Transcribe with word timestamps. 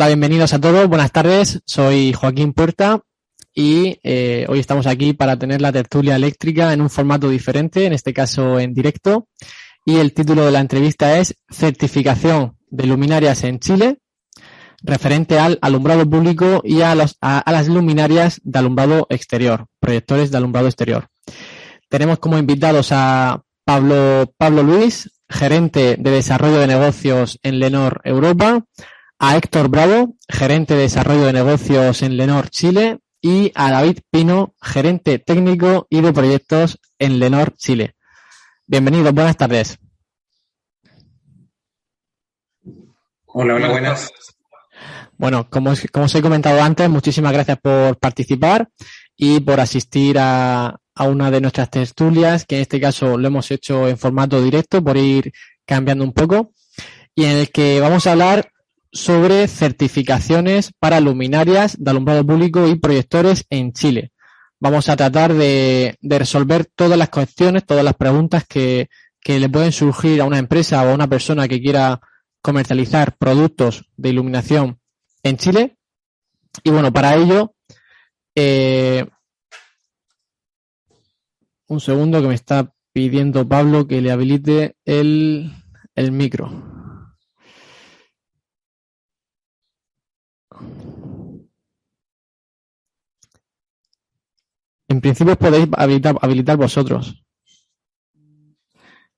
Hola, 0.00 0.08
bienvenidos 0.08 0.54
a 0.54 0.58
todos. 0.58 0.88
Buenas 0.88 1.12
tardes. 1.12 1.60
Soy 1.66 2.14
Joaquín 2.14 2.54
Puerta 2.54 3.02
y 3.54 4.00
eh, 4.02 4.46
hoy 4.48 4.58
estamos 4.58 4.86
aquí 4.86 5.12
para 5.12 5.38
tener 5.38 5.60
la 5.60 5.72
tertulia 5.72 6.16
eléctrica 6.16 6.72
en 6.72 6.80
un 6.80 6.88
formato 6.88 7.28
diferente, 7.28 7.84
en 7.84 7.92
este 7.92 8.14
caso 8.14 8.58
en 8.58 8.72
directo. 8.72 9.28
Y 9.84 9.96
el 9.96 10.14
título 10.14 10.46
de 10.46 10.52
la 10.52 10.60
entrevista 10.60 11.18
es 11.18 11.36
Certificación 11.50 12.56
de 12.70 12.86
luminarias 12.86 13.44
en 13.44 13.60
Chile, 13.60 13.98
referente 14.82 15.38
al 15.38 15.58
alumbrado 15.60 16.08
público 16.08 16.62
y 16.64 16.80
a, 16.80 16.94
los, 16.94 17.18
a, 17.20 17.44
las 17.52 17.68
luminarias 17.68 18.40
de 18.42 18.58
alumbrado 18.58 19.06
exterior, 19.10 19.66
proyectores 19.80 20.30
de 20.30 20.38
alumbrado 20.38 20.68
exterior. 20.68 21.08
Tenemos 21.90 22.20
como 22.20 22.38
invitados 22.38 22.88
a 22.92 23.42
Pablo, 23.66 24.32
Pablo 24.38 24.62
Luis, 24.62 25.10
gerente 25.28 25.96
de 25.98 26.10
desarrollo 26.10 26.58
de 26.58 26.68
negocios 26.68 27.38
en 27.42 27.58
Lenor 27.58 28.00
Europa, 28.04 28.64
a 29.22 29.36
Héctor 29.36 29.68
Bravo, 29.68 30.16
gerente 30.30 30.74
de 30.74 30.80
desarrollo 30.80 31.26
de 31.26 31.34
negocios 31.34 32.00
en 32.00 32.16
Lenor 32.16 32.48
Chile, 32.48 33.00
y 33.20 33.52
a 33.54 33.70
David 33.70 33.98
Pino, 34.10 34.54
gerente 34.62 35.18
técnico 35.18 35.86
y 35.90 36.00
de 36.00 36.10
proyectos 36.10 36.80
en 36.98 37.18
Lenor 37.18 37.54
Chile. 37.54 37.94
Bienvenidos, 38.66 39.12
buenas 39.12 39.36
tardes. 39.36 39.78
Hola, 43.26 43.56
hola, 43.56 43.68
buenas. 43.68 44.10
Bueno, 45.18 45.50
como, 45.50 45.74
como 45.92 46.06
os 46.06 46.14
he 46.14 46.22
comentado 46.22 46.62
antes, 46.62 46.88
muchísimas 46.88 47.34
gracias 47.34 47.58
por 47.60 47.98
participar 47.98 48.70
y 49.18 49.40
por 49.40 49.60
asistir 49.60 50.18
a, 50.18 50.78
a 50.94 51.04
una 51.04 51.30
de 51.30 51.42
nuestras 51.42 51.68
tertulias, 51.68 52.46
que 52.46 52.56
en 52.56 52.62
este 52.62 52.80
caso 52.80 53.18
lo 53.18 53.28
hemos 53.28 53.50
hecho 53.50 53.86
en 53.86 53.98
formato 53.98 54.42
directo 54.42 54.82
por 54.82 54.96
ir 54.96 55.30
cambiando 55.66 56.04
un 56.04 56.14
poco, 56.14 56.54
y 57.14 57.26
en 57.26 57.36
el 57.36 57.50
que 57.50 57.80
vamos 57.80 58.06
a 58.06 58.12
hablar 58.12 58.50
sobre 58.92 59.46
certificaciones 59.48 60.72
para 60.78 61.00
luminarias 61.00 61.76
de 61.78 61.90
alumbrado 61.90 62.26
público 62.26 62.66
y 62.66 62.76
proyectores 62.76 63.46
en 63.50 63.72
Chile. 63.72 64.12
Vamos 64.58 64.88
a 64.88 64.96
tratar 64.96 65.32
de, 65.32 65.96
resolver 66.02 66.66
todas 66.66 66.98
las 66.98 67.08
cuestiones, 67.08 67.64
todas 67.64 67.84
las 67.84 67.94
preguntas 67.94 68.44
que, 68.46 68.88
le 69.24 69.48
pueden 69.48 69.72
surgir 69.72 70.20
a 70.20 70.24
una 70.24 70.38
empresa 70.38 70.82
o 70.82 70.90
a 70.90 70.94
una 70.94 71.08
persona 71.08 71.46
que 71.46 71.60
quiera 71.60 72.00
comercializar 72.42 73.16
productos 73.16 73.84
de 73.96 74.08
iluminación 74.08 74.80
en 75.22 75.36
Chile. 75.36 75.76
Y 76.64 76.70
bueno, 76.70 76.92
para 76.92 77.14
ello, 77.14 77.54
eh, 78.34 79.06
un 81.68 81.80
segundo 81.80 82.20
que 82.20 82.28
me 82.28 82.34
está 82.34 82.74
pidiendo 82.92 83.48
Pablo 83.48 83.86
que 83.86 84.00
le 84.00 84.10
habilite 84.10 84.76
el, 84.84 85.52
el 85.94 86.12
micro. 86.12 86.79
En 94.90 95.00
principio 95.00 95.36
podéis 95.36 95.68
habilitar, 95.76 96.56
vosotros. 96.56 97.22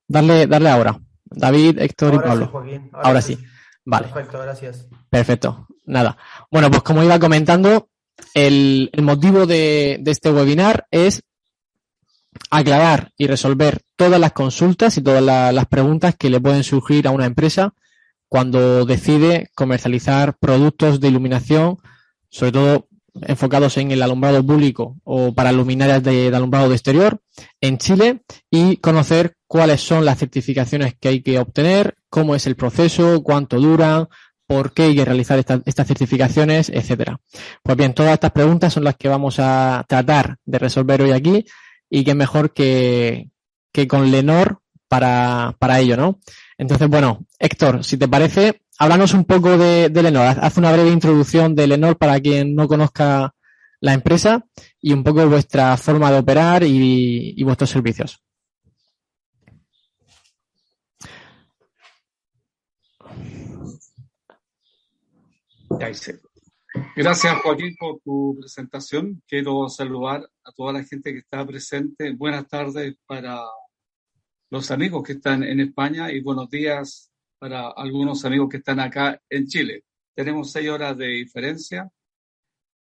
Darle, 0.06 0.46
darle 0.46 0.68
ahora. 0.68 1.00
David, 1.24 1.78
Héctor 1.78 2.14
y 2.14 2.18
Pablo. 2.18 2.52
ahora, 2.92 3.22
sí. 3.22 3.38
Vale. 3.82 4.08
Perfecto, 4.08 4.38
gracias. 4.38 4.86
Perfecto. 5.08 5.66
Nada. 5.86 6.18
Bueno, 6.50 6.70
pues 6.70 6.82
como 6.82 7.02
iba 7.02 7.18
comentando, 7.18 7.88
el, 8.34 8.90
motivo 9.02 9.46
de, 9.46 10.02
este 10.04 10.30
webinar 10.30 10.86
es 10.90 11.22
aclarar 12.50 13.10
y 13.16 13.26
resolver 13.26 13.80
todas 13.96 14.20
las 14.20 14.32
consultas 14.32 14.98
y 14.98 15.02
todas 15.02 15.22
las 15.22 15.66
preguntas 15.68 16.14
que 16.16 16.28
le 16.28 16.38
pueden 16.38 16.64
surgir 16.64 17.08
a 17.08 17.12
una 17.12 17.24
empresa 17.24 17.72
cuando 18.28 18.84
decide 18.84 19.50
comercializar 19.54 20.36
productos 20.36 21.00
de 21.00 21.08
iluminación, 21.08 21.78
sobre 22.28 22.52
todo 22.52 22.88
enfocados 23.20 23.76
en 23.76 23.90
el 23.90 24.02
alumbrado 24.02 24.44
público 24.44 24.96
o 25.04 25.34
para 25.34 25.52
luminarias 25.52 26.02
de, 26.02 26.34
alumbrado 26.34 26.68
de 26.68 26.74
exterior 26.74 27.20
en 27.60 27.78
Chile 27.78 28.22
y 28.50 28.78
conocer 28.78 29.36
cuáles 29.46 29.80
son 29.80 30.04
las 30.04 30.18
certificaciones 30.18 30.94
que 30.98 31.08
hay 31.08 31.22
que 31.22 31.38
obtener, 31.38 31.96
cómo 32.08 32.34
es 32.34 32.46
el 32.46 32.56
proceso, 32.56 33.22
cuánto 33.22 33.60
dura, 33.60 34.08
por 34.46 34.72
qué 34.72 34.84
hay 34.84 34.96
que 34.96 35.04
realizar 35.04 35.38
estas 35.38 35.86
certificaciones, 35.86 36.68
etcétera. 36.70 37.20
Pues 37.62 37.76
bien, 37.76 37.94
todas 37.94 38.14
estas 38.14 38.32
preguntas 38.32 38.72
son 38.72 38.84
las 38.84 38.96
que 38.96 39.08
vamos 39.08 39.36
a 39.38 39.84
tratar 39.88 40.38
de 40.44 40.58
resolver 40.58 41.02
hoy 41.02 41.12
aquí 41.12 41.44
y 41.88 42.04
que 42.04 42.14
mejor 42.14 42.52
que, 42.52 43.30
que 43.72 43.86
con 43.86 44.10
Lenor 44.10 44.60
para, 44.88 45.56
para 45.58 45.80
ello, 45.80 45.96
¿no? 45.96 46.20
Entonces, 46.58 46.88
bueno, 46.88 47.26
Héctor, 47.38 47.82
si 47.84 47.96
te 47.96 48.08
parece, 48.08 48.61
háblanos 48.78 49.14
un 49.14 49.24
poco 49.24 49.56
de, 49.58 49.90
Lenor. 49.90 50.36
Haz 50.40 50.56
una 50.56 50.72
breve 50.72 50.90
introducción 50.90 51.54
de 51.54 51.66
Lenor 51.66 51.96
para 51.96 52.20
quien 52.20 52.54
no 52.54 52.68
conozca 52.68 53.34
la 53.80 53.94
empresa 53.94 54.46
y 54.80 54.92
un 54.92 55.02
poco 55.02 55.28
vuestra 55.28 55.76
forma 55.76 56.10
de 56.10 56.18
operar 56.18 56.62
y, 56.64 57.42
vuestros 57.42 57.70
servicios. 57.70 58.22
Gracias 66.96 67.36
Joaquín 67.42 67.74
por 67.78 68.00
tu 68.00 68.36
presentación. 68.40 69.22
Quiero 69.26 69.68
saludar 69.68 70.22
a 70.44 70.52
toda 70.52 70.74
la 70.74 70.84
gente 70.84 71.12
que 71.12 71.18
está 71.18 71.44
presente. 71.44 72.14
Buenas 72.14 72.46
tardes 72.46 72.94
para 73.06 73.40
los 74.50 74.70
amigos 74.70 75.02
que 75.02 75.14
están 75.14 75.42
en 75.42 75.60
España 75.60 76.12
y 76.12 76.20
buenos 76.20 76.48
días 76.48 77.11
para 77.42 77.70
algunos 77.70 78.24
amigos 78.24 78.48
que 78.48 78.58
están 78.58 78.78
acá 78.78 79.20
en 79.28 79.48
Chile. 79.48 79.82
Tenemos 80.14 80.52
seis 80.52 80.68
horas 80.68 80.96
de 80.96 81.08
diferencia, 81.08 81.90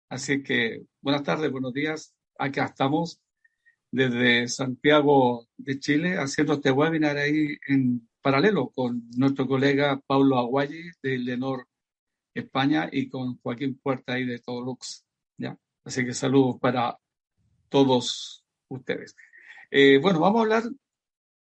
así 0.10 0.44
que 0.44 0.82
buenas 1.00 1.24
tardes, 1.24 1.50
buenos 1.50 1.72
días. 1.72 2.14
Acá 2.38 2.66
estamos 2.66 3.22
desde 3.90 4.50
Santiago 4.50 5.48
de 5.56 5.80
Chile 5.80 6.18
haciendo 6.18 6.56
este 6.56 6.72
webinar 6.72 7.16
ahí 7.16 7.56
en 7.70 8.10
paralelo 8.22 8.68
con 8.72 9.10
nuestro 9.16 9.48
colega 9.48 10.02
Paulo 10.06 10.38
Aguayi 10.38 10.92
de 11.02 11.20
Lenor 11.20 11.66
España 12.34 12.90
y 12.92 13.08
con 13.08 13.38
Joaquín 13.38 13.80
Puerta 13.82 14.16
ahí 14.16 14.26
de 14.26 14.40
Tolux. 14.40 15.06
¿ya? 15.38 15.58
Así 15.86 16.06
que 16.06 16.14
saludos 16.14 16.60
para 16.60 17.00
todos 17.70 18.44
ustedes. 18.68 19.16
Eh, 19.72 20.00
bueno, 20.00 20.20
vamos 20.20 20.40
a 20.40 20.42
hablar 20.42 20.64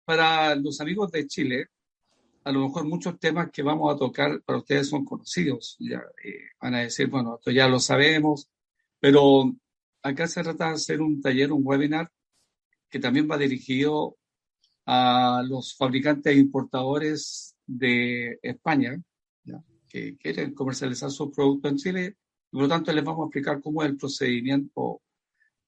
para 0.04 0.56
los 0.56 0.82
amigos 0.82 1.12
de 1.12 1.28
Chile 1.28 1.68
a 2.48 2.52
lo 2.54 2.62
mejor 2.62 2.86
muchos 2.86 3.20
temas 3.20 3.52
que 3.52 3.62
vamos 3.62 3.94
a 3.94 3.98
tocar 3.98 4.42
para 4.44 4.60
ustedes 4.60 4.88
son 4.88 5.04
conocidos. 5.04 5.76
Ya, 5.80 6.02
eh, 6.24 6.52
van 6.62 6.76
a 6.76 6.80
decir, 6.80 7.08
bueno, 7.08 7.36
esto 7.36 7.52
ya 7.52 7.68
lo 7.68 7.80
sabemos, 7.80 8.50
pero 9.00 9.54
acá 10.02 10.28
se 10.28 10.44
trata 10.44 10.70
de 10.70 10.76
hacer 10.76 11.02
un 11.02 11.22
taller, 11.22 11.52
un 11.52 11.62
webinar, 11.66 12.10
que 12.90 13.00
también 13.00 13.28
va 13.30 13.38
dirigido 13.38 14.18
a 14.86 15.44
los 15.46 15.76
fabricantes 15.76 16.34
e 16.34 16.40
importadores 16.40 17.56
de 17.66 18.40
España, 18.42 18.98
que 19.90 20.18
quieren 20.18 20.54
comercializar 20.54 21.12
sus 21.12 21.34
productos 21.34 21.72
en 21.72 21.78
Chile. 21.78 22.18
Por 22.50 22.62
lo 22.62 22.68
tanto, 22.70 22.94
les 22.94 23.04
vamos 23.04 23.24
a 23.24 23.28
explicar 23.28 23.62
cómo 23.62 23.84
es 23.84 23.90
el 23.90 23.98
procedimiento 23.98 25.02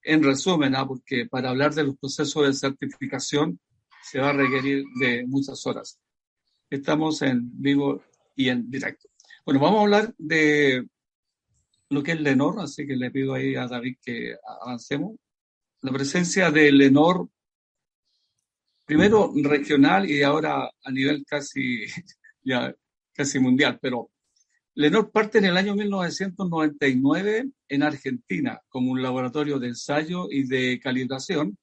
en 0.02 0.24
resumen, 0.24 0.76
¿ah? 0.76 0.88
porque 0.88 1.26
para 1.26 1.50
hablar 1.50 1.74
de 1.74 1.84
los 1.84 1.98
procesos 1.98 2.48
de 2.48 2.54
certificación 2.54 3.60
se 4.02 4.20
va 4.20 4.30
a 4.30 4.34
requerir 4.34 4.86
de 5.00 5.26
muchas 5.28 5.66
horas. 5.68 6.00
Estamos 6.70 7.22
en 7.24 7.50
vivo 7.60 8.04
y 8.36 8.50
en 8.50 8.70
directo. 8.70 9.10
Bueno, 9.44 9.60
vamos 9.60 9.80
a 9.80 9.82
hablar 9.82 10.14
de 10.18 10.88
lo 11.90 12.04
que 12.04 12.12
es 12.12 12.22
Lenor, 12.22 12.60
así 12.60 12.86
que 12.86 12.96
le 12.96 13.10
pido 13.10 13.34
ahí 13.34 13.56
a 13.56 13.68
David 13.68 13.98
que 14.02 14.36
avancemos. 14.62 15.16
La 15.82 15.92
presencia 15.92 16.52
de 16.52 16.72
Lenor, 16.72 17.28
primero 18.86 19.32
regional 19.36 20.10
y 20.10 20.22
ahora 20.22 20.70
a 20.84 20.92
nivel 20.92 21.26
casi, 21.26 21.86
ya, 22.44 22.74
casi 23.14 23.40
mundial, 23.40 23.80
pero 23.82 24.12
Lenor 24.76 25.12
parte 25.12 25.40
en 25.40 25.46
el 25.46 25.58
año 25.58 25.76
1999 25.76 27.50
en 27.68 27.84
Argentina 27.84 28.62
como 28.70 28.92
un 28.92 29.02
laboratorio 29.02 29.58
de 29.58 29.70
ensayo 29.70 30.28
y 30.30 30.48
de 30.48 30.80
calibración 30.80 31.58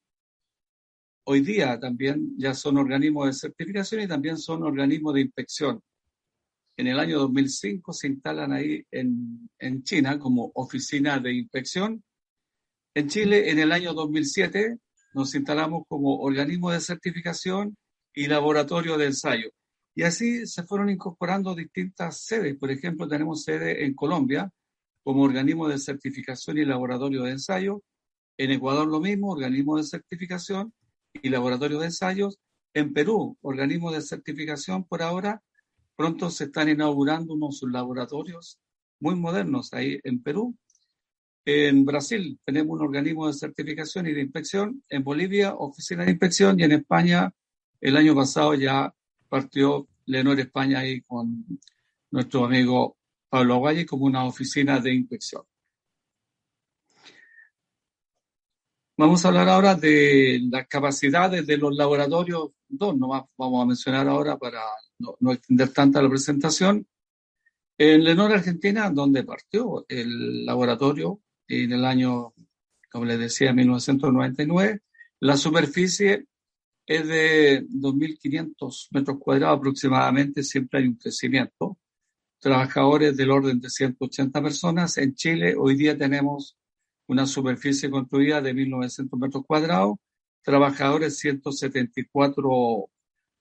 hoy 1.28 1.40
día 1.40 1.78
también 1.80 2.34
ya 2.38 2.54
son 2.54 2.78
organismos 2.78 3.26
de 3.26 3.32
certificación 3.32 4.02
y 4.02 4.08
también 4.08 4.38
son 4.38 4.62
organismos 4.62 5.14
de 5.14 5.22
inspección. 5.22 5.82
En 6.76 6.86
el 6.86 7.00
año 7.00 7.18
2005 7.18 7.92
se 7.92 8.06
instalan 8.06 8.52
ahí 8.52 8.84
en, 8.90 9.48
China 9.82 10.18
como 10.18 10.52
oficina 10.54 11.18
de 11.18 11.34
inspección. 11.34 12.02
En 12.94 13.08
Chile, 13.08 13.50
en 13.50 13.58
el 13.58 13.72
año 13.72 13.92
2007, 13.92 14.78
nos 15.14 15.34
instalamos 15.34 15.82
como 15.88 16.20
organismo 16.20 16.70
de 16.70 16.80
certificación 16.80 17.76
y 18.14 18.28
laboratorio 18.28 18.96
de 18.96 19.06
ensayo. 19.06 19.50
Y 19.96 20.02
así 20.02 20.46
se 20.46 20.62
fueron 20.62 20.90
incorporando 20.90 21.54
distintas 21.54 22.20
sedes. 22.20 22.56
Por 22.56 22.70
ejemplo, 22.70 23.08
tenemos 23.08 23.42
sede 23.42 23.84
en 23.84 23.94
Colombia 23.94 24.48
como 25.02 25.22
organismo 25.22 25.68
de 25.68 25.78
certificación 25.78 26.58
y 26.58 26.64
laboratorio 26.64 27.22
de 27.22 27.32
ensayo. 27.32 27.82
En 28.38 28.52
Ecuador 28.52 28.86
lo 28.86 29.00
mismo, 29.00 29.32
organismo 29.32 29.76
de 29.78 29.84
certificación 29.84 30.72
y 31.22 31.28
laboratorios 31.28 31.80
de 31.80 31.86
ensayos. 31.86 32.38
En 32.74 32.92
Perú, 32.92 33.36
organismos 33.40 33.94
de 33.94 34.02
certificación 34.02 34.84
por 34.84 35.02
ahora, 35.02 35.42
pronto 35.96 36.30
se 36.30 36.44
están 36.44 36.68
inaugurando 36.68 37.34
unos 37.34 37.62
laboratorios 37.62 38.58
muy 39.00 39.14
modernos 39.14 39.72
ahí 39.72 39.98
en 40.04 40.22
Perú. 40.22 40.56
En 41.44 41.84
Brasil 41.84 42.38
tenemos 42.44 42.78
un 42.78 42.86
organismo 42.86 43.26
de 43.26 43.32
certificación 43.32 44.06
y 44.06 44.12
de 44.12 44.22
inspección. 44.22 44.82
En 44.88 45.04
Bolivia, 45.04 45.54
oficina 45.54 46.04
de 46.04 46.10
inspección. 46.10 46.58
Y 46.58 46.64
en 46.64 46.72
España, 46.72 47.32
el 47.80 47.96
año 47.96 48.14
pasado 48.14 48.54
ya 48.54 48.92
partió 49.28 49.86
Lenor 50.06 50.40
España 50.40 50.80
ahí 50.80 51.02
con 51.02 51.46
nuestro 52.10 52.44
amigo 52.44 52.96
Pablo 53.28 53.54
Aguaye 53.54 53.86
como 53.86 54.06
una 54.06 54.24
oficina 54.24 54.80
de 54.80 54.94
inspección. 54.94 55.42
Vamos 58.98 59.22
a 59.22 59.28
hablar 59.28 59.50
ahora 59.50 59.74
de 59.74 60.40
las 60.50 60.66
capacidades 60.68 61.46
de 61.46 61.58
los 61.58 61.76
laboratorios, 61.76 62.52
dos 62.66 62.96
nomás 62.96 63.24
vamos 63.36 63.62
a 63.62 63.66
mencionar 63.66 64.08
ahora 64.08 64.38
para 64.38 64.62
no, 64.98 65.32
extender 65.32 65.68
tanta 65.68 66.00
la 66.00 66.08
presentación. 66.08 66.86
En 67.76 68.02
Lenor, 68.02 68.32
Argentina, 68.32 68.88
donde 68.88 69.22
partió 69.22 69.84
el 69.86 70.46
laboratorio 70.46 71.20
en 71.46 71.72
el 71.72 71.84
año, 71.84 72.32
como 72.90 73.04
les 73.04 73.18
decía, 73.18 73.52
1999, 73.52 74.80
la 75.20 75.36
superficie 75.36 76.26
es 76.86 77.06
de 77.06 77.66
2.500 77.68 78.88
metros 78.92 79.18
cuadrados 79.18 79.58
aproximadamente, 79.58 80.42
siempre 80.42 80.80
hay 80.80 80.86
un 80.86 80.94
crecimiento. 80.94 81.76
Trabajadores 82.38 83.14
del 83.14 83.30
orden 83.30 83.60
de 83.60 83.68
180 83.68 84.42
personas. 84.42 84.96
En 84.96 85.14
Chile 85.14 85.54
hoy 85.54 85.76
día 85.76 85.98
tenemos 85.98 86.56
una 87.08 87.26
superficie 87.26 87.90
construida 87.90 88.40
de 88.40 88.54
1.900 88.54 89.18
metros 89.18 89.44
cuadrados, 89.46 89.96
trabajadores 90.42 91.18
174 91.18 92.90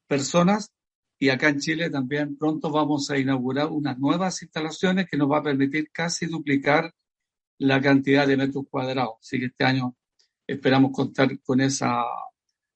personas 0.07 0.71
y 1.17 1.29
acá 1.29 1.49
en 1.49 1.59
Chile 1.59 1.89
también 1.89 2.37
pronto 2.37 2.69
vamos 2.71 3.09
a 3.09 3.17
inaugurar 3.17 3.67
unas 3.67 3.97
nuevas 3.97 4.41
instalaciones 4.41 5.07
que 5.09 5.17
nos 5.17 5.31
va 5.31 5.37
a 5.39 5.43
permitir 5.43 5.89
casi 5.91 6.25
duplicar 6.25 6.93
la 7.59 7.81
cantidad 7.81 8.27
de 8.27 8.37
metros 8.37 8.65
cuadrados. 8.69 9.15
Así 9.21 9.39
que 9.39 9.45
este 9.45 9.63
año 9.63 9.95
esperamos 10.45 10.91
contar 10.91 11.39
con 11.41 11.61
esa 11.61 12.03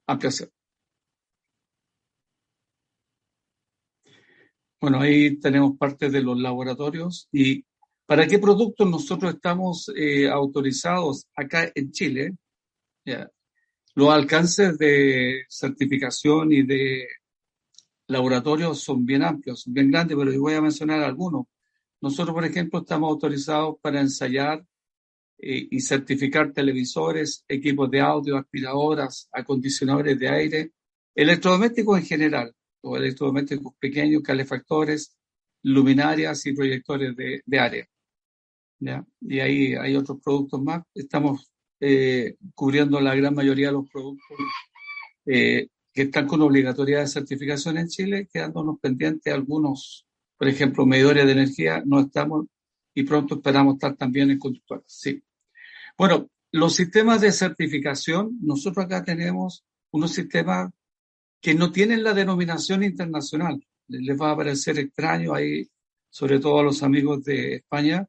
ampliación. 0.07 0.49
Bueno, 4.81 5.01
ahí 5.01 5.37
tenemos 5.39 5.77
parte 5.77 6.09
de 6.09 6.21
los 6.21 6.39
laboratorios 6.39 7.27
y 7.33 7.65
¿Para 8.09 8.25
qué 8.25 8.39
productos 8.39 8.89
nosotros 8.89 9.35
estamos 9.35 9.91
eh, 9.95 10.27
autorizados 10.27 11.27
acá 11.35 11.71
en 11.75 11.91
Chile? 11.91 12.35
Los 13.93 14.09
alcances 14.09 14.79
de 14.79 15.43
certificación 15.47 16.51
y 16.51 16.63
de 16.63 17.07
laboratorios 18.07 18.81
son 18.81 19.05
bien 19.05 19.21
amplios, 19.21 19.63
bien 19.67 19.91
grandes, 19.91 20.17
pero 20.17 20.33
yo 20.33 20.41
voy 20.41 20.55
a 20.55 20.61
mencionar 20.61 21.03
algunos. 21.03 21.45
Nosotros, 22.01 22.33
por 22.33 22.45
ejemplo, 22.45 22.79
estamos 22.79 23.11
autorizados 23.11 23.75
para 23.79 24.01
ensayar 24.01 24.65
eh, 25.37 25.67
y 25.69 25.79
certificar 25.79 26.51
televisores, 26.51 27.45
equipos 27.47 27.91
de 27.91 28.01
audio, 28.01 28.37
aspiradoras, 28.37 29.29
acondicionadores 29.31 30.17
de 30.17 30.29
aire, 30.29 30.71
electrodomésticos 31.13 31.99
en 31.99 32.05
general, 32.07 32.55
o 32.81 32.97
electrodomésticos 32.97 33.75
pequeños, 33.79 34.23
calefactores, 34.23 35.15
luminarias 35.61 36.43
y 36.47 36.53
proyectores 36.53 37.15
de, 37.15 37.43
de 37.45 37.59
área. 37.59 37.87
Y 38.79 39.39
ahí 39.39 39.75
hay 39.75 39.95
otros 39.95 40.19
productos 40.23 40.61
más. 40.61 40.83
Estamos 40.93 41.51
eh, 41.79 42.35
cubriendo 42.55 42.99
la 42.99 43.15
gran 43.15 43.35
mayoría 43.35 43.67
de 43.67 43.73
los 43.73 43.89
productos 43.89 44.37
eh, 45.25 45.67
que 45.93 46.03
están 46.03 46.27
con 46.27 46.41
obligatoriedad 46.41 47.01
de 47.01 47.07
certificación 47.07 47.77
en 47.77 47.87
Chile, 47.87 48.29
quedándonos 48.31 48.79
pendientes 48.79 49.33
algunos, 49.33 50.05
por 50.37 50.47
ejemplo, 50.47 50.85
medidores 50.85 51.25
de 51.25 51.31
energía, 51.31 51.83
no 51.85 51.99
estamos 51.99 52.45
y 52.93 53.03
pronto 53.03 53.35
esperamos 53.35 53.75
estar 53.75 53.95
también 53.95 54.31
en 54.31 54.39
conductores. 54.39 54.85
Sí. 54.87 55.21
Bueno, 55.97 56.29
los 56.51 56.75
sistemas 56.75 57.21
de 57.21 57.31
certificación, 57.31 58.37
nosotros 58.41 58.85
acá 58.85 59.03
tenemos 59.03 59.65
unos 59.91 60.11
sistemas 60.11 60.71
que 61.41 61.53
no 61.53 61.71
tienen 61.71 62.03
la 62.03 62.13
denominación 62.13 62.83
internacional. 62.83 63.63
Les 63.87 64.19
va 64.19 64.31
a 64.31 64.37
parecer 64.37 64.77
extraño 64.79 65.33
ahí, 65.33 65.69
sobre 66.09 66.39
todo 66.39 66.59
a 66.59 66.63
los 66.63 66.83
amigos 66.83 67.23
de 67.23 67.55
España, 67.55 68.07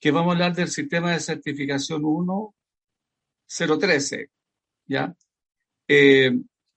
que 0.00 0.10
vamos 0.10 0.30
a 0.30 0.32
hablar 0.32 0.56
del 0.56 0.68
sistema 0.68 1.12
de 1.12 1.20
certificación 1.20 2.02
1013. 2.02 4.30
¿ya? 4.86 5.14
Eh, 5.86 6.32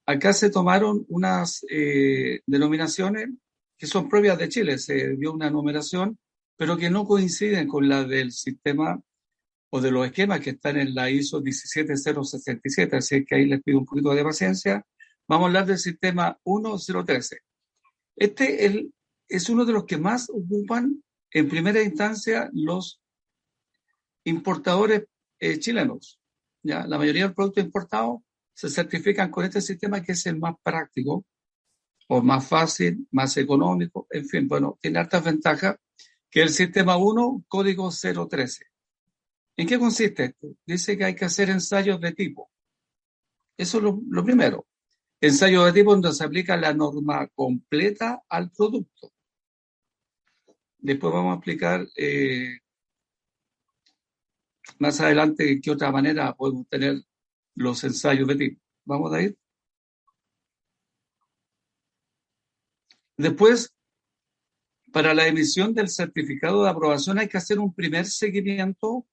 acá 0.06 0.34
se 0.34 0.50
tomaron 0.50 1.06
unas 1.08 1.66
eh, 1.70 2.42
denominaciones 2.46 3.30
que 3.78 3.88
son 3.88 4.10
propias 4.10 4.38
de 4.38 4.50
Chile, 4.50 4.78
se 4.78 5.16
dio 5.16 5.34
una 5.34 5.50
numeración, 5.50 6.18
pero 6.58 6.78
que 6.78 6.90
no 6.90 7.06
coinciden 7.06 7.68
con 7.68 7.88
la 7.88 8.04
del 8.04 8.31
sistema 8.31 9.02
o 9.72 9.81
de 9.81 9.92
los 9.92 10.06
esquemas 10.06 10.40
que 10.40 10.52
están 10.52 10.78
en 10.78 10.94
la 10.94 11.10
ISO 11.10 11.42
17067, 11.42 12.96
así 12.96 13.25
que 13.25 13.36
ahí 13.36 13.46
les 13.46 13.64
pido 13.64 13.80
un 13.80 13.86
poquito 13.86 14.14
de 14.14 14.24
paciencia. 14.24 14.86
Vamos 15.28 15.46
a 15.46 15.48
hablar 15.48 15.66
del 15.66 15.80
sistema 15.80 16.38
1013. 16.46 17.40
Este 18.16 18.92
es 19.28 19.50
uno 19.50 19.66
de 19.66 19.74
los 19.74 19.86
que 19.86 19.98
más 19.98 20.30
ocupan 20.30 21.04
en 21.31 21.50
primera 21.50 21.81
instancia 21.81 22.52
los 22.54 23.02
importadores 24.25 25.06
eh, 25.40 25.60
chilenos. 25.60 26.20
¿ya? 26.62 26.86
La 26.88 26.98
mayoría 26.98 27.24
de 27.24 27.28
los 27.30 27.36
productos 27.36 27.64
importados 27.64 28.22
se 28.54 28.70
certifican 28.70 29.31
con 29.31 29.46
este 29.46 29.62
sistema 29.62 30.02
que 30.02 30.12
es 30.14 30.25
el 30.25 30.38
más 30.38 30.56
práctico 30.62 31.25
o 32.08 32.22
más 32.22 32.48
fácil, 32.48 33.08
más 33.12 33.36
económico, 33.38 34.08
en 34.12 34.28
fin, 34.28 34.48
bueno, 34.48 34.78
tiene 34.81 35.00
altas 35.00 35.24
ventajas 35.24 35.78
que 36.30 36.42
el 36.42 36.50
sistema 36.50 36.98
1, 36.98 37.46
código 37.48 37.90
013. 37.92 38.66
¿En 39.56 39.68
qué 39.68 39.78
consiste 39.78 40.25
esto? 40.25 40.48
Dice 40.66 40.98
que 40.98 41.06
hay 41.06 41.16
que 41.16 41.25
hacer 41.25 41.50
ensayos 41.50 42.02
de 42.02 42.12
tipo. 42.12 42.50
Eso 43.56 43.78
es 43.78 43.84
lo, 43.84 44.24
primero. 44.25 44.66
Ensayos 45.22 45.66
de 45.66 45.74
tipo 45.74 45.92
donde 45.92 46.12
se 46.12 46.24
aplica 46.24 46.58
la 46.58 46.74
norma 46.74 47.28
completa 47.36 48.24
al 48.28 48.52
producto. 48.52 49.12
Después 50.80 51.14
vamos 51.14 51.34
a 51.34 51.36
explicar 51.36 51.88
eh, 51.96 52.60
más 54.80 55.00
adelante 55.01 55.60
qué 55.62 55.71
otra 55.71 55.92
manera 55.92 56.33
podemos 56.33 56.68
tener 56.69 57.01
los 57.56 57.83
ensayos 57.83 58.27
de 58.27 58.36
tipo. 58.36 58.62
Vamos 58.86 59.13
a 59.13 59.21
ir. 59.21 59.38
Después, 63.17 63.74
para 64.91 65.13
la 65.13 65.27
emisión 65.27 65.74
del 65.74 65.89
certificado 65.89 66.63
de 66.63 66.70
aprobación 66.70 67.20
hay 67.20 67.27
que 67.27 67.38
hacer 67.38 67.60
un 67.60 67.74
primer 67.74 68.05
seguimiento 68.05 69.05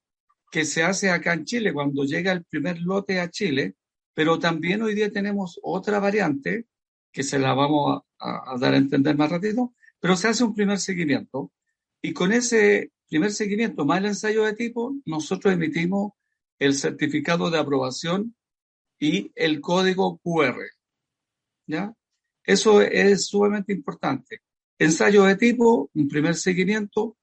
que 0.50 0.64
se 0.64 0.82
hace 0.82 1.10
acá 1.10 1.34
en 1.34 1.44
Chile 1.44 1.72
cuando 1.72 2.04
llega 2.04 2.32
el 2.32 2.44
primer 2.44 2.80
lote 2.80 3.20
a 3.20 3.30
Chile, 3.30 3.76
pero 4.14 4.38
también 4.38 4.82
hoy 4.82 4.94
día 4.94 5.10
tenemos 5.12 5.60
otra 5.62 6.00
variante 6.00 6.66
que 7.12 7.22
se 7.22 7.38
la 7.38 7.54
vamos 7.54 8.02
a, 8.18 8.52
a 8.52 8.58
dar 8.58 8.74
a 8.74 8.78
entender 8.78 9.16
más 9.16 9.30
rápido, 9.30 9.74
pero 10.00 10.16
se 10.16 10.28
hace 10.28 10.44
un 10.44 10.54
primer 10.54 10.78
seguimiento 10.78 11.52
y 12.02 12.12
con 12.12 12.32
ese 12.32 12.90
primer 13.10 13.32
seguimiento 13.32 13.84
más 13.84 13.98
el 13.98 14.06
ensayo 14.06 14.44
de 14.44 14.54
tipo, 14.54 14.94
nosotros 15.04 15.52
emitimos 15.52 16.12
el 16.58 16.74
certificado 16.74 17.50
de 17.50 17.58
aprobación 17.58 18.36
y 18.98 19.32
el 19.34 19.60
código 19.60 20.18
QR. 20.18 20.62
¿Ya? 21.66 21.92
Eso 22.44 22.80
es 22.80 23.26
sumamente 23.26 23.72
importante. 23.72 24.42
Ensayo 24.78 25.24
de 25.24 25.36
tipo, 25.36 25.90
un 25.92 26.08
primer 26.08 26.36
seguimiento, 26.36 27.18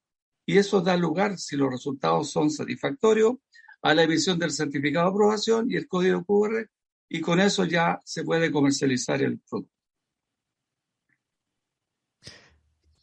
y 0.46 0.58
eso 0.58 0.80
da 0.80 0.96
lugar, 0.96 1.38
si 1.38 1.56
los 1.56 1.70
resultados 1.70 2.30
son 2.30 2.50
satisfactorios, 2.50 3.36
a 3.82 3.94
la 3.94 4.02
emisión 4.02 4.38
del 4.38 4.50
certificado 4.50 5.06
de 5.06 5.10
aprobación 5.12 5.70
y 5.70 5.76
el 5.76 5.88
código 5.88 6.24
QR, 6.24 6.68
y 7.08 7.20
con 7.20 7.40
eso 7.40 7.64
ya 7.64 8.00
se 8.04 8.24
puede 8.24 8.52
comercializar 8.52 9.22
el 9.22 9.38
producto. 9.40 9.72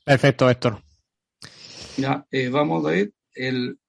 Perfecto, 0.03 0.49
Héctor. 0.49 0.84
Ya, 1.97 2.25
eh, 2.31 2.49
vamos 2.49 2.83
ver. 2.83 3.13
El... 3.33 3.79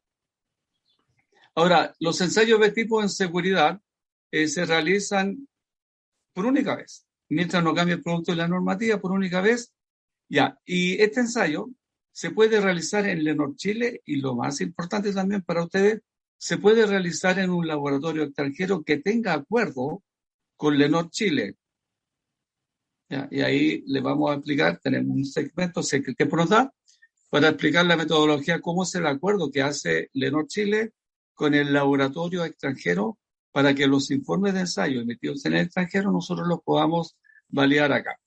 Ahora, 1.54 1.94
los 1.98 2.20
ensayos 2.20 2.60
de 2.60 2.70
tipo 2.70 3.02
en 3.02 3.08
seguridad 3.08 3.80
eh, 4.30 4.46
se 4.48 4.64
realizan 4.64 5.48
por 6.32 6.46
única 6.46 6.76
vez. 6.76 7.06
Mientras 7.28 7.64
no 7.64 7.74
cambie 7.74 7.96
el 7.96 8.02
producto 8.02 8.32
de 8.32 8.38
la 8.38 8.48
normativa, 8.48 9.00
por 9.00 9.12
única 9.12 9.40
vez. 9.40 9.72
Ya, 10.28 10.58
y 10.64 11.00
este 11.02 11.20
ensayo 11.20 11.68
se 12.12 12.30
puede 12.30 12.60
realizar 12.60 13.06
en 13.06 13.24
Lenor 13.24 13.56
Chile 13.56 14.02
y 14.04 14.16
lo 14.16 14.34
más 14.34 14.60
importante 14.60 15.12
también 15.12 15.42
para 15.42 15.64
ustedes, 15.64 16.02
se 16.38 16.58
puede 16.58 16.86
realizar 16.86 17.38
en 17.38 17.50
un 17.50 17.66
laboratorio 17.66 18.24
extranjero 18.24 18.82
que 18.82 18.98
tenga 18.98 19.32
acuerdo 19.32 20.02
con 20.56 20.78
Lenor 20.78 21.10
Chile. 21.10 21.56
Ya, 23.08 23.28
y 23.30 23.40
ahí 23.40 23.84
le 23.86 24.00
vamos 24.00 24.30
a 24.30 24.34
explicar, 24.34 24.78
tenemos 24.80 25.16
un 25.16 25.24
segmento 25.24 25.80
que 26.16 26.26
por 26.26 26.48
da 26.48 26.72
para 27.28 27.48
explicar 27.48 27.86
la 27.86 27.96
metodología, 27.96 28.60
cómo 28.60 28.84
es 28.84 28.94
el 28.94 29.06
acuerdo 29.06 29.50
que 29.50 29.62
hace 29.62 30.10
Lenor 30.12 30.46
Chile 30.46 30.92
con 31.34 31.54
el 31.54 31.72
laboratorio 31.72 32.44
extranjero 32.44 33.18
para 33.52 33.74
que 33.74 33.86
los 33.86 34.10
informes 34.10 34.54
de 34.54 34.60
ensayo 34.60 35.00
emitidos 35.00 35.44
en 35.46 35.54
el 35.54 35.66
extranjero 35.66 36.12
nosotros 36.12 36.46
los 36.46 36.60
podamos 36.62 37.16
validar 37.48 37.92
acá. 37.92 38.18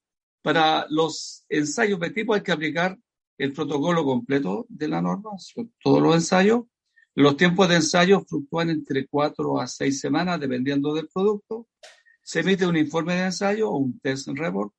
Para 0.41 0.85
los 0.89 1.45
ensayos 1.49 1.99
de 1.99 2.09
tipo 2.11 2.33
hay 2.33 2.41
que 2.41 2.51
aplicar 2.51 2.97
el 3.37 3.53
protocolo 3.53 4.03
completo 4.03 4.65
de 4.69 4.87
la 4.87 5.01
norma, 5.01 5.31
todos 5.81 6.01
los 6.01 6.15
ensayos. 6.15 6.63
Los 7.15 7.37
tiempos 7.37 7.67
de 7.69 7.75
ensayo 7.75 8.21
fluctúan 8.21 8.69
entre 8.69 9.07
cuatro 9.07 9.59
a 9.59 9.67
seis 9.67 9.99
semanas, 9.99 10.39
dependiendo 10.39 10.93
del 10.93 11.07
producto. 11.07 11.67
Se 12.21 12.41
emite 12.41 12.67
un 12.67 12.77
informe 12.77 13.15
de 13.15 13.25
ensayo 13.25 13.69
o 13.69 13.77
un 13.77 13.99
test 13.99 14.27
report. 14.29 14.73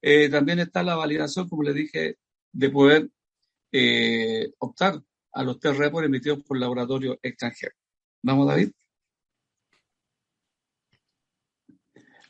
Eh, 0.00 0.28
también 0.28 0.58
está 0.58 0.82
la 0.82 0.96
validación, 0.96 1.48
como 1.48 1.62
le 1.62 1.72
dije, 1.72 2.18
de 2.52 2.70
poder 2.70 3.08
eh, 3.72 4.52
optar 4.58 5.02
a 5.32 5.42
los 5.42 5.58
test 5.58 5.78
reports 5.78 6.06
emitidos 6.06 6.42
por 6.44 6.58
laboratorios 6.58 7.16
extranjeros. 7.22 7.76
Vamos, 8.22 8.46
David. 8.46 8.70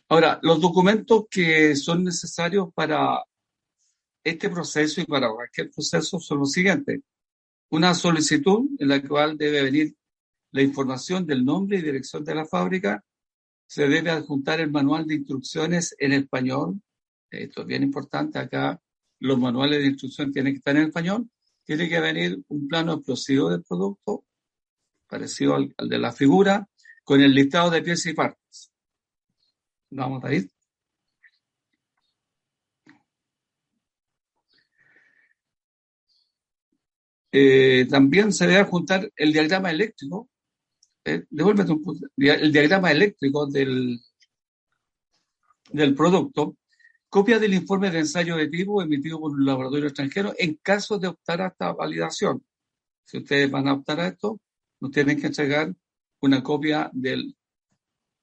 Ahora, 0.09 0.39
los 0.43 0.61
documentos 0.61 1.25
que 1.31 1.75
son 1.75 2.05
necesarios 2.05 2.69
para 2.75 3.25
este 4.23 4.49
proceso 4.51 5.01
y 5.01 5.05
para 5.05 5.33
cualquier 5.33 5.71
proceso 5.71 6.21
son 6.21 6.39
los 6.39 6.53
siguientes. 6.53 7.01
Una 7.71 7.95
solicitud 7.95 8.69
en 8.79 8.89
la 8.89 9.03
cual 9.03 9.37
debe 9.37 9.63
venir 9.63 9.97
la 10.53 10.63
información 10.63 11.27
del 11.27 11.45
nombre 11.45 11.79
y 11.79 11.83
dirección 11.83 12.25
de 12.25 12.35
la 12.35 12.45
fábrica. 12.45 13.03
Se 13.67 13.89
debe 13.89 14.11
adjuntar 14.11 14.61
el 14.61 14.71
manual 14.71 15.07
de 15.07 15.15
instrucciones 15.15 15.97
en 15.99 16.13
español. 16.13 16.81
Esto 17.31 17.63
es 17.63 17.67
bien 17.67 17.83
importante. 17.83 18.39
Acá 18.39 18.79
los 19.23 19.39
manuales 19.39 19.79
de 19.81 19.87
instrucción 19.87 20.33
tienen 20.33 20.53
que 20.53 20.59
estar 20.59 20.77
en 20.77 20.89
español. 20.89 21.31
Tiene 21.65 21.89
que 21.89 22.01
venir 22.01 22.43
un 22.49 22.67
plano 22.67 22.95
explosivo 22.95 23.51
del 23.51 23.63
producto, 23.63 24.25
parecido 25.09 25.55
al, 25.55 25.75
de 25.89 25.99
la 25.99 26.13
figura, 26.13 26.69
con 27.05 27.21
el 27.21 27.33
listado 27.33 27.71
de 27.71 27.83
piezas 27.83 28.07
y 28.07 28.15
partes. 28.15 28.73
Vamos 29.91 30.25
a 30.25 30.35
ir. 30.35 30.51
Eh, 37.31 37.87
también 37.89 38.33
se 38.33 38.47
debe 38.47 38.65
juntar 38.65 39.11
el 39.17 39.33
diagrama 39.33 39.71
eléctrico. 39.71 40.29
Eh, 41.05 41.25
devuélvete 41.31 41.73
un 41.73 42.11
el 42.17 42.53
diagrama 42.53 42.91
eléctrico 42.91 43.47
del, 43.47 44.01
del 45.71 45.95
producto. 45.95 46.57
Copia 47.13 47.39
del 47.39 47.53
informe 47.53 47.91
de 47.91 47.99
ensayo 47.99 48.37
de 48.39 48.49
tipo 48.49 48.81
emitido 48.81 49.21
por 49.21 49.33
un 49.33 49.45
laboratorio 49.45 49.89
extranjero 49.89 50.33
en 50.39 50.55
caso 50.63 50.99
de 50.99 51.09
optar 51.09 51.43
a 51.43 51.49
esta 51.49 51.71
validación. 51.75 52.43
Si 53.05 53.19
ustedes 53.19 53.51
van 53.51 53.69
a 53.69 53.75
optar 53.75 54.01
a 54.01 54.09
esto, 54.09 54.41
nos 54.81 54.93
tienen 54.93 55.21
que 55.21 55.27
entregar 55.27 55.75
una 56.23 56.43
copia 56.43 56.91
del 56.95 57.37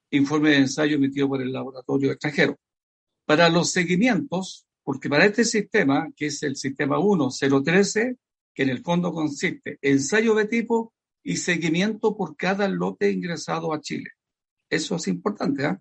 informe 0.09 0.49
de 0.49 0.57
ensayo 0.57 0.95
emitido 0.95 1.27
por 1.27 1.39
el 1.39 1.53
laboratorio 1.53 2.11
extranjero. 2.11 2.57
Para 3.25 3.47
los 3.47 3.69
seguimientos, 3.69 4.65
porque 4.83 5.07
para 5.07 5.25
este 5.25 5.45
sistema, 5.45 6.09
que 6.15 6.25
es 6.25 6.41
el 6.41 6.55
sistema 6.55 6.97
1013, 6.97 8.17
que 8.55 8.63
en 8.63 8.69
el 8.69 8.81
fondo 8.81 9.13
consiste 9.13 9.77
ensayo 9.83 10.33
de 10.33 10.45
tipo 10.45 10.95
y 11.21 11.37
seguimiento 11.37 12.17
por 12.17 12.35
cada 12.35 12.67
lote 12.67 13.11
ingresado 13.11 13.71
a 13.71 13.81
Chile. 13.81 14.09
Eso 14.67 14.95
es 14.95 15.07
importante. 15.07 15.63
¿eh? 15.63 15.77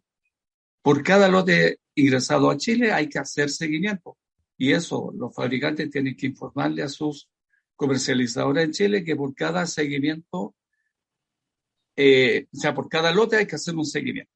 Por 0.83 1.03
cada 1.03 1.29
lote 1.29 1.79
ingresado 2.01 2.51
a 2.51 2.57
Chile 2.57 2.93
hay 2.93 3.09
que 3.09 3.19
hacer 3.19 3.51
seguimiento. 3.51 4.17
Y 4.57 4.73
eso 4.73 5.13
los 5.17 5.35
fabricantes 5.35 5.91
tienen 5.91 6.17
que 6.17 6.27
informarle 6.27 6.83
a 6.83 6.89
sus 6.89 7.29
comercializadores 7.77 8.65
en 8.65 8.73
Chile 8.73 9.05
que 9.05 9.15
por 9.15 9.35
cada 9.35 9.67
seguimiento 9.67 10.55
eh, 12.01 12.47
o 12.55 12.57
sea, 12.57 12.73
por 12.73 12.89
cada 12.89 13.13
lote 13.13 13.39
hay 13.39 13.47
que 13.47 13.57
hacer 13.57 13.75
un 13.75 13.85
seguimiento. 13.85 14.31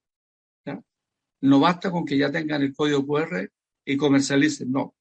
No 1.42 1.60
basta 1.60 1.92
con 1.92 2.04
que 2.04 2.18
ya 2.18 2.30
tengan 2.30 2.60
el 2.62 2.74
código 2.74 3.06
QR 3.06 3.48
y 3.84 3.96
comercialicen, 3.96 4.70
no. 4.72 4.96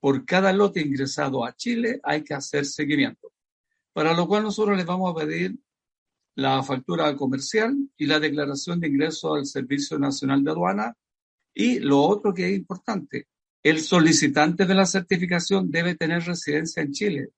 Por 0.00 0.24
cada 0.24 0.52
lote 0.52 0.80
ingresado 0.80 1.44
a 1.44 1.54
Chile 1.54 2.00
hay 2.02 2.24
que 2.24 2.34
hacer 2.34 2.66
seguimiento. 2.66 3.32
Para 3.92 4.12
lo 4.12 4.26
cual 4.26 4.42
nosotros 4.42 4.76
les 4.76 4.86
vamos 4.86 5.12
a 5.12 5.18
pedir 5.18 5.56
la 6.34 6.60
factura 6.64 7.14
comercial 7.14 7.76
y 7.96 8.06
la 8.06 8.18
declaración 8.18 8.80
de 8.80 8.88
ingreso 8.88 9.34
al 9.34 9.46
Servicio 9.46 9.96
Nacional 9.96 10.42
de 10.42 10.50
Aduana. 10.50 10.96
Y 11.54 11.80
lo 11.80 12.02
otro 12.02 12.32
que 12.32 12.46
es 12.46 12.56
importante, 12.56 13.26
el 13.62 13.80
solicitante 13.80 14.64
de 14.64 14.74
la 14.74 14.86
certificación 14.86 15.70
debe 15.70 15.94
tener 15.94 16.22
residencia 16.24 16.82
en 16.82 16.92
Chile. 16.92 17.28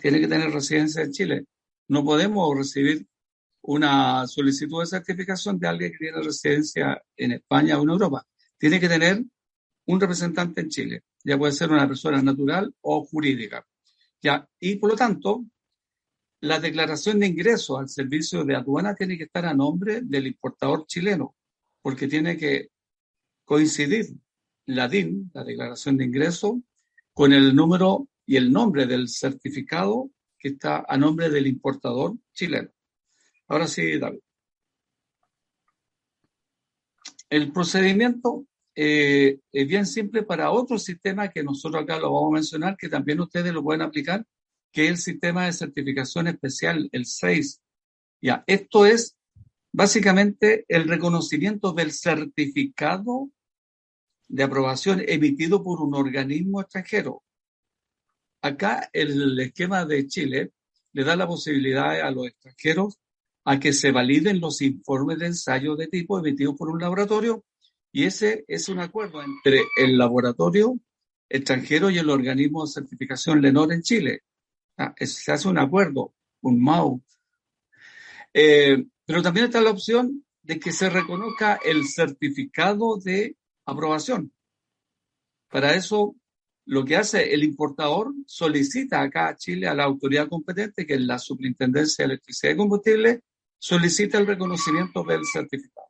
Tiene 0.00 0.20
que 0.20 0.28
tener 0.28 0.50
residencia 0.50 1.02
en 1.02 1.12
Chile. 1.12 1.44
No 1.88 2.04
podemos 2.04 2.56
recibir 2.56 3.06
una 3.62 4.26
solicitud 4.26 4.80
de 4.80 4.86
certificación 4.86 5.58
de 5.58 5.68
alguien 5.68 5.92
que 5.92 5.98
tiene 5.98 6.22
residencia 6.22 7.02
en 7.16 7.32
España 7.32 7.78
o 7.78 7.82
en 7.82 7.90
Europa. 7.90 8.24
Tiene 8.58 8.78
que 8.78 8.88
tener 8.88 9.22
un 9.86 10.00
representante 10.00 10.62
en 10.62 10.68
Chile. 10.68 11.02
Ya 11.24 11.38
puede 11.38 11.52
ser 11.52 11.70
una 11.70 11.88
persona 11.88 12.22
natural 12.22 12.74
o 12.82 13.04
jurídica. 13.04 13.66
Ya, 14.22 14.48
y 14.60 14.76
por 14.76 14.90
lo 14.90 14.96
tanto, 14.96 15.44
la 16.40 16.60
declaración 16.60 17.20
de 17.20 17.26
ingreso 17.26 17.78
al 17.78 17.88
servicio 17.88 18.44
de 18.44 18.54
aduana 18.54 18.94
tiene 18.94 19.16
que 19.18 19.24
estar 19.24 19.44
a 19.46 19.54
nombre 19.54 20.02
del 20.02 20.26
importador 20.26 20.86
chileno, 20.86 21.34
porque 21.82 22.06
tiene 22.06 22.36
que 22.36 22.70
coincidir 23.44 24.14
la 24.66 24.88
DIN, 24.88 25.30
la 25.34 25.44
declaración 25.44 25.96
de 25.96 26.04
ingreso, 26.04 26.62
con 27.12 27.32
el 27.32 27.54
número 27.54 28.08
y 28.26 28.36
el 28.36 28.52
nombre 28.52 28.86
del 28.86 29.08
certificado 29.08 30.10
que 30.38 30.48
está 30.48 30.84
a 30.88 30.96
nombre 30.96 31.30
del 31.30 31.46
importador 31.46 32.16
chileno. 32.32 32.70
Ahora 33.48 33.66
sí, 33.66 33.98
David. 33.98 34.20
El 37.30 37.52
procedimiento 37.52 38.46
eh, 38.74 39.38
es 39.52 39.68
bien 39.68 39.86
simple 39.86 40.22
para 40.22 40.50
otro 40.50 40.78
sistema 40.78 41.30
que 41.30 41.42
nosotros 41.42 41.82
acá 41.82 41.98
lo 41.98 42.12
vamos 42.12 42.32
a 42.32 42.34
mencionar, 42.34 42.76
que 42.76 42.88
también 42.88 43.20
ustedes 43.20 43.52
lo 43.52 43.62
pueden 43.62 43.82
aplicar, 43.82 44.26
que 44.72 44.84
es 44.84 44.90
el 44.90 44.96
sistema 44.98 45.46
de 45.46 45.52
certificación 45.52 46.26
especial, 46.28 46.88
el 46.92 47.06
6. 47.06 47.60
Ya, 48.20 48.42
esto 48.46 48.86
es 48.86 49.16
básicamente 49.74 50.64
el 50.68 50.88
reconocimiento 50.88 51.72
del 51.72 51.90
certificado 51.90 53.30
de 54.28 54.44
aprobación 54.44 55.02
emitido 55.04 55.64
por 55.64 55.80
un 55.80 55.96
organismo 55.96 56.60
extranjero. 56.60 57.24
Acá 58.40 58.88
el 58.92 59.36
esquema 59.40 59.84
de 59.84 60.06
Chile 60.06 60.52
le 60.92 61.02
da 61.02 61.16
la 61.16 61.26
posibilidad 61.26 62.00
a 62.00 62.10
los 62.12 62.28
extranjeros 62.28 63.00
a 63.44 63.58
que 63.58 63.72
se 63.72 63.90
validen 63.90 64.40
los 64.40 64.62
informes 64.62 65.18
de 65.18 65.26
ensayo 65.26 65.74
de 65.74 65.88
tipo 65.88 66.20
emitidos 66.20 66.54
por 66.56 66.70
un 66.70 66.80
laboratorio 66.80 67.44
y 67.90 68.04
ese 68.04 68.44
es 68.46 68.68
un 68.68 68.78
acuerdo 68.78 69.24
entre 69.24 69.60
el 69.76 69.98
laboratorio 69.98 70.78
extranjero 71.28 71.90
y 71.90 71.98
el 71.98 72.10
organismo 72.10 72.64
de 72.64 72.70
certificación 72.70 73.42
LENOR 73.42 73.72
en 73.72 73.82
Chile. 73.82 74.20
Ah, 74.76 74.94
se 75.00 75.32
hace 75.32 75.48
un 75.48 75.58
acuerdo, 75.58 76.14
un 76.42 76.62
MAU. 76.62 77.02
Eh, 78.32 78.84
pero 79.06 79.22
también 79.22 79.46
está 79.46 79.60
la 79.60 79.70
opción 79.70 80.24
de 80.42 80.58
que 80.58 80.72
se 80.72 80.90
reconozca 80.90 81.58
el 81.64 81.86
certificado 81.88 82.98
de 82.98 83.36
aprobación. 83.64 84.32
Para 85.50 85.74
eso, 85.74 86.16
lo 86.66 86.84
que 86.84 86.96
hace 86.96 87.32
el 87.34 87.44
importador 87.44 88.12
solicita 88.26 89.00
acá 89.00 89.28
a 89.28 89.36
Chile 89.36 89.68
a 89.68 89.74
la 89.74 89.84
autoridad 89.84 90.28
competente, 90.28 90.86
que 90.86 90.94
es 90.94 91.00
la 91.00 91.18
Superintendencia 91.18 92.02
de 92.02 92.12
Electricidad 92.12 92.52
y 92.52 92.56
Combustible, 92.56 93.20
solicita 93.58 94.18
el 94.18 94.26
reconocimiento 94.26 95.04
del 95.04 95.24
certificado. 95.24 95.88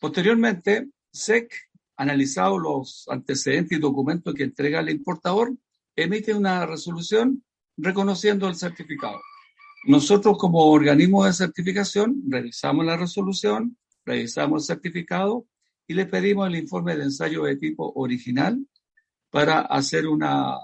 Posteriormente, 0.00 0.88
SEC, 1.12 1.52
analizado 1.96 2.58
los 2.58 3.06
antecedentes 3.08 3.76
y 3.76 3.80
documentos 3.80 4.34
que 4.34 4.44
entrega 4.44 4.80
el 4.80 4.90
importador, 4.90 5.52
emite 5.94 6.32
una 6.32 6.64
resolución 6.64 7.44
reconociendo 7.76 8.48
el 8.48 8.56
certificado. 8.56 9.20
Nosotros 9.84 10.36
como 10.36 10.70
organismo 10.70 11.24
de 11.24 11.32
certificación 11.32 12.22
revisamos 12.28 12.84
la 12.84 12.96
resolución, 12.96 13.78
revisamos 14.04 14.62
el 14.62 14.76
certificado 14.76 15.46
y 15.86 15.94
le 15.94 16.06
pedimos 16.06 16.48
el 16.48 16.56
informe 16.56 16.96
de 16.96 17.04
ensayo 17.04 17.44
de 17.44 17.56
tipo 17.56 17.90
original 17.94 18.66
para 19.30 19.60
hacer 19.60 20.06
una 20.06 20.58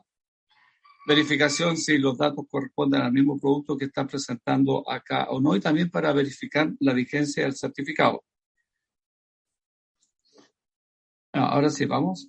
verificación 1.06 1.76
si 1.76 1.98
los 1.98 2.18
datos 2.18 2.44
corresponden 2.50 3.00
al 3.00 3.12
mismo 3.12 3.38
producto 3.38 3.76
que 3.76 3.86
está 3.86 4.06
presentando 4.06 4.88
acá 4.90 5.28
o 5.30 5.40
no, 5.40 5.54
y 5.56 5.60
también 5.60 5.90
para 5.90 6.12
verificar 6.12 6.70
la 6.80 6.92
vigencia 6.92 7.44
del 7.44 7.54
certificado. 7.54 8.22
Ah, 11.32 11.50
ahora 11.52 11.70
sí, 11.70 11.86
vamos. 11.86 12.28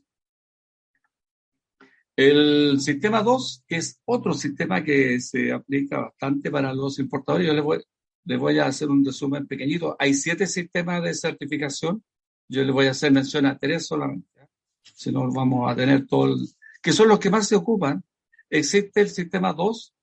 El 2.17 2.81
sistema 2.81 3.21
2, 3.21 3.63
que 3.67 3.75
es 3.77 4.01
otro 4.03 4.33
sistema 4.33 4.83
que 4.83 5.21
se 5.21 5.53
aplica 5.53 6.01
bastante 6.01 6.51
para 6.51 6.73
los 6.73 6.97
importadores, 6.99 7.47
yo 7.47 7.53
les 7.53 7.63
voy, 7.63 7.83
les 8.25 8.39
voy 8.39 8.57
a 8.57 8.65
hacer 8.65 8.89
un 8.89 9.05
resumen 9.05 9.47
pequeñito. 9.47 9.95
Hay 9.99 10.15
siete 10.15 10.47
sistemas 10.47 11.03
de 11.03 11.13
certificación, 11.13 12.03
yo 12.49 12.63
les 12.63 12.73
voy 12.73 12.87
a 12.87 12.91
hacer 12.91 13.11
mención 13.11 13.45
a 13.45 13.57
tres 13.57 13.85
solamente, 13.85 14.49
si 14.81 15.11
no 15.11 15.31
vamos 15.31 15.71
a 15.71 15.75
tener 15.75 16.07
todo 16.07 16.33
el, 16.33 16.49
que 16.81 16.91
son 16.91 17.07
los 17.07 17.19
que 17.19 17.29
más 17.29 17.47
se 17.47 17.55
ocupan 17.55 18.03
Existe 18.49 19.01
el 19.01 19.09
sistema 19.09 19.51
2, 19.51 19.93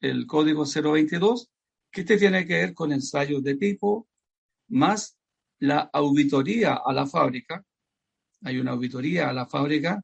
el 0.00 0.26
código 0.26 0.64
022, 0.66 1.50
que 1.90 2.02
este 2.02 2.18
tiene 2.18 2.46
que 2.46 2.54
ver 2.54 2.74
con 2.74 2.92
ensayos 2.92 3.42
de 3.42 3.56
tipo, 3.56 4.06
más 4.68 5.16
la 5.60 5.88
auditoría 5.92 6.74
a 6.74 6.92
la 6.92 7.06
fábrica. 7.06 7.64
Hay 8.42 8.58
una 8.58 8.72
auditoría 8.72 9.30
a 9.30 9.32
la 9.32 9.46
fábrica 9.46 10.02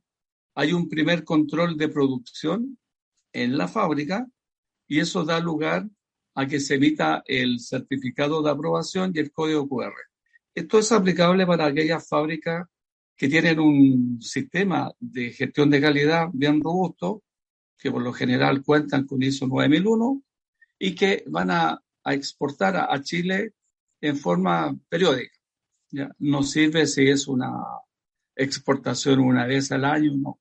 hay 0.54 0.72
un 0.72 0.88
primer 0.88 1.24
control 1.24 1.76
de 1.76 1.88
producción 1.88 2.78
en 3.32 3.56
la 3.56 3.68
fábrica 3.68 4.26
y 4.86 5.00
eso 5.00 5.24
da 5.24 5.40
lugar 5.40 5.88
a 6.34 6.46
que 6.46 6.60
se 6.60 6.74
emita 6.74 7.22
el 7.26 7.60
certificado 7.60 8.42
de 8.42 8.50
aprobación 8.50 9.12
y 9.14 9.18
el 9.18 9.32
código 9.32 9.68
QR. 9.68 9.94
Esto 10.54 10.78
es 10.78 10.92
aplicable 10.92 11.46
para 11.46 11.66
aquellas 11.66 12.06
fábricas 12.06 12.66
que 13.16 13.28
tienen 13.28 13.60
un 13.60 14.20
sistema 14.20 14.92
de 14.98 15.30
gestión 15.30 15.70
de 15.70 15.80
calidad 15.80 16.28
bien 16.32 16.60
robusto, 16.60 17.22
que 17.78 17.90
por 17.90 18.02
lo 18.02 18.12
general 18.12 18.62
cuentan 18.62 19.06
con 19.06 19.22
ISO 19.22 19.46
9001 19.46 20.22
y 20.78 20.94
que 20.94 21.24
van 21.28 21.50
a, 21.50 21.82
exportar 22.04 22.76
a, 22.76 23.00
Chile 23.00 23.52
en 24.00 24.16
forma 24.16 24.76
periódica. 24.88 25.38
¿ya? 25.90 26.10
No 26.18 26.42
sirve 26.42 26.86
si 26.86 27.06
es 27.08 27.28
una 27.28 27.52
exportación 28.34 29.20
una 29.20 29.46
vez 29.46 29.70
al 29.70 29.84
año. 29.84 30.38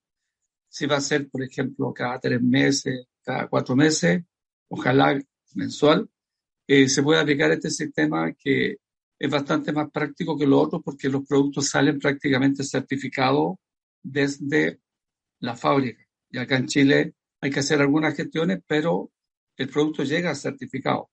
Si 0.72 0.86
va 0.86 0.96
a 0.98 1.02
ser, 1.02 1.30
por 1.30 1.44
ejemplo, 1.44 1.94
cada 1.94 2.18
tres 2.18 2.42
meses, 2.42 3.08
cada 3.22 3.50
cuatro 3.50 3.76
meses, 3.76 4.24
ojalá 4.70 5.22
mensual, 5.56 6.10
eh, 6.66 6.88
se 6.88 7.04
puede 7.04 7.20
aplicar 7.20 7.52
este 7.52 7.70
sistema 7.70 8.32
que 8.34 8.78
es 9.20 9.30
bastante 9.30 9.74
más 9.74 9.92
práctico 9.92 10.38
que 10.38 10.48
lo 10.48 10.62
otro 10.62 10.82
porque 10.82 11.10
los 11.10 11.28
productos 11.28 11.68
salen 11.68 12.00
prácticamente 12.00 12.64
certificados 12.64 13.58
desde 14.02 14.80
la 15.40 15.58
fábrica. 15.58 16.08
Y 16.30 16.38
acá 16.38 16.56
en 16.56 16.68
Chile 16.68 17.16
hay 17.42 17.52
que 17.52 17.60
hacer 17.60 17.82
algunas 17.82 18.16
gestiones, 18.16 18.62
pero 18.66 19.12
el 19.58 19.68
producto 19.68 20.04
llega 20.06 20.34
certificado. 20.36 21.10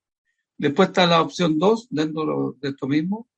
Después 0.57 0.91
está 0.91 1.05
la 1.05 1.21
opción 1.21 1.59
2 1.59 1.89
dentro 1.91 2.57
de 2.61 2.69
esto 2.69 2.87
mismo, 2.87 3.29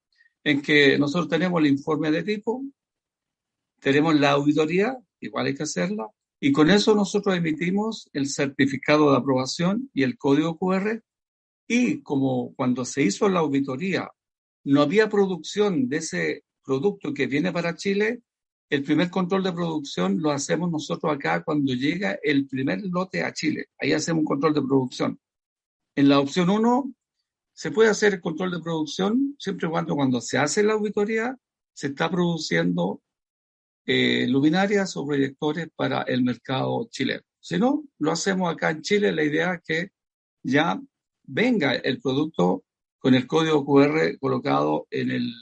en 0.44 0.60
que 0.60 0.98
nosotros 0.98 1.30
tenemos 1.30 1.60
el 1.60 1.68
informe 1.68 2.10
de 2.10 2.22
tipo, 2.22 2.62
tenemos 3.78 4.14
la 4.20 4.32
auditoría, 4.32 4.94
igual 5.20 5.46
hay 5.46 5.54
que 5.54 5.64
hacerla, 5.64 6.08
y 6.40 6.52
con 6.52 6.70
eso 6.70 6.94
nosotros 6.94 7.36
emitimos 7.36 8.08
el 8.14 8.26
certificado 8.26 9.10
de 9.10 9.18
aprobación 9.18 9.90
y 9.92 10.04
el 10.04 10.16
código 10.16 10.56
QR. 10.58 11.02
Y 11.68 12.00
como 12.02 12.54
cuando 12.54 12.84
se 12.86 13.02
hizo 13.02 13.28
la 13.28 13.40
auditoría 13.40 14.10
no 14.64 14.82
había 14.82 15.08
producción 15.08 15.88
de 15.88 15.98
ese 15.98 16.44
producto 16.64 17.14
que 17.14 17.26
viene 17.26 17.52
para 17.52 17.76
Chile, 17.76 18.22
el 18.70 18.82
primer 18.82 19.10
control 19.10 19.42
de 19.42 19.52
producción 19.52 20.20
lo 20.20 20.30
hacemos 20.30 20.70
nosotros 20.70 21.12
acá 21.12 21.42
cuando 21.42 21.72
llega 21.74 22.18
el 22.22 22.46
primer 22.46 22.82
lote 22.84 23.22
a 23.22 23.32
Chile. 23.32 23.66
Ahí 23.78 23.92
hacemos 23.92 24.20
un 24.20 24.26
control 24.26 24.54
de 24.54 24.62
producción. 24.62 25.20
En 25.96 26.08
la 26.08 26.20
opción 26.20 26.50
1 26.50 26.94
se 27.52 27.70
puede 27.70 27.90
hacer 27.90 28.14
el 28.14 28.20
control 28.20 28.52
de 28.52 28.60
producción 28.60 29.34
siempre 29.38 29.66
y 29.66 29.70
cuando 29.70 29.94
cuando 29.94 30.20
se 30.20 30.38
hace 30.38 30.62
la 30.62 30.74
auditoría 30.74 31.36
se 31.74 31.88
está 31.88 32.10
produciendo 32.10 33.02
eh, 33.92 34.28
luminarias 34.28 34.96
o 34.96 35.04
proyectores 35.04 35.68
para 35.74 36.02
el 36.02 36.22
mercado 36.22 36.86
chileno. 36.90 37.22
Si 37.40 37.58
no, 37.58 37.82
lo 37.98 38.12
hacemos 38.12 38.48
acá 38.48 38.70
en 38.70 38.82
Chile. 38.82 39.10
La 39.10 39.24
idea 39.24 39.54
es 39.54 39.62
que 39.66 39.90
ya 40.44 40.80
venga 41.24 41.74
el 41.74 42.00
producto 42.00 42.62
con 43.00 43.16
el 43.16 43.26
código 43.26 43.64
QR 43.66 44.16
colocado 44.20 44.86
en 44.92 45.10
el, 45.10 45.34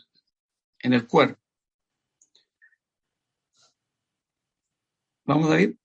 en 0.79 0.95
el 0.95 1.07
cuerpo. 1.07 1.39
Vamos 5.27 5.61
ir. 5.61 5.79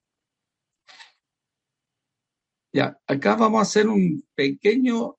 Ya, 2.71 2.97
acá 3.05 3.35
vamos 3.35 3.59
a 3.59 3.63
hacer 3.63 3.89
un 3.89 4.25
pequeño 4.35 5.17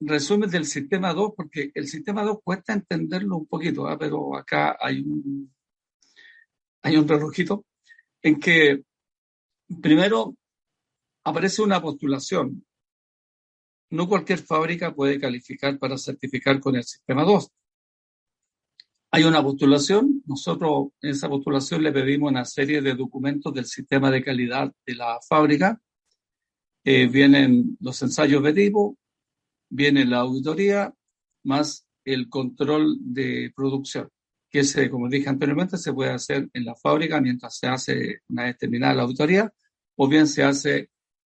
resumen 0.00 0.48
del 0.48 0.64
sistema 0.64 1.12
2, 1.12 1.34
porque 1.36 1.70
el 1.74 1.86
sistema 1.86 2.22
2 2.22 2.38
cuesta 2.42 2.72
entenderlo 2.72 3.36
un 3.36 3.46
poquito, 3.46 3.86
¿ah? 3.86 3.98
pero 3.98 4.34
acá 4.34 4.78
hay 4.80 5.00
un, 5.00 5.52
hay 6.82 6.96
un 6.96 7.08
relojito 7.08 7.64
en 8.22 8.38
que 8.40 8.82
primero 9.80 10.36
aparece 11.24 11.62
una 11.62 11.80
postulación 11.80 12.64
no 13.90 14.08
cualquier 14.08 14.40
fábrica 14.40 14.94
puede 14.94 15.18
calificar 15.18 15.78
para 15.78 15.96
certificar 15.96 16.60
con 16.60 16.76
el 16.76 16.84
sistema 16.84 17.24
2. 17.24 17.50
Hay 19.10 19.24
una 19.24 19.42
postulación, 19.42 20.22
nosotros 20.26 20.88
en 21.00 21.10
esa 21.10 21.28
postulación 21.28 21.82
le 21.82 21.92
pedimos 21.92 22.30
una 22.30 22.44
serie 22.44 22.82
de 22.82 22.94
documentos 22.94 23.54
del 23.54 23.64
sistema 23.64 24.10
de 24.10 24.22
calidad 24.22 24.70
de 24.84 24.94
la 24.94 25.18
fábrica. 25.26 25.80
Eh, 26.84 27.06
vienen 27.06 27.78
los 27.80 28.00
ensayos 28.02 28.42
de 28.42 28.52
tipo, 28.52 28.98
viene 29.70 30.04
la 30.04 30.18
auditoría, 30.18 30.94
más 31.44 31.86
el 32.04 32.28
control 32.28 32.98
de 33.00 33.50
producción, 33.56 34.10
que 34.50 34.64
se, 34.64 34.90
como 34.90 35.08
dije 35.08 35.28
anteriormente, 35.28 35.76
se 35.76 35.92
puede 35.92 36.10
hacer 36.10 36.48
en 36.52 36.64
la 36.64 36.74
fábrica 36.74 37.20
mientras 37.20 37.58
se 37.58 37.66
hace 37.66 38.20
una 38.28 38.44
vez 38.44 38.58
terminada 38.58 38.94
la 38.94 39.02
auditoría, 39.02 39.52
o 39.96 40.08
bien 40.08 40.26
se 40.26 40.42
hace 40.42 40.90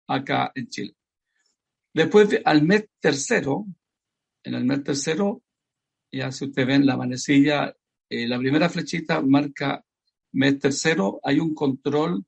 acá 0.07 0.53
en 0.55 0.69
Chile. 0.69 0.95
Después, 1.93 2.41
al 2.45 2.63
mes 2.63 2.89
tercero, 3.01 3.67
en 4.43 4.55
el 4.55 4.65
mes 4.65 4.83
tercero, 4.83 5.43
ya 6.11 6.33
si 6.33 6.47
ustedes 6.47 6.69
ven 6.69 6.87
la 6.87 6.97
manecilla, 6.97 7.75
eh, 8.09 8.27
la 8.27 8.39
primera 8.39 8.69
flechita 8.69 9.21
marca 9.23 9.85
mes 10.33 10.59
tercero, 10.59 11.21
hay 11.23 11.39
un 11.39 11.55
control 11.55 12.25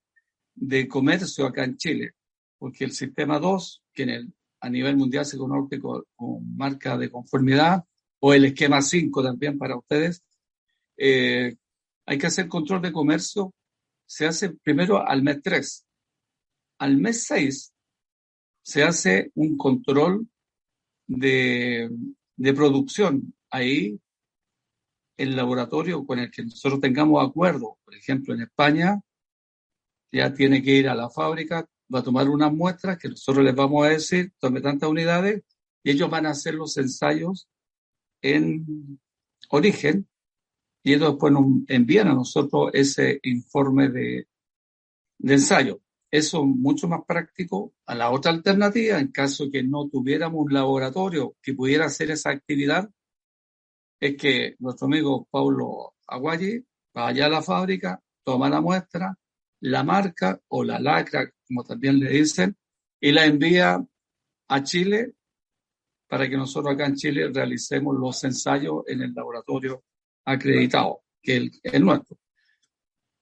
de 0.54 0.86
comercio 0.86 1.46
acá 1.46 1.64
en 1.64 1.76
Chile, 1.76 2.12
porque 2.58 2.84
el 2.84 2.92
sistema 2.92 3.38
2, 3.38 3.82
que 3.92 4.02
en 4.04 4.10
el, 4.10 4.34
a 4.60 4.70
nivel 4.70 4.96
mundial 4.96 5.24
se 5.26 5.38
conoce 5.38 5.80
con, 5.80 6.04
marca 6.56 6.96
de 6.96 7.10
conformidad, 7.10 7.84
o 8.20 8.32
el 8.32 8.46
esquema 8.46 8.80
5 8.80 9.22
también 9.22 9.58
para 9.58 9.76
ustedes, 9.76 10.22
eh, 10.96 11.56
hay 12.06 12.18
que 12.18 12.26
hacer 12.26 12.48
control 12.48 12.82
de 12.82 12.92
comercio, 12.92 13.54
se 14.06 14.26
hace 14.26 14.50
primero 14.50 15.06
al 15.06 15.22
mes 15.22 15.40
3. 15.42 15.86
Al 16.78 16.98
mes 16.98 17.24
6 17.24 17.72
se 18.62 18.82
hace 18.82 19.30
un 19.34 19.56
control 19.56 20.28
de, 21.06 21.90
producción. 22.54 23.34
Ahí 23.50 23.98
el 25.16 25.36
laboratorio 25.36 26.04
con 26.04 26.18
el 26.18 26.30
que 26.30 26.44
nosotros 26.44 26.80
tengamos 26.80 27.26
acuerdo, 27.26 27.78
por 27.84 27.94
ejemplo 27.94 28.34
en 28.34 28.42
España, 28.42 29.00
ya 30.10 30.32
tiene 30.32 30.62
que 30.62 30.72
ir 30.72 30.88
a 30.88 30.94
la 30.94 31.10
fábrica, 31.10 31.66
va 31.92 32.00
a 32.00 32.02
tomar 32.02 32.28
unas 32.28 32.52
muestras 32.52 32.98
que 32.98 33.08
nosotros 33.08 33.44
les 33.44 33.54
vamos 33.54 33.86
a 33.86 33.90
decir, 33.90 34.32
tome 34.38 34.60
tantas 34.60 34.88
unidades, 34.88 35.42
y 35.82 35.90
ellos 35.90 36.10
van 36.10 36.26
a 36.26 36.30
hacer 36.30 36.54
los 36.54 36.76
ensayos 36.76 37.48
en 38.22 38.98
origen, 39.50 40.08
y 40.84 40.92
ellos 40.92 41.12
después 41.12 41.32
nos 41.32 41.46
envían 41.68 42.08
a 42.08 42.14
nosotros 42.14 42.70
ese 42.74 43.18
informe 43.22 43.88
de, 43.88 44.28
ensayo. 45.20 45.80
Eso 46.10 46.40
es 46.40 46.46
mucho 46.46 46.86
más 46.86 47.00
práctico 47.06 47.72
a 47.86 47.94
la 47.94 48.10
otra 48.10 48.30
alternativa, 48.30 49.00
en 49.00 49.10
caso 49.10 49.50
que 49.50 49.62
no 49.64 49.88
tuviéramos 49.88 50.44
un 50.44 50.52
laboratorio 50.52 51.36
que 51.42 51.54
pudiera 51.54 51.86
hacer 51.86 52.10
esa 52.10 52.30
actividad, 52.30 52.88
es 53.98 54.16
que 54.16 54.56
nuestro 54.58 54.86
amigo 54.86 55.26
Paulo 55.30 55.94
Aguayi 56.06 56.64
vaya 56.92 57.26
a 57.26 57.30
la 57.30 57.42
fábrica, 57.42 58.00
toma 58.22 58.50
la 58.50 58.60
muestra, 58.60 59.16
la 59.60 59.82
marca 59.82 60.38
o 60.48 60.62
la 60.62 60.78
lacra, 60.78 61.30
como 61.48 61.64
también 61.64 61.98
le 61.98 62.10
dicen, 62.10 62.56
y 63.00 63.10
la 63.10 63.24
envía 63.24 63.82
a 64.48 64.62
Chile 64.62 65.14
para 66.06 66.28
que 66.28 66.36
nosotros 66.36 66.74
acá 66.74 66.86
en 66.86 66.96
Chile 66.96 67.30
realicemos 67.32 67.96
los 67.98 68.22
ensayos 68.24 68.84
en 68.86 69.00
el 69.00 69.14
laboratorio 69.14 69.82
acreditado, 70.24 71.02
que 71.22 71.36
es 71.36 71.60
el, 71.62 71.84
nuestro. 71.84 72.16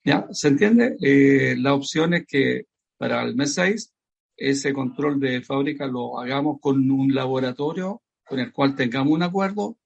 ¿Ya? 0.05 0.27
¿Se 0.33 0.49
entiende? 0.49 0.97
Eh, 1.01 1.57
la 1.59 1.75
opción 1.75 2.15
es 2.15 2.27
que 2.27 2.67
para 2.97 3.23
el 3.23 3.35
mes 3.35 3.55
6, 3.55 3.93
ese 4.37 4.73
control 4.73 5.21
de 5.21 5.43
fábrica 5.43 5.87
lo 5.87 6.19
hagamos 6.19 6.59
con 6.61 6.91
un 6.91 7.15
laboratorio 7.15 8.03
con 8.25 8.39
el 8.39 8.53
cual 8.53 8.75
tengamos 8.75 9.13
un 9.13 9.23
acuerdo 9.23 9.79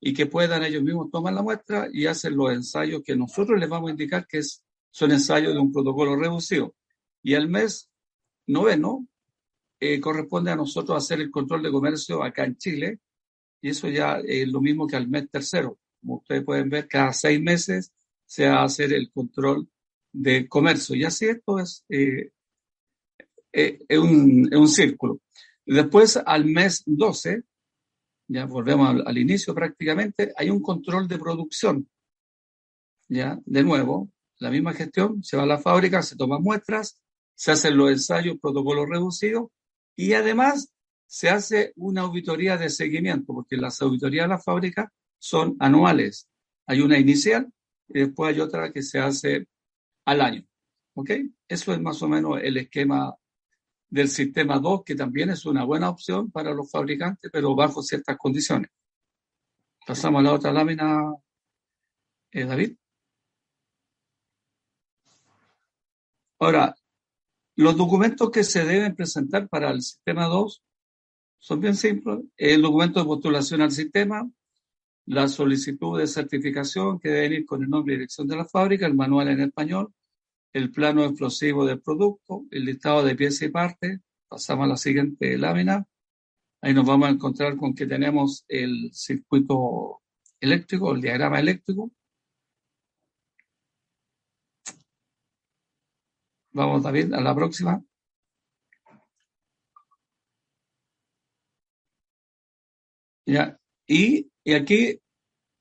y 0.00 0.14
que 0.14 0.26
puedan 0.26 0.62
ellos 0.62 0.82
mismos 0.82 1.10
tomar 1.10 1.32
la 1.32 1.42
muestra 1.42 1.88
y 1.92 2.06
hacer 2.06 2.32
los 2.32 2.52
ensayos 2.52 3.02
que 3.02 3.16
nosotros 3.16 3.58
les 3.58 3.68
vamos 3.68 3.88
a 3.88 3.92
indicar 3.92 4.26
que 4.26 4.38
es, 4.38 4.62
son 4.90 5.10
ensayos 5.10 5.52
de 5.52 5.58
un 5.58 5.72
protocolo 5.72 6.16
reducido. 6.16 6.74
Y 7.22 7.34
el 7.34 7.48
mes 7.48 7.90
noveno 8.46 9.06
eh, 9.80 10.00
corresponde 10.00 10.50
a 10.50 10.56
nosotros 10.56 10.96
hacer 10.96 11.20
el 11.20 11.30
control 11.30 11.62
de 11.62 11.72
comercio 11.72 12.22
acá 12.22 12.44
en 12.44 12.56
Chile 12.56 13.00
y 13.60 13.70
eso 13.70 13.88
ya 13.88 14.20
es 14.24 14.46
lo 14.48 14.60
mismo 14.60 14.86
que 14.86 14.96
al 14.96 15.08
mes 15.08 15.28
tercero. 15.30 15.78
Como 16.00 16.16
ustedes 16.16 16.44
pueden 16.44 16.68
ver, 16.70 16.88
cada 16.88 17.12
seis 17.12 17.40
meses 17.40 17.92
se 18.26 18.48
va 18.48 18.60
a 18.60 18.64
hacer 18.64 18.92
el 18.92 19.10
control 19.10 19.68
de 20.12 20.48
comercio. 20.48 20.94
Y 20.96 21.04
así 21.04 21.26
esto 21.26 21.58
es 21.58 21.84
eh, 21.88 22.30
eh, 23.52 23.78
es, 23.88 23.98
un, 23.98 24.48
es, 24.50 24.58
un, 24.58 24.68
círculo. 24.68 25.20
Después, 25.64 26.18
al 26.24 26.44
mes 26.44 26.82
12, 26.86 27.42
ya 28.28 28.44
volvemos 28.44 29.02
al, 29.04 29.18
inicio 29.18 29.54
prácticamente, 29.54 30.32
hay 30.36 30.50
un 30.50 30.60
control 30.60 31.08
de 31.08 31.18
producción. 31.18 31.88
Ya, 33.08 33.38
de 33.46 33.62
nuevo, 33.62 34.10
la 34.38 34.50
misma 34.50 34.74
gestión, 34.74 35.24
se 35.24 35.36
va 35.36 35.44
a 35.44 35.46
la 35.46 35.58
fábrica, 35.58 36.02
se 36.02 36.16
toman 36.16 36.42
muestras, 36.42 37.00
se 37.34 37.52
hacen 37.52 37.76
los 37.76 37.90
ensayos, 37.90 38.36
protocolo 38.40 38.84
reducido 38.84 39.50
y 39.96 40.12
además 40.12 40.72
se 41.06 41.30
hace 41.30 41.72
una 41.76 42.02
auditoría 42.02 42.58
de 42.58 42.68
seguimiento, 42.68 43.32
porque 43.32 43.56
las 43.56 43.80
auditorías 43.80 44.24
de 44.24 44.28
la 44.28 44.38
fábrica 44.38 44.92
son 45.18 45.56
anuales. 45.60 46.28
Hay 46.66 46.80
una 46.80 46.98
inicial 46.98 47.52
y 47.88 48.00
después 48.00 48.34
hay 48.34 48.40
otra 48.40 48.72
que 48.72 48.82
se 48.82 48.98
hace 48.98 49.46
al 50.04 50.20
año. 50.20 50.44
¿Ok? 50.94 51.10
Eso 51.46 51.72
es 51.72 51.80
más 51.80 52.02
o 52.02 52.08
menos 52.08 52.40
el 52.42 52.56
esquema 52.56 53.14
del 53.90 54.08
sistema 54.08 54.58
2, 54.58 54.84
que 54.84 54.94
también 54.94 55.30
es 55.30 55.46
una 55.46 55.64
buena 55.64 55.88
opción 55.88 56.30
para 56.30 56.52
los 56.52 56.70
fabricantes, 56.70 57.30
pero 57.32 57.54
bajo 57.54 57.82
ciertas 57.82 58.16
condiciones. 58.18 58.70
Pasamos 59.86 60.20
a 60.20 60.22
la 60.24 60.34
otra 60.34 60.52
lámina, 60.52 61.14
eh, 62.32 62.44
David. 62.44 62.76
Ahora, 66.38 66.74
los 67.56 67.76
documentos 67.76 68.30
que 68.30 68.44
se 68.44 68.64
deben 68.64 68.94
presentar 68.94 69.48
para 69.48 69.70
el 69.70 69.82
sistema 69.82 70.26
2 70.26 70.62
son 71.38 71.60
bien 71.60 71.74
simples. 71.74 72.20
El 72.36 72.62
documento 72.62 73.00
de 73.00 73.06
postulación 73.06 73.62
al 73.62 73.72
sistema, 73.72 74.30
la 75.08 75.26
solicitud 75.28 75.98
de 75.98 76.06
certificación 76.06 76.98
que 77.00 77.08
debe 77.08 77.36
ir 77.36 77.46
con 77.46 77.62
el 77.62 77.70
nombre 77.70 77.94
y 77.94 77.96
dirección 77.96 78.28
de 78.28 78.36
la 78.36 78.44
fábrica, 78.44 78.86
el 78.86 78.94
manual 78.94 79.28
en 79.28 79.40
español, 79.40 79.92
el 80.52 80.70
plano 80.70 81.04
explosivo 81.04 81.64
del 81.66 81.80
producto, 81.80 82.44
el 82.50 82.66
listado 82.66 83.02
de 83.02 83.14
piezas 83.16 83.42
y 83.42 83.48
partes. 83.50 84.00
Pasamos 84.28 84.64
a 84.66 84.68
la 84.68 84.76
siguiente 84.76 85.38
lámina. 85.38 85.86
Ahí 86.62 86.74
nos 86.74 86.86
vamos 86.86 87.08
a 87.08 87.12
encontrar 87.12 87.56
con 87.56 87.74
que 87.74 87.86
tenemos 87.86 88.44
el 88.48 88.90
circuito 88.92 90.02
eléctrico, 90.40 90.94
el 90.94 91.00
diagrama 91.00 91.40
eléctrico. 91.40 91.90
Vamos, 96.52 96.82
David, 96.82 97.14
a 97.14 97.20
la 97.22 97.34
próxima. 97.34 97.82
Ya, 103.26 103.58
y, 103.86 104.30
y 104.48 104.54
aquí, 104.54 104.98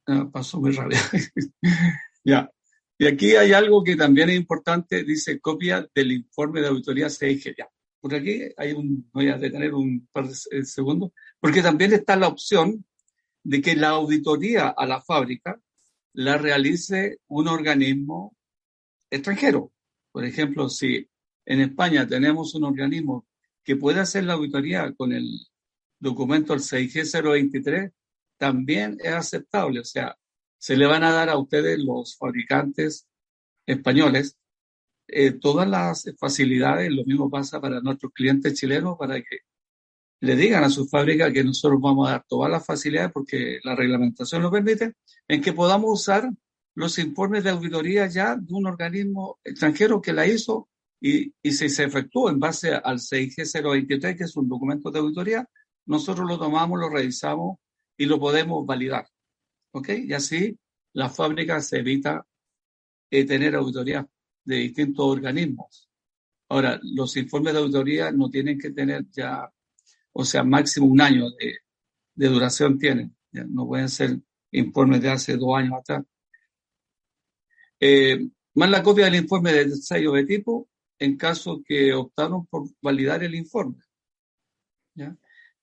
ah, 0.05 0.29
pasó 0.31 0.61
muy 0.61 0.71
rápido. 0.71 1.01
ya, 2.23 2.49
y 2.97 3.05
aquí 3.05 3.35
hay 3.35 3.51
algo 3.51 3.83
que 3.83 3.97
también 3.97 4.29
es 4.29 4.37
importante, 4.37 5.03
dice 5.03 5.41
copia 5.41 5.85
del 5.93 6.13
informe 6.13 6.61
de 6.61 6.67
auditoría 6.67 7.09
CIG. 7.09 7.53
Ya, 7.57 7.67
por 7.99 8.15
aquí 8.15 8.43
hay 8.55 8.71
un, 8.71 9.09
voy 9.11 9.27
a 9.27 9.37
detener 9.37 9.73
un 9.73 10.07
par 10.09 10.29
de 10.29 10.65
segundos, 10.65 11.11
porque 11.41 11.61
también 11.61 11.91
está 11.91 12.15
la 12.15 12.29
opción 12.29 12.85
de 13.43 13.61
que 13.61 13.75
la 13.75 13.89
auditoría 13.89 14.69
a 14.69 14.85
la 14.85 15.01
fábrica 15.01 15.59
la 16.13 16.37
realice 16.37 17.19
un 17.27 17.49
organismo 17.49 18.37
extranjero. 19.09 19.73
Por 20.13 20.23
ejemplo, 20.23 20.69
si 20.69 21.09
en 21.45 21.59
España 21.59 22.07
tenemos 22.07 22.55
un 22.55 22.63
organismo 22.63 23.27
que 23.65 23.75
puede 23.75 23.99
hacer 23.99 24.23
la 24.23 24.35
auditoría 24.35 24.93
con 24.93 25.11
el 25.11 25.27
documento 25.99 26.53
el 26.53 26.61
6G023, 26.61 27.91
también 28.37 28.97
es 29.01 29.13
aceptable. 29.13 29.79
O 29.81 29.85
sea, 29.85 30.17
se 30.57 30.77
le 30.77 30.85
van 30.85 31.03
a 31.03 31.11
dar 31.11 31.29
a 31.29 31.37
ustedes 31.37 31.79
los 31.79 32.17
fabricantes 32.17 33.07
españoles 33.65 34.37
eh, 35.07 35.31
todas 35.31 35.67
las 35.69 36.05
facilidades, 36.19 36.91
lo 36.91 37.05
mismo 37.05 37.29
pasa 37.29 37.61
para 37.61 37.79
nuestros 37.79 38.11
clientes 38.13 38.53
chilenos, 38.55 38.97
para 38.97 39.15
que 39.21 39.39
le 40.19 40.35
digan 40.35 40.63
a 40.63 40.69
su 40.69 40.87
fábrica 40.87 41.31
que 41.31 41.43
nosotros 41.43 41.79
vamos 41.81 42.07
a 42.07 42.11
dar 42.13 42.25
todas 42.27 42.51
las 42.51 42.65
facilidades 42.65 43.11
porque 43.13 43.59
la 43.63 43.75
reglamentación 43.75 44.41
lo 44.41 44.51
permite, 44.51 44.93
en 45.27 45.41
que 45.41 45.53
podamos 45.53 46.01
usar 46.01 46.29
los 46.75 46.99
informes 46.99 47.43
de 47.43 47.51
auditoría 47.51 48.07
ya 48.07 48.35
de 48.35 48.53
un 48.53 48.67
organismo 48.67 49.39
extranjero 49.43 50.01
que 50.01 50.13
la 50.13 50.27
hizo 50.27 50.69
y, 50.99 51.33
y 51.41 51.51
si 51.53 51.69
se 51.69 51.85
efectuó 51.85 52.29
en 52.29 52.39
base 52.39 52.73
al 52.73 52.99
6G023, 52.99 54.17
que 54.17 54.23
es 54.25 54.35
un 54.35 54.49
documento 54.49 54.91
de 54.91 54.99
auditoría, 54.99 55.47
nosotros 55.85 56.27
lo 56.27 56.37
tomamos, 56.37 56.79
lo 56.79 56.89
revisamos 56.89 57.59
y 57.97 58.05
lo 58.05 58.19
podemos 58.19 58.65
validar. 58.65 59.07
¿Ok? 59.71 59.89
Y 60.05 60.13
así 60.13 60.57
la 60.93 61.09
fábrica 61.09 61.61
se 61.61 61.79
evita 61.79 62.25
eh, 63.09 63.25
tener 63.25 63.55
auditoría 63.55 64.07
de 64.43 64.55
distintos 64.55 65.05
organismos. 65.05 65.89
Ahora, 66.49 66.79
los 66.81 67.15
informes 67.17 67.53
de 67.53 67.59
auditoría 67.59 68.11
no 68.11 68.29
tienen 68.29 68.57
que 68.57 68.71
tener 68.71 69.05
ya, 69.11 69.51
o 70.13 70.23
sea, 70.23 70.43
máximo 70.43 70.87
un 70.87 71.01
año 71.01 71.25
de, 71.31 72.27
duración 72.29 72.79
tienen. 72.79 73.15
No 73.31 73.67
pueden 73.67 73.89
ser 73.89 74.19
informes 74.51 75.01
de 75.01 75.09
hace 75.09 75.37
dos 75.37 75.55
años 75.55 75.73
atrás. 75.79 76.05
Eh, 77.79 78.27
más 78.55 78.69
la 78.69 78.81
copia 78.81 79.05
del 79.05 79.15
informe 79.15 79.53
de 79.53 79.75
sello 79.75 80.13
de 80.13 80.25
tipo 80.25 80.67
en 80.97 81.15
caso 81.15 81.61
que 81.63 81.93
optaron 81.93 82.47
por 82.47 82.67
validar 82.81 83.23
el 83.23 83.35
informe. 83.35 83.83
¿ya? 84.95 85.15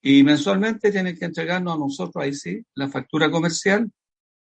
Y 0.06 0.22
mensualmente 0.22 0.92
tienen 0.92 1.16
que 1.16 1.24
entregarnos 1.24 1.74
a 1.74 1.78
nosotros, 1.78 2.22
ahí 2.22 2.34
sí, 2.34 2.62
la 2.74 2.90
factura 2.90 3.30
comercial 3.30 3.90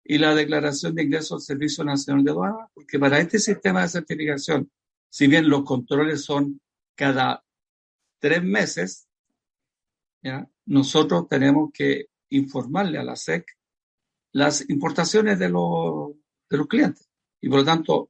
y 0.03 0.17
la 0.17 0.35
declaración 0.35 0.93
de 0.93 1.03
ingreso 1.03 1.35
al 1.35 1.41
Servicio 1.41 1.85
Nacional 1.85 2.25
de 2.25 2.31
Aduanas, 2.31 2.69
porque 2.73 2.99
para 2.99 3.17
este 3.17 3.39
sistema 3.39 3.81
de 3.81 3.87
certificación, 3.87 4.69
si 5.09 5.27
bien 5.27 5.47
los 5.47 5.63
controles 5.63 6.25
son 6.25 6.59
cada 6.95 7.45
tres 8.19 8.43
meses, 8.43 9.07
nosotros 10.65 11.29
tenemos 11.29 11.71
que 11.73 12.07
informarle 12.31 12.97
a 12.97 13.03
la 13.05 13.15
SEC 13.15 13.45
las 14.33 14.69
importaciones 14.69 15.39
de 15.39 15.47
los, 15.47 16.11
de 16.49 16.57
los 16.57 16.67
clientes. 16.67 17.09
Y 17.39 17.47
por 17.47 17.59
lo 17.59 17.65
tanto, 17.65 18.09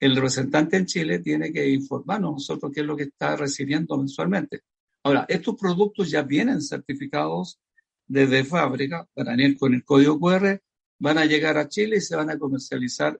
el 0.00 0.16
representante 0.16 0.76
en 0.76 0.86
Chile 0.86 1.20
tiene 1.20 1.52
que 1.52 1.68
informarnos 1.68 2.32
nosotros 2.32 2.72
qué 2.74 2.80
es 2.80 2.86
lo 2.86 2.96
que 2.96 3.04
está 3.04 3.36
recibiendo 3.36 3.96
mensualmente. 3.96 4.62
Ahora, 5.08 5.24
estos 5.26 5.56
productos 5.56 6.10
ya 6.10 6.20
vienen 6.20 6.60
certificados 6.60 7.58
desde 8.06 8.44
fábrica, 8.44 9.08
van 9.16 9.40
a 9.40 9.42
ir 9.42 9.56
con 9.56 9.72
el 9.72 9.82
código 9.82 10.20
QR, 10.20 10.60
van 10.98 11.16
a 11.16 11.24
llegar 11.24 11.56
a 11.56 11.66
Chile 11.66 11.96
y 11.96 12.02
se 12.02 12.14
van 12.14 12.28
a 12.28 12.38
comercializar 12.38 13.18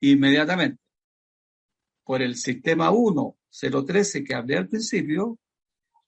inmediatamente. 0.00 0.82
Por 2.02 2.22
el 2.22 2.34
sistema 2.34 2.90
1013 2.90 4.24
que 4.24 4.34
hablé 4.34 4.56
al 4.56 4.68
principio, 4.68 5.38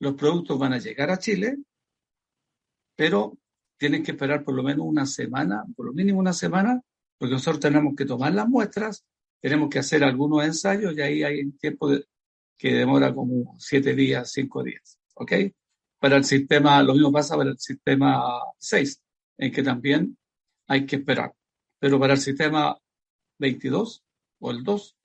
los 0.01 0.15
productos 0.15 0.59
van 0.59 0.73
a 0.73 0.79
llegar 0.79 1.13
a 1.13 1.19
Chile, 1.21 1.59
pero 2.97 3.39
tienen 3.79 4.03
que 4.03 4.11
esperar 4.11 4.43
por 4.43 4.57
lo 4.57 4.65
menos 4.65 4.85
una 4.85 5.07
semana, 5.07 5.63
por 5.77 5.87
lo 5.87 5.93
mínimo 5.93 6.19
una 6.19 6.33
semana, 6.33 6.83
porque 7.17 7.35
nosotros 7.35 7.61
tenemos 7.61 7.95
que 7.97 8.05
tomar 8.05 8.35
las 8.35 8.49
muestras, 8.49 9.07
tenemos 9.41 9.71
que 9.71 9.79
hacer 9.79 10.03
algunos 10.03 10.45
ensayos 10.45 10.93
y 10.97 11.01
ahí 11.01 11.23
hay 11.23 11.41
un 11.43 11.57
tiempo 11.57 11.89
que 12.59 12.75
demora 12.75 13.15
como 13.15 13.55
siete 13.61 13.95
días, 13.95 14.33
cinco 14.33 14.65
días. 14.65 15.00
¿Ok? 15.21 15.33
Para 15.99 16.17
el 16.17 16.25
sistema, 16.25 16.83
lo 16.83 16.95
mismo 16.95 17.13
pasa 17.13 17.37
para 17.37 17.51
el 17.51 17.59
sistema 17.59 18.41
6, 18.59 19.03
en 19.37 19.53
que 19.53 19.63
también 19.63 20.17
hay 20.67 20.87
que 20.87 20.97
esperar. 20.97 21.35
Pero 21.79 22.01
para 22.01 22.15
el 22.15 22.21
sistema 22.21 22.79
22 23.39 24.03
o 24.39 24.51
el 24.51 24.65
2, 24.65 24.97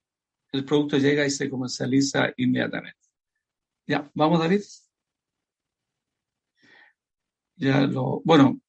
el 0.53 0.63
producto 0.63 0.97
llega 0.97 1.25
y 1.25 1.31
se 1.31 1.49
comercializa 1.49 2.33
inmediatamente. 2.37 2.99
Ya, 3.85 4.09
vamos, 4.13 4.39
David. 4.39 4.61
Ya 7.57 7.81
lo, 7.81 8.21
bueno, 8.23 8.61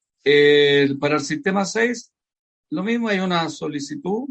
para 0.99 1.15
el 1.15 1.21
sistema 1.21 1.63
6, 1.63 2.13
lo 2.71 2.83
mismo 2.83 3.07
hay 3.07 3.19
una 3.19 3.49
solicitud 3.49 4.27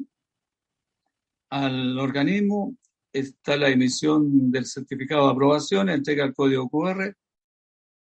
al 1.48 1.98
organismo 1.98 2.76
está 3.20 3.56
la 3.56 3.70
emisión 3.70 4.50
del 4.50 4.66
certificado 4.66 5.26
de 5.26 5.32
aprobación, 5.32 5.88
entrega 5.88 6.24
el 6.24 6.34
código 6.34 6.68
QR. 6.68 7.14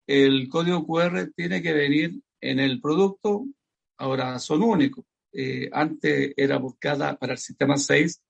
El 0.05 0.49
código 0.49 0.85
QR 0.85 1.31
tiene 1.35 1.61
que 1.61 1.73
venir 1.73 2.21
en 2.41 2.59
el 2.59 2.81
producto, 2.81 3.45
ahora 3.97 4.39
son 4.39 4.63
únicos. 4.63 5.05
Eh, 5.31 5.69
antes 5.71 6.33
era 6.35 6.59
por 6.59 6.77
cada, 6.79 7.17
para 7.17 7.33
el 7.33 7.39
sistema 7.39 7.77
6, 7.77 8.21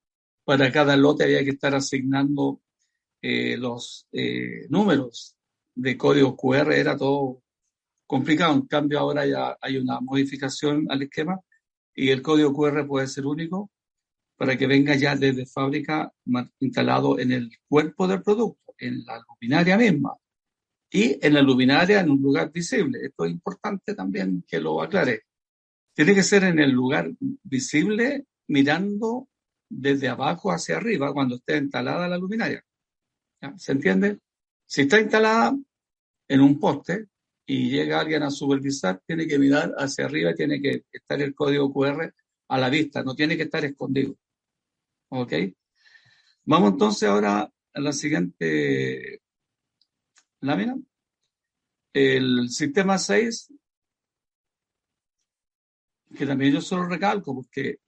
para 0.43 0.71
cada 0.71 0.95
lote 0.95 1.23
había 1.23 1.43
que 1.43 1.51
estar 1.51 1.73
asignando 1.75 2.61
eh, 3.21 3.57
los 3.57 4.07
eh, 4.11 4.67
números 4.69 5.35
de 5.75 5.97
código 5.97 6.35
QR, 6.35 6.73
era 6.73 6.97
todo 6.97 7.41
complicado. 8.05 8.53
En 8.53 8.67
cambio, 8.67 8.99
ahora 8.99 9.25
ya 9.25 9.57
hay 9.61 9.77
una 9.77 9.99
modificación 9.99 10.87
al 10.89 11.03
esquema 11.03 11.39
y 11.95 12.09
el 12.09 12.21
código 12.21 12.53
QR 12.53 12.87
puede 12.87 13.07
ser 13.07 13.25
único 13.25 13.71
para 14.37 14.55
que 14.57 14.67
venga 14.67 14.95
ya 14.95 15.15
desde 15.15 15.45
fábrica 15.45 16.13
instalado 16.59 17.19
en 17.19 17.31
el 17.31 17.49
cuerpo 17.67 18.07
del 18.07 18.21
producto, 18.21 18.75
en 18.77 19.03
la 19.03 19.21
luminaria 19.27 19.77
misma 19.77 20.15
y 20.89 21.17
en 21.25 21.33
la 21.33 21.41
luminaria 21.41 21.99
en 21.99 22.11
un 22.11 22.21
lugar 22.21 22.51
visible. 22.51 22.99
Esto 23.03 23.25
es 23.25 23.31
importante 23.31 23.95
también 23.95 24.45
que 24.47 24.59
lo 24.59 24.81
aclare. 24.81 25.23
Tiene 25.93 26.13
que 26.13 26.23
ser 26.23 26.43
en 26.43 26.59
el 26.59 26.71
lugar 26.71 27.11
visible 27.43 28.25
mirando 28.47 29.27
desde 29.67 30.07
abajo 30.07 30.51
hacia 30.51 30.77
arriba 30.77 31.11
cuando 31.13 31.35
esté 31.35 31.57
instalada 31.57 32.07
la 32.07 32.17
luminaria. 32.17 32.63
¿Se 33.57 33.71
entiende? 33.71 34.19
Si 34.65 34.81
está 34.81 34.99
instalada 34.99 35.57
en 36.27 36.41
un 36.41 36.59
poste 36.59 37.07
y 37.45 37.69
llega 37.69 37.99
alguien 37.99 38.23
a 38.23 38.29
supervisar, 38.29 39.01
tiene 39.05 39.27
que 39.27 39.39
mirar 39.39 39.73
hacia 39.77 40.05
arriba, 40.05 40.33
tiene 40.35 40.61
que 40.61 40.83
estar 40.91 41.21
el 41.21 41.33
código 41.33 41.73
QR 41.73 42.13
a 42.49 42.57
la 42.57 42.69
vista, 42.69 43.03
no 43.03 43.15
tiene 43.15 43.35
que 43.35 43.43
estar 43.43 43.65
escondido. 43.65 44.15
¿Ok? 45.09 45.33
Vamos 46.45 46.71
entonces 46.71 47.09
ahora 47.09 47.51
a 47.73 47.79
la 47.79 47.91
siguiente 47.91 49.21
lámina. 50.41 50.77
El 51.93 52.49
sistema 52.49 52.97
6, 52.97 53.53
que 56.15 56.25
también 56.25 56.53
yo 56.53 56.61
solo 56.61 56.87
recalco 56.87 57.33
porque 57.35 57.79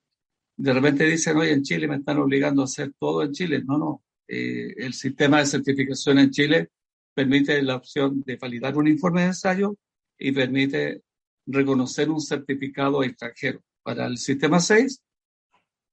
de 0.57 0.73
repente 0.73 1.05
dicen, 1.05 1.37
oye, 1.37 1.53
en 1.53 1.63
Chile 1.63 1.87
me 1.87 1.97
están 1.97 2.17
obligando 2.17 2.61
a 2.61 2.65
hacer 2.65 2.93
todo 2.99 3.23
en 3.23 3.31
Chile. 3.31 3.63
No, 3.63 3.77
no. 3.77 4.03
eh, 4.27 4.73
el 4.77 4.93
sistema 4.93 5.39
de 5.39 5.45
certificación 5.45 6.19
en 6.19 6.31
Chile 6.31 6.69
permite 7.13 7.61
la 7.61 7.75
opción 7.75 8.21
de 8.25 8.35
validar 8.35 8.77
un 8.77 8.87
informe 8.87 9.21
de 9.21 9.27
ensayo 9.27 9.77
y 10.17 10.31
permite 10.31 11.03
reconocer 11.45 12.09
un 12.09 12.21
certificado 12.21 13.03
extranjero. 13.03 13.63
Para 13.83 14.05
el 14.07 14.17
sistema 14.17 14.59
6, 14.59 15.01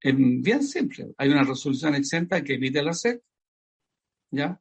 es 0.00 0.14
bien 0.16 0.62
simple. 0.62 1.14
Hay 1.16 1.28
una 1.28 1.44
resolución 1.44 1.94
exenta 1.94 2.42
que 2.42 2.54
emite 2.54 2.82
la 2.82 2.92
SEC, 2.92 3.22
¿ya? 4.30 4.60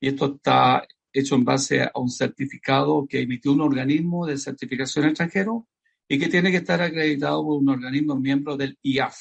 Y 0.00 0.08
esto 0.08 0.36
está 0.36 0.86
hecho 1.12 1.34
en 1.34 1.44
base 1.44 1.82
a 1.82 1.92
un 1.94 2.10
certificado 2.10 3.06
que 3.08 3.20
emitió 3.20 3.52
un 3.52 3.62
organismo 3.62 4.26
de 4.26 4.36
certificación 4.36 5.06
extranjero 5.06 5.66
y 6.08 6.18
que 6.18 6.28
tiene 6.28 6.50
que 6.50 6.58
estar 6.58 6.80
acreditado 6.80 7.42
por 7.42 7.58
un 7.58 7.68
organismo 7.68 8.16
miembro 8.16 8.56
del 8.56 8.78
IAF. 8.82 9.16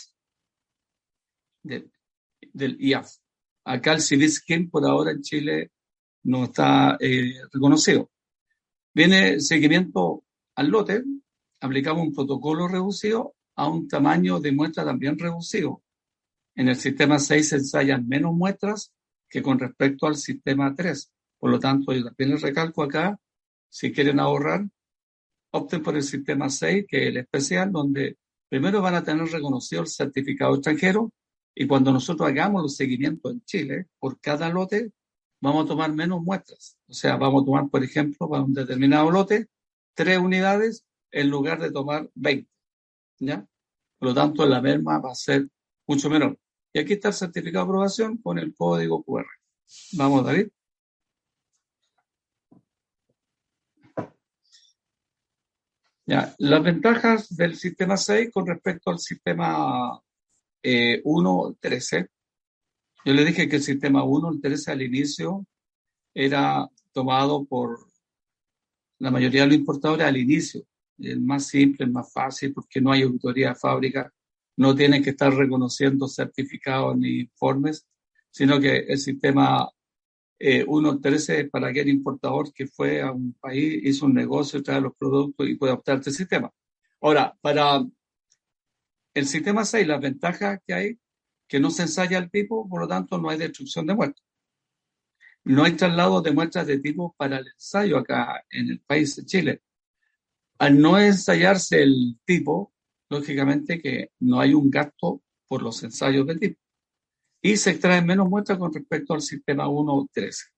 Del, 1.63 2.78
IAF. 2.80 3.17
Acá 3.63 3.93
el 3.93 4.01
CIVISKIN 4.01 4.69
por 4.69 4.86
ahora 4.86 5.12
en 5.12 5.21
Chile 5.21 5.71
no 6.23 6.45
está 6.45 6.97
eh, 6.99 7.34
reconocido. 7.51 8.12
Viene 8.93 9.39
seguimiento 9.39 10.23
al 10.56 10.67
lote, 10.67 11.04
aplicamos 11.60 12.08
un 12.08 12.13
protocolo 12.13 12.67
reducido 12.67 13.35
a 13.56 13.68
un 13.68 13.88
tamaño 13.88 14.39
de 14.39 14.52
muestra 14.52 14.86
también 14.86 15.18
reducido. 15.18 15.82
En 16.56 16.70
el 16.70 16.76
sistema 16.76 17.20
6 17.20 17.50
se 17.50 17.56
ensayan 17.58 18.08
menos 18.08 18.34
muestras 18.34 18.94
que 19.30 19.41
con 19.41 19.60
respecto 19.60 20.08
al 20.08 20.15
sistema 20.15 20.74
3. 20.74 21.12
Por 21.39 21.52
lo 21.52 21.60
tanto, 21.60 21.94
yo 21.94 22.04
también 22.06 22.32
les 22.32 22.41
recalco 22.41 22.84
acá, 22.84 23.20
si 23.70 23.91
quieren 23.91 24.20
ahorrar, 24.20 24.65
opten 25.52 25.84
por 25.84 25.96
el 25.96 26.04
sistema 26.04 26.50
6, 26.50 26.86
que 26.88 27.04
es 27.04 27.08
el 27.08 27.18
especial, 27.18 27.72
donde 27.72 28.18
primero 28.50 28.82
van 28.82 28.96
a 28.96 29.04
tener 29.04 29.28
reconocido 29.28 29.82
el 29.82 29.88
certificado 29.88 30.56
extranjero 30.56 31.12
y 31.54 31.68
cuando 31.68 31.91
nosotros 31.91 32.28
hagamos 32.28 32.62
los 32.62 32.76
seguimientos 32.76 33.32
en 33.32 33.41
Chile, 33.46 33.88
por 33.98 34.20
cada 34.20 34.50
lote, 34.50 34.91
vamos 35.41 35.65
a 35.65 35.68
tomar 35.70 35.94
menos 35.94 36.22
muestras. 36.22 36.78
O 36.88 36.94
sea, 36.94 37.15
vamos 37.15 37.44
a 37.44 37.46
tomar, 37.46 37.70
por 37.70 37.84
ejemplo, 37.84 38.30
para 38.30 38.44
un 38.44 38.54
determinado 38.54 39.10
lote, 39.10 39.48
tres 39.94 40.20
unidades 40.20 40.86
en 41.12 41.30
lugar 41.30 41.62
de 41.62 41.72
tomar 41.72 42.10
20. 42.15 42.50
¿Ya? 43.19 43.45
Por 43.97 44.10
lo 44.10 44.13
tanto, 44.13 44.45
la 44.45 44.62
merma 44.62 44.99
va 44.99 45.12
a 45.12 45.15
ser 45.15 45.47
mucho 45.88 46.10
menor. 46.10 46.38
Y 46.73 46.80
aquí 46.80 46.93
está 46.93 47.10
el 47.10 47.13
certificado 47.13 47.65
de 47.65 47.69
aprobación 47.69 48.17
con 48.17 48.38
el 48.38 48.54
código 48.54 49.04
QR. 49.04 49.25
Vamos, 49.93 50.25
David. 50.25 50.49
Ya, 56.08 56.36
las 56.38 56.63
ventajas 56.63 57.36
del 57.36 57.56
sistema 57.56 57.97
6 57.97 58.30
con 58.32 58.45
respecto 58.45 58.91
al 58.91 58.99
sistema 58.99 59.99
eh, 60.62 61.01
1, 61.04 61.58
13. 61.60 62.10
Yo 63.06 63.13
le 63.13 63.25
dije 63.25 63.49
que 63.49 63.56
el 63.56 63.63
sistema 63.63 64.04
1, 64.04 64.34
el 64.34 64.41
13 64.41 64.71
al 64.71 64.82
inicio, 64.84 65.45
era 66.13 66.69
tomado 66.91 67.45
por 67.45 67.88
la 68.99 69.12
mayoría 69.12 69.41
de 69.41 69.47
los 69.47 69.56
importadores 69.58 70.06
al 70.06 70.17
inicio. 70.17 70.65
El 70.97 71.21
más 71.21 71.47
simple, 71.47 71.86
el 71.86 71.91
más 71.91 72.12
fácil, 72.12 72.53
porque 72.53 72.81
no 72.81 72.91
hay 72.91 73.03
auditoría 73.03 73.49
de 73.49 73.55
fábrica, 73.55 74.13
no 74.58 74.75
tienen 74.75 75.03
que 75.03 75.12
estar 75.12 75.34
reconociendo 75.34 76.08
certificados 76.08 76.97
ni 76.97 77.21
informes, 77.21 77.86
sino 78.31 78.60
que 78.60 78.77
el 78.77 78.97
sistema 78.97 79.69
eh, 80.39 80.65
1.13 80.65 81.49
para 81.49 81.69
aquel 81.69 81.89
importador 81.89 82.53
que 82.53 82.67
fue 82.67 83.01
a 83.01 83.12
un 83.12 83.34
país, 83.34 83.81
hizo 83.84 84.05
un 84.05 84.13
negocio, 84.13 84.62
trae 84.63 84.81
los 84.81 84.95
productos 84.95 85.47
y 85.47 85.55
puede 85.55 85.73
optar 85.73 85.99
este 85.99 86.12
sistema. 86.12 86.51
Ahora, 87.01 87.38
para 87.41 87.86
el 89.13 89.27
sistema 89.27 89.63
6, 89.63 89.88
las 89.88 90.01
ventajas 90.01 90.60
que 90.65 90.73
hay, 90.73 90.99
que 91.47 91.60
no 91.60 91.69
se 91.69 91.84
ensaya 91.84 92.17
el 92.17 92.29
tipo, 92.29 92.67
por 92.67 92.81
lo 92.81 92.88
tanto 92.88 93.17
no 93.17 93.29
hay 93.29 93.38
destrucción 93.38 93.86
de 93.88 93.95
muestras. 93.95 94.25
No 95.45 95.63
hay 95.63 95.73
traslado 95.73 96.21
de 96.21 96.31
muestras 96.31 96.67
de 96.67 96.79
tipo 96.79 97.13
para 97.17 97.38
el 97.38 97.47
ensayo 97.47 97.97
acá 97.97 98.43
en 98.49 98.69
el 98.69 98.81
país 98.81 99.15
de 99.15 99.25
Chile. 99.25 99.62
Al 100.58 100.80
no 100.80 100.98
ensayarse 100.98 101.84
el 101.84 102.18
tipo, 102.26 102.74
lógicamente 103.10 103.82
que 103.82 104.12
no 104.20 104.39
hay 104.39 104.54
un 104.54 104.70
gasto 104.70 105.22
por 105.48 105.62
los 105.62 105.84
ensayos 105.84 106.26
de 106.28 106.36
tipo 106.36 106.65
y 107.46 107.58
se 107.58 107.70
extraen 107.70 108.08
menos 108.08 108.28
muestras 108.28 108.58
con 108.58 108.74
respecto 108.74 109.13
al 109.13 109.22
sistema 109.22 109.68
1.13. 109.68 110.52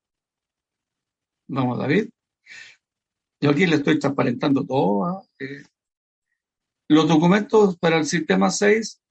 Vamos, 1.50 1.78
David. 1.78 2.10
Yo 3.42 3.50
aquí 3.50 3.66
le 3.66 3.76
estoy 3.76 4.00
transparentando 4.00 4.66
todo. 4.66 5.04
¿ah? 5.04 5.22
Eh, 5.38 5.64
los 6.88 7.06
documentos 7.10 7.78
para 7.78 7.98
el 7.98 8.06
sistema 8.06 8.50
6 8.50 9.02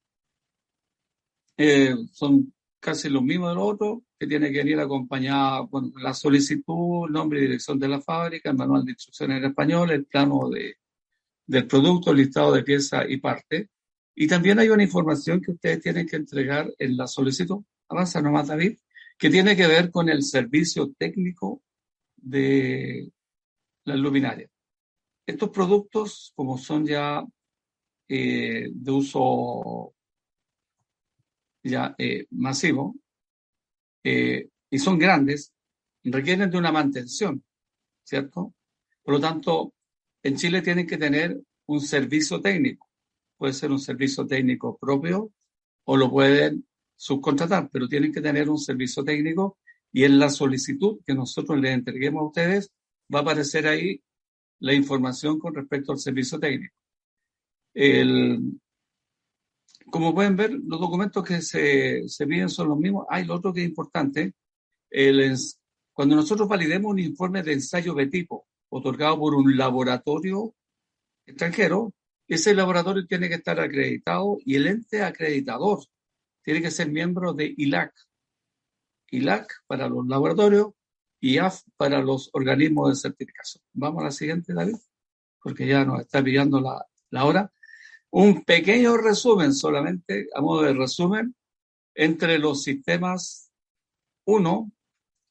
eh, 1.59 1.95
son 2.13 2.55
casi 2.81 3.09
los 3.09 3.23
mismos 3.23 3.51
de 3.51 3.55
los 3.57 3.65
otros, 3.65 3.99
que 4.19 4.27
tiene 4.27 4.51
que 4.51 4.59
venir 4.59 4.79
acompañada 4.81 5.67
con 5.69 5.93
la 5.97 6.15
solicitud, 6.15 7.09
nombre 7.11 7.39
y 7.39 7.43
dirección 7.43 7.79
de 7.79 7.89
la 7.89 8.01
fábrica, 8.01 8.51
el 8.51 8.57
manual 8.57 8.85
de 8.85 8.93
instrucciones 8.93 9.39
en 9.39 9.45
español, 9.47 9.91
el 9.91 10.07
plano 10.07 10.49
de, 10.49 10.77
del 11.47 11.67
producto, 11.67 12.11
el 12.11 12.19
listado 12.19 12.53
de 12.53 12.63
piezas 12.63 13.07
y 13.09 13.19
parte. 13.19 13.71
Y 14.15 14.27
también 14.27 14.59
hay 14.59 14.69
una 14.69 14.83
información 14.83 15.41
que 15.41 15.53
ustedes 15.53 15.81
tienen 15.81 16.07
que 16.07 16.17
entregar 16.17 16.73
en 16.79 16.97
la 16.97 17.07
solicitud, 17.07 17.63
avanza 17.89 18.23
nomás 18.23 18.49
David, 18.49 18.79
que 19.19 19.31
tiene 19.31 19.57
que 19.57 19.67
ver 19.67 19.91
con 19.91 20.09
el 20.09 20.23
servicio 20.23 20.93
técnico 20.99 21.63
de 22.17 23.11
las 23.85 23.99
luminarias. 23.99 24.51
Estos 25.27 25.51
productos, 25.51 26.33
como 26.35 26.57
son 26.59 26.87
ya 26.87 27.25
eh, 28.09 28.69
de 28.73 28.91
uso 28.93 29.96
ya 31.69 31.95
eh, 31.99 32.27
masivo 32.31 32.97
eh, 34.05 34.49
y 34.71 34.79
son 34.79 34.99
grandes, 34.99 35.53
requieren 36.05 36.51
de 36.51 36.59
una 36.59 36.73
mantención, 36.73 37.45
¿cierto? 38.05 38.55
Por 39.03 39.15
lo 39.15 39.21
tanto, 39.21 39.75
en 40.23 40.37
Chile 40.37 40.63
tienen 40.63 40.87
que 40.87 40.99
tener 40.99 41.41
un 41.67 41.81
servicio 41.81 42.41
técnico 42.41 42.87
puede 43.37 43.53
ser 43.53 43.71
un 43.71 43.79
servicio 43.79 44.27
técnico 44.27 44.77
propio 44.79 45.33
o 45.85 45.97
lo 45.97 46.11
pueden 46.11 46.67
subcontratar, 46.97 47.69
pero 47.71 47.89
tienen 47.89 48.13
que 48.13 48.21
tener 48.21 48.49
un 48.49 48.59
servicio 48.59 49.05
técnico 49.05 49.59
y 49.93 50.05
en 50.05 50.19
la 50.19 50.31
solicitud 50.31 51.01
que 51.07 51.15
nosotros 51.15 51.59
les 51.61 51.73
entreguemos 51.73 52.21
a 52.21 52.27
ustedes 52.27 52.73
va 53.15 53.21
a 53.21 53.23
aparecer 53.23 53.67
ahí 53.67 54.03
la 54.59 54.75
información 54.75 55.39
con 55.39 55.55
respecto 55.55 55.93
al 55.93 55.99
servicio 55.99 56.39
técnico. 56.39 56.75
Como 59.91 60.15
pueden 60.15 60.37
ver, 60.37 60.53
los 60.53 60.81
documentos 60.81 61.25
que 61.25 61.41
se, 61.43 62.09
se 62.09 62.27
piden 62.27 62.49
son 62.49 62.69
los 62.69 62.79
mismos. 62.79 63.07
Hay 63.09 63.25
lo 63.25 63.35
otro 63.35 63.53
que 63.53 63.63
es 63.63 63.69
importante. 63.69 64.35
El, 64.91 65.37
cuando 65.93 66.17
nosotros 66.17 66.49
validemos 66.49 66.91
un 66.91 66.99
informe 66.99 67.43
de 67.43 67.55
ensayo 67.55 67.95
de 67.95 68.07
tipo 68.07 68.47
otorgado 68.69 69.19
por 69.19 69.35
un 69.35 69.57
laboratorio 69.57 70.55
extranjero, 71.27 71.93
ese 72.29 72.55
laboratorio 72.55 73.07
tiene 73.07 73.29
que 73.29 73.37
estar 73.37 73.61
acreditado 73.61 74.39
y 74.45 74.57
el 74.57 74.67
ente 74.67 75.03
acreditador 75.03 75.81
tiene 76.43 76.61
que 76.63 76.71
ser 76.71 76.91
miembro 76.91 77.33
de 77.33 77.55
ILAC. 77.57 77.93
ILAC 79.11 79.53
para 79.67 79.89
los 79.89 80.07
laboratorios 80.07 80.73
y 81.21 81.39
AF 81.39 81.63
para 81.77 82.01
los 82.01 82.31
organismos 82.33 82.91
de 82.91 83.09
certificación. 83.09 83.65
Vamos 83.73 84.03
a 84.03 84.07
la 84.07 84.11
siguiente, 84.11 84.53
David, 84.53 84.77
porque 85.43 85.67
ya 85.67 85.85
nos 85.85 86.01
está 86.01 86.23
pillando 86.23 86.61
la, 86.61 86.85
la 87.11 87.25
hora. 87.25 87.53
Un 88.19 88.45
pequeño 88.45 88.97
resumen 88.97 89.53
solamente, 89.53 90.29
a 90.35 90.41
modo 90.41 90.63
de 90.63 90.73
resumen, 90.73 91.35
entre 91.95 92.39
los 92.39 92.63
sistemas 92.63 93.53
1, 94.25 94.73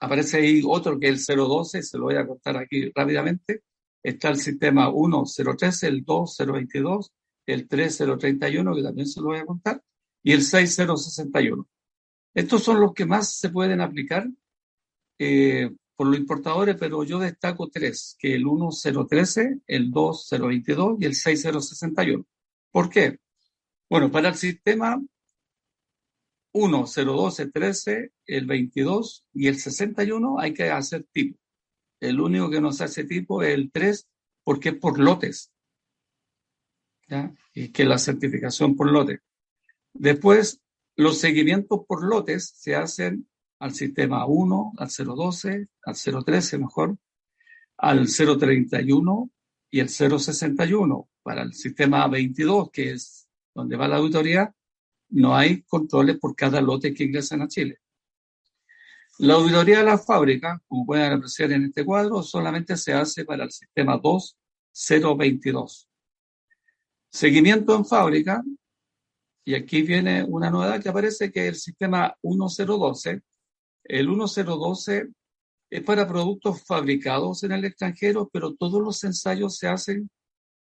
aparece 0.02 0.38
ahí 0.38 0.62
otro 0.64 1.00
que 1.00 1.10
es 1.10 1.28
el 1.30 1.38
012, 1.38 1.82
se 1.82 1.98
lo 1.98 2.04
voy 2.04 2.18
a 2.18 2.28
contar 2.28 2.58
aquí 2.58 2.92
rápidamente, 2.94 3.64
Está 4.04 4.30
el 4.30 4.38
sistema 4.38 4.92
1013, 4.92 5.88
el 5.88 6.06
2022, 6.06 7.12
el 7.48 7.68
3031, 7.68 8.76
que 8.76 8.84
también 8.84 9.08
se 9.08 9.20
lo 9.20 9.26
voy 9.30 9.40
a 9.40 9.48
contar, 9.48 9.82
y 10.22 10.34
el 10.34 10.44
6061. 10.44 11.68
Estos 12.36 12.62
son 12.62 12.80
los 12.82 12.94
que 12.94 13.08
más 13.08 13.34
se 13.34 13.50
pueden 13.50 13.82
aplicar 13.82 14.28
eh, 15.18 15.72
por 15.96 16.06
los 16.06 16.20
importadores, 16.20 16.76
pero 16.80 17.04
yo 17.04 17.18
destaco 17.18 17.68
tres, 17.68 18.16
que 18.20 18.36
el 18.36 18.46
1013, 18.46 19.62
el 19.66 19.90
2022 19.90 20.98
y 21.00 21.06
el 21.06 21.16
6061. 21.16 22.26
¿Por 22.76 22.90
qué? 22.90 23.20
Bueno, 23.90 24.12
para 24.12 24.28
el 24.28 24.36
sistema 24.36 25.02
1, 26.52 26.86
012, 26.94 27.50
13, 27.50 28.12
el 28.26 28.46
22 28.46 29.26
y 29.32 29.48
el 29.48 29.58
61 29.58 30.42
hay 30.42 30.54
que 30.54 30.70
hacer 30.70 31.06
tipo. 31.10 31.40
El 32.02 32.20
único 32.20 32.50
que 32.50 32.60
nos 32.60 32.82
hace 32.82 33.06
tipo 33.06 33.42
es 33.42 33.54
el 33.54 33.72
3 33.72 34.10
porque 34.44 34.70
es 34.70 34.76
por 34.76 35.00
lotes. 35.00 35.54
Y 37.54 37.70
que 37.70 37.86
la 37.86 37.98
certificación 37.98 38.76
por 38.76 38.92
lote. 38.92 39.22
Después, 39.94 40.60
los 40.98 41.18
seguimientos 41.18 41.80
por 41.88 42.04
lotes 42.04 42.56
se 42.58 42.76
hacen 42.76 43.26
al 43.58 43.74
sistema 43.74 44.26
1, 44.26 44.74
al 44.76 44.90
012, 44.90 45.70
al 45.82 45.96
013 46.26 46.58
mejor, 46.58 46.98
al 47.78 48.08
031 48.08 49.32
y 49.70 49.80
el 49.80 49.90
061. 49.90 51.10
Para 51.24 51.42
el 51.42 51.54
sistema 51.54 52.08
22, 52.08 52.70
que 52.72 52.92
es 52.92 53.28
donde 53.54 53.76
va 53.76 53.88
la 53.88 53.98
auditoría, 53.98 54.54
no 55.10 55.36
hay 55.36 55.64
controles 55.64 56.18
por 56.20 56.36
cada 56.36 56.62
lote 56.62 56.94
que 56.94 57.06
ingresan 57.06 57.42
a 57.42 57.48
Chile. 57.48 57.80
La 59.20 59.36
auditoría 59.36 59.80
de 59.80 59.86
la 59.86 59.98
fábrica, 59.98 60.62
como 60.68 60.86
pueden 60.86 61.14
apreciar 61.14 61.52
en 61.54 61.66
este 61.66 61.86
cuadro, 61.86 62.22
solamente 62.22 62.76
se 62.76 62.94
hace 62.94 63.24
para 63.24 63.46
el 63.46 63.52
sistema 63.52 63.98
2022. 63.98 65.90
Seguimiento 67.10 67.76
en 67.76 67.86
fábrica, 67.86 68.44
y 69.46 69.56
aquí 69.56 69.84
viene 69.84 70.24
una 70.24 70.50
novedad 70.50 70.82
que 70.82 70.90
aparece 70.90 71.32
que 71.32 71.48
el 71.48 71.56
sistema 71.56 72.14
1012, 72.24 73.22
el 73.86 74.08
1012 74.10 75.08
es 75.70 75.82
para 75.84 76.08
productos 76.08 76.64
fabricados 76.64 77.44
en 77.44 77.52
el 77.52 77.66
extranjero, 77.66 78.30
pero 78.32 78.54
todos 78.56 78.82
los 78.82 79.04
ensayos 79.04 79.58
se 79.58 79.68
hacen 79.68 80.10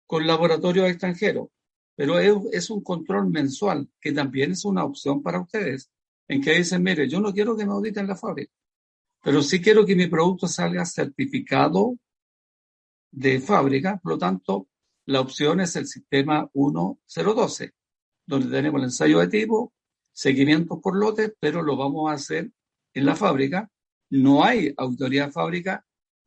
con 0.07 0.27
laboratorios 0.27 0.89
extranjeros. 0.89 1.49
Pero 1.97 2.19
es, 2.19 2.71
un 2.71 2.83
control 2.83 3.29
mensual, 3.31 3.89
que 4.01 4.13
también 4.13 4.53
es 4.53 4.65
una 4.65 4.85
opción 4.85 5.23
para 5.23 5.41
ustedes 5.41 5.91
en 6.29 6.41
que 6.41 6.55
dicen, 6.55 6.83
mire, 6.83 7.09
yo 7.09 7.21
no 7.21 7.33
quiero 7.33 7.57
que 7.57 7.67
me 7.67 7.73
auditen 7.73 8.07
la 8.07 8.17
fábrica, 8.17 8.53
pero 9.23 9.43
sí 9.43 9.61
quiero 9.61 9.85
que 9.85 9.97
mi 9.97 10.07
producto 10.07 10.47
salga 10.47 10.85
certificado 10.85 11.97
de 13.11 13.41
fábrica, 13.41 13.99
por 14.03 14.13
lo 14.13 14.19
tanto, 14.19 14.69
la 15.07 15.21
opción 15.21 15.61
es 15.61 15.75
el 15.77 15.87
sistema 15.87 16.49
1012, 16.55 17.73
donde 18.27 18.49
tenemos 18.49 18.79
el 18.79 18.85
ensayo 18.85 19.19
de 19.19 19.29
tipo, 19.29 19.73
seguimiento 20.13 20.81
por 20.81 20.97
lotes, 20.97 21.35
pero 21.41 21.63
lo 21.63 21.77
vamos 21.77 22.11
a 22.11 22.15
hacer 22.15 22.51
en 22.95 23.07
la 23.07 23.17
fábrica. 23.17 23.71
No 24.11 24.45
hay 24.45 24.75
auditoría 24.77 25.27
de 25.27 25.33
fábrica, 25.33 25.85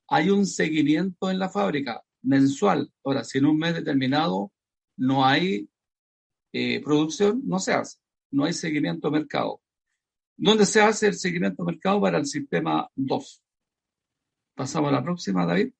hay 0.07 0.29
un 0.29 0.45
seguimiento 0.45 1.29
en 1.29 1.39
la 1.39 1.49
fábrica 1.49 2.01
mensual. 2.21 2.91
Ahora, 3.03 3.23
si 3.23 3.37
en 3.37 3.45
un 3.45 3.57
mes 3.57 3.75
determinado 3.75 4.51
no 4.97 5.25
hay 5.25 5.69
eh, 6.53 6.81
producción, 6.81 7.41
no 7.45 7.59
se 7.59 7.73
hace, 7.73 7.99
no 8.31 8.45
hay 8.45 8.53
seguimiento 8.53 9.11
mercado 9.11 9.63
donde 10.35 10.65
se 10.65 10.81
hace 10.81 11.07
el 11.07 11.15
seguimiento 11.15 11.63
mercado 11.63 12.01
para 12.01 12.17
el 12.17 12.25
sistema 12.25 12.89
2. 12.95 13.43
Pasamos 14.55 14.89
a 14.89 14.93
la 14.93 15.03
próxima, 15.03 15.45
David. 15.45 15.73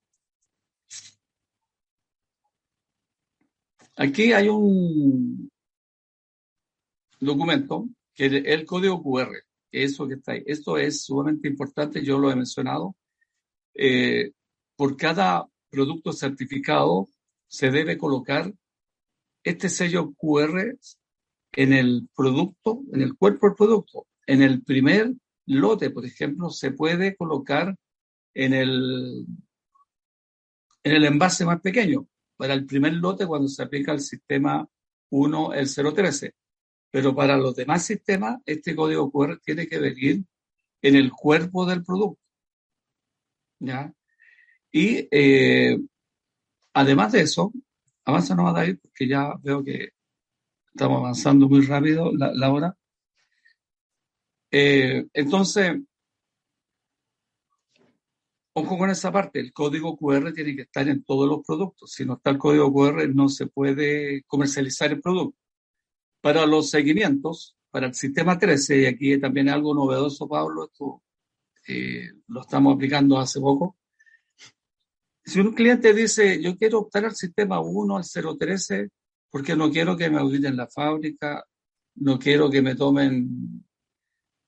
Aquí 3.95 4.33
hay 4.33 4.47
un 4.49 5.51
documento 7.19 7.87
que 8.13 8.25
es 8.25 8.33
el 8.45 8.65
código 8.65 9.03
QR, 9.03 9.43
eso 9.73 10.07
que 10.07 10.15
está 10.15 10.33
ahí. 10.33 10.43
Esto 10.45 10.77
es 10.77 11.03
sumamente 11.03 11.47
importante, 11.47 12.03
yo 12.03 12.19
lo 12.19 12.31
he 12.31 12.35
mencionado. 12.35 12.95
Eh, 13.73 14.31
por 14.75 14.95
cada 14.95 15.47
producto 15.69 16.13
certificado 16.13 17.09
se 17.47 17.71
debe 17.71 17.97
colocar 17.97 18.53
este 19.43 19.69
sello 19.69 20.13
QR 20.13 20.77
en 21.53 21.73
el 21.73 22.07
producto, 22.15 22.81
en 22.93 23.01
el 23.01 23.15
cuerpo 23.15 23.47
del 23.47 23.55
producto. 23.55 24.07
En 24.25 24.41
el 24.41 24.63
primer 24.63 25.13
lote, 25.47 25.89
por 25.89 26.05
ejemplo, 26.05 26.49
se 26.49 26.71
puede 26.71 27.15
colocar 27.15 27.75
en 28.33 28.53
el, 28.53 29.25
en 30.83 30.91
el 30.95 31.05
envase 31.05 31.45
más 31.45 31.61
pequeño, 31.61 32.07
para 32.37 32.53
el 32.53 32.65
primer 32.65 32.93
lote 32.93 33.27
cuando 33.27 33.47
se 33.47 33.63
aplica 33.63 33.91
el 33.91 34.01
sistema 34.01 34.67
1, 35.09 35.53
el 35.53 35.67
013. 35.67 36.33
Pero 36.93 37.15
para 37.15 37.37
los 37.37 37.55
demás 37.55 37.83
sistemas, 37.83 38.39
este 38.45 38.75
código 38.75 39.11
QR 39.11 39.39
tiene 39.39 39.67
que 39.67 39.79
venir 39.79 40.23
en 40.79 40.95
el 40.95 41.11
cuerpo 41.11 41.65
del 41.65 41.83
producto. 41.83 42.21
¿Ya? 43.59 43.91
Y 44.71 45.07
eh, 45.09 45.79
además 46.71 47.13
de 47.13 47.21
eso, 47.21 47.51
avanza 48.05 48.35
no 48.35 48.47
a 48.47 48.65
ir 48.67 48.79
porque 48.79 49.07
ya 49.07 49.33
veo 49.41 49.63
que 49.63 49.89
estamos 50.67 50.99
avanzando 50.99 51.49
muy 51.49 51.65
rápido 51.65 52.11
la 52.13 52.51
hora. 52.53 52.77
Eh, 54.51 55.07
entonces, 55.13 55.81
ojo 58.53 58.77
con 58.77 58.91
esa 58.91 59.11
parte, 59.11 59.39
el 59.39 59.51
código 59.51 59.97
QR 59.97 60.31
tiene 60.31 60.55
que 60.55 60.61
estar 60.61 60.87
en 60.87 61.03
todos 61.03 61.27
los 61.27 61.43
productos. 61.43 61.91
Si 61.91 62.05
no 62.05 62.13
está 62.17 62.29
el 62.29 62.37
código 62.37 62.71
QR, 62.71 63.07
no 63.15 63.29
se 63.29 63.47
puede 63.47 64.21
comercializar 64.27 64.91
el 64.91 65.01
producto. 65.01 65.42
Para 66.23 66.45
los 66.45 66.69
seguimientos, 66.69 67.57
para 67.69 67.87
el 67.87 67.93
sistema 67.95 68.39
13, 68.39 68.81
y 68.81 68.85
aquí 68.85 69.19
también 69.19 69.49
algo 69.49 69.75
novedoso, 69.75 70.25
Pablo, 70.25 70.63
esto 70.63 71.03
eh, 71.67 72.13
lo 72.27 72.39
estamos 72.39 72.73
aplicando 72.73 73.19
hace 73.19 73.41
poco. 73.41 73.75
Si 75.25 75.41
un 75.41 75.53
cliente 75.53 75.93
dice, 75.93 76.41
yo 76.41 76.57
quiero 76.57 76.79
optar 76.79 77.03
al 77.03 77.15
sistema 77.15 77.59
1, 77.59 77.97
al 77.97 78.05
013, 78.39 78.89
porque 79.29 79.53
no 79.57 79.69
quiero 79.69 79.97
que 79.97 80.09
me 80.09 80.19
auditen 80.19 80.55
la 80.55 80.67
fábrica, 80.67 81.43
no 81.95 82.17
quiero 82.17 82.49
que 82.49 82.61
me 82.61 82.75
tomen 82.75 83.65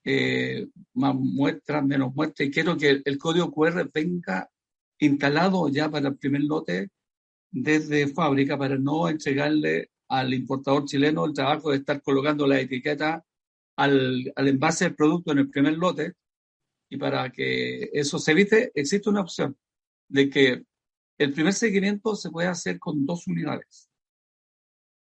eh, 0.05 0.69
más 0.93 1.13
muestras, 1.13 1.83
menos 1.83 2.15
muestras, 2.15 2.47
y 2.47 2.51
quiero 2.51 2.77
que 2.77 3.01
el 3.03 3.17
código 3.17 3.51
QR 3.51 3.91
venga 3.93 4.49
instalado 4.99 5.67
ya 5.67 5.89
para 5.89 6.07
el 6.07 6.15
primer 6.15 6.43
lote 6.43 6.89
desde 7.51 8.07
fábrica 8.07 8.57
para 8.57 8.77
no 8.77 9.09
entregarle 9.09 9.89
al 10.09 10.33
importador 10.33 10.85
chileno 10.85 11.25
el 11.25 11.33
trabajo 11.33 11.71
de 11.71 11.77
estar 11.77 12.01
colocando 12.01 12.47
la 12.47 12.59
etiqueta 12.59 13.23
al, 13.75 14.31
al 14.35 14.47
envase 14.47 14.85
del 14.85 14.95
producto 14.95 15.31
en 15.31 15.39
el 15.39 15.49
primer 15.49 15.77
lote. 15.77 16.13
Y 16.89 16.97
para 16.97 17.31
que 17.31 17.89
eso 17.93 18.19
se 18.19 18.31
evite, 18.31 18.71
existe 18.75 19.09
una 19.09 19.21
opción 19.21 19.57
de 20.07 20.29
que 20.29 20.63
el 21.17 21.33
primer 21.33 21.53
seguimiento 21.53 22.15
se 22.15 22.29
puede 22.29 22.47
hacer 22.47 22.79
con 22.79 23.05
dos 23.05 23.27
unidades. 23.27 23.89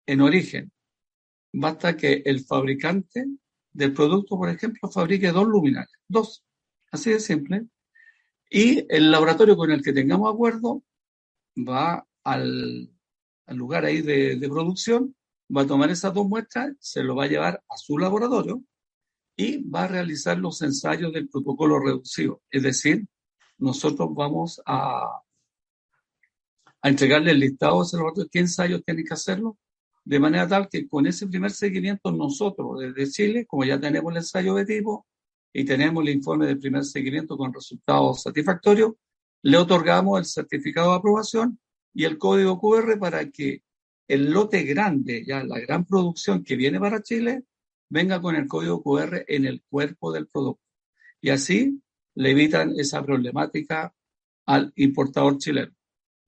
En 0.07 0.21
origen, 0.21 0.73
basta 1.53 1.97
que 1.97 2.23
el 2.25 2.41
fabricante 2.45 3.27
del 3.73 3.93
producto, 3.93 4.37
por 4.37 4.49
ejemplo, 4.49 4.89
fabrique 4.91 5.31
dos 5.31 5.47
luminarias, 5.47 5.93
dos, 6.09 6.45
así 6.91 7.11
de 7.11 7.21
simple. 7.21 7.67
Y 8.51 8.87
el 8.89 9.11
laboratorio 9.11 9.57
con 9.57 9.71
el 9.71 9.83
que 9.83 9.93
tengamos 9.93 10.33
acuerdo 10.33 10.83
va 11.57 12.07
al, 12.25 12.91
lugar 13.57 13.85
ahí 13.85 14.03
de, 14.03 14.37
de, 14.37 14.49
producción, 14.49 15.15
va 15.55 15.63
a 15.63 15.67
tomar 15.67 15.91
esas 15.91 16.13
dos 16.13 16.29
muestras, 16.29 16.77
se 16.81 17.03
lo 17.03 17.17
va 17.17 17.25
a 17.25 17.29
llevar 17.29 17.63
a 17.69 17.77
su 17.77 17.99
laboratorio 17.99 18.63
y 19.37 19.63
va 19.69 19.85
a 19.85 19.89
realizar 19.89 20.39
los 20.39 20.61
ensayos 20.63 21.13
del 21.13 21.29
protocolo 21.29 21.79
reducido. 21.79 22.43
Es 22.51 22.63
decir, 22.63 23.07
nosotros 23.59 24.09
vamos 24.13 24.61
a, 24.67 25.23
a 26.83 26.89
entregarle 26.89 27.31
el 27.31 27.41
listado 27.41 27.81
a 27.81 27.85
ese 27.85 27.97
laboratorio, 27.97 28.31
qué 28.31 28.41
ensayos 28.41 28.85
tiene 28.85 29.05
que 29.05 29.15
hacerlo, 29.15 29.57
de 30.05 30.21
manera 30.21 30.49
tal 30.49 30.69
que 30.69 30.89
con 30.89 31.07
ese 31.07 31.27
primer 31.27 31.51
seguimiento 31.51 32.11
nosotros 32.11 32.81
desde 32.81 33.11
Chile, 33.11 33.47
como 33.47 33.65
ya 33.65 33.79
tenemos 33.79 34.11
el 34.13 34.19
ensayo 34.19 34.55
de 34.55 34.65
tipo 34.65 35.07
y 35.53 35.65
tenemos 35.65 36.03
el 36.03 36.15
informe 36.15 36.47
de 36.47 36.57
primer 36.57 36.85
seguimiento 36.85 37.37
con 37.37 37.53
resultados 37.53 38.23
satisfactorios, 38.23 38.93
le 39.43 39.57
otorgamos 39.57 40.19
el 40.19 40.25
certificado 40.25 40.91
de 40.91 40.97
aprobación 40.97 41.59
y 41.99 42.05
el 42.05 42.17
código 42.17 42.61
QR 42.61 42.97
para 43.01 43.29
que 43.29 43.65
el 44.07 44.31
lote 44.31 44.63
grande, 44.63 45.25
ya 45.27 45.43
la 45.43 45.59
gran 45.59 45.85
producción 45.85 46.45
que 46.45 46.55
viene 46.55 46.79
para 46.79 47.03
Chile, 47.03 47.43
venga 47.91 48.23
con 48.23 48.37
el 48.37 48.47
código 48.47 48.81
QR 48.85 49.25
en 49.27 49.47
el 49.47 49.65
cuerpo 49.69 50.13
del 50.13 50.29
producto. 50.29 50.63
Y 51.21 51.31
así 51.31 51.83
le 52.15 52.31
evitan 52.31 52.79
esa 52.79 53.03
problemática 53.03 53.93
al 54.47 54.73
importador 54.77 55.39
chileno. 55.39 55.75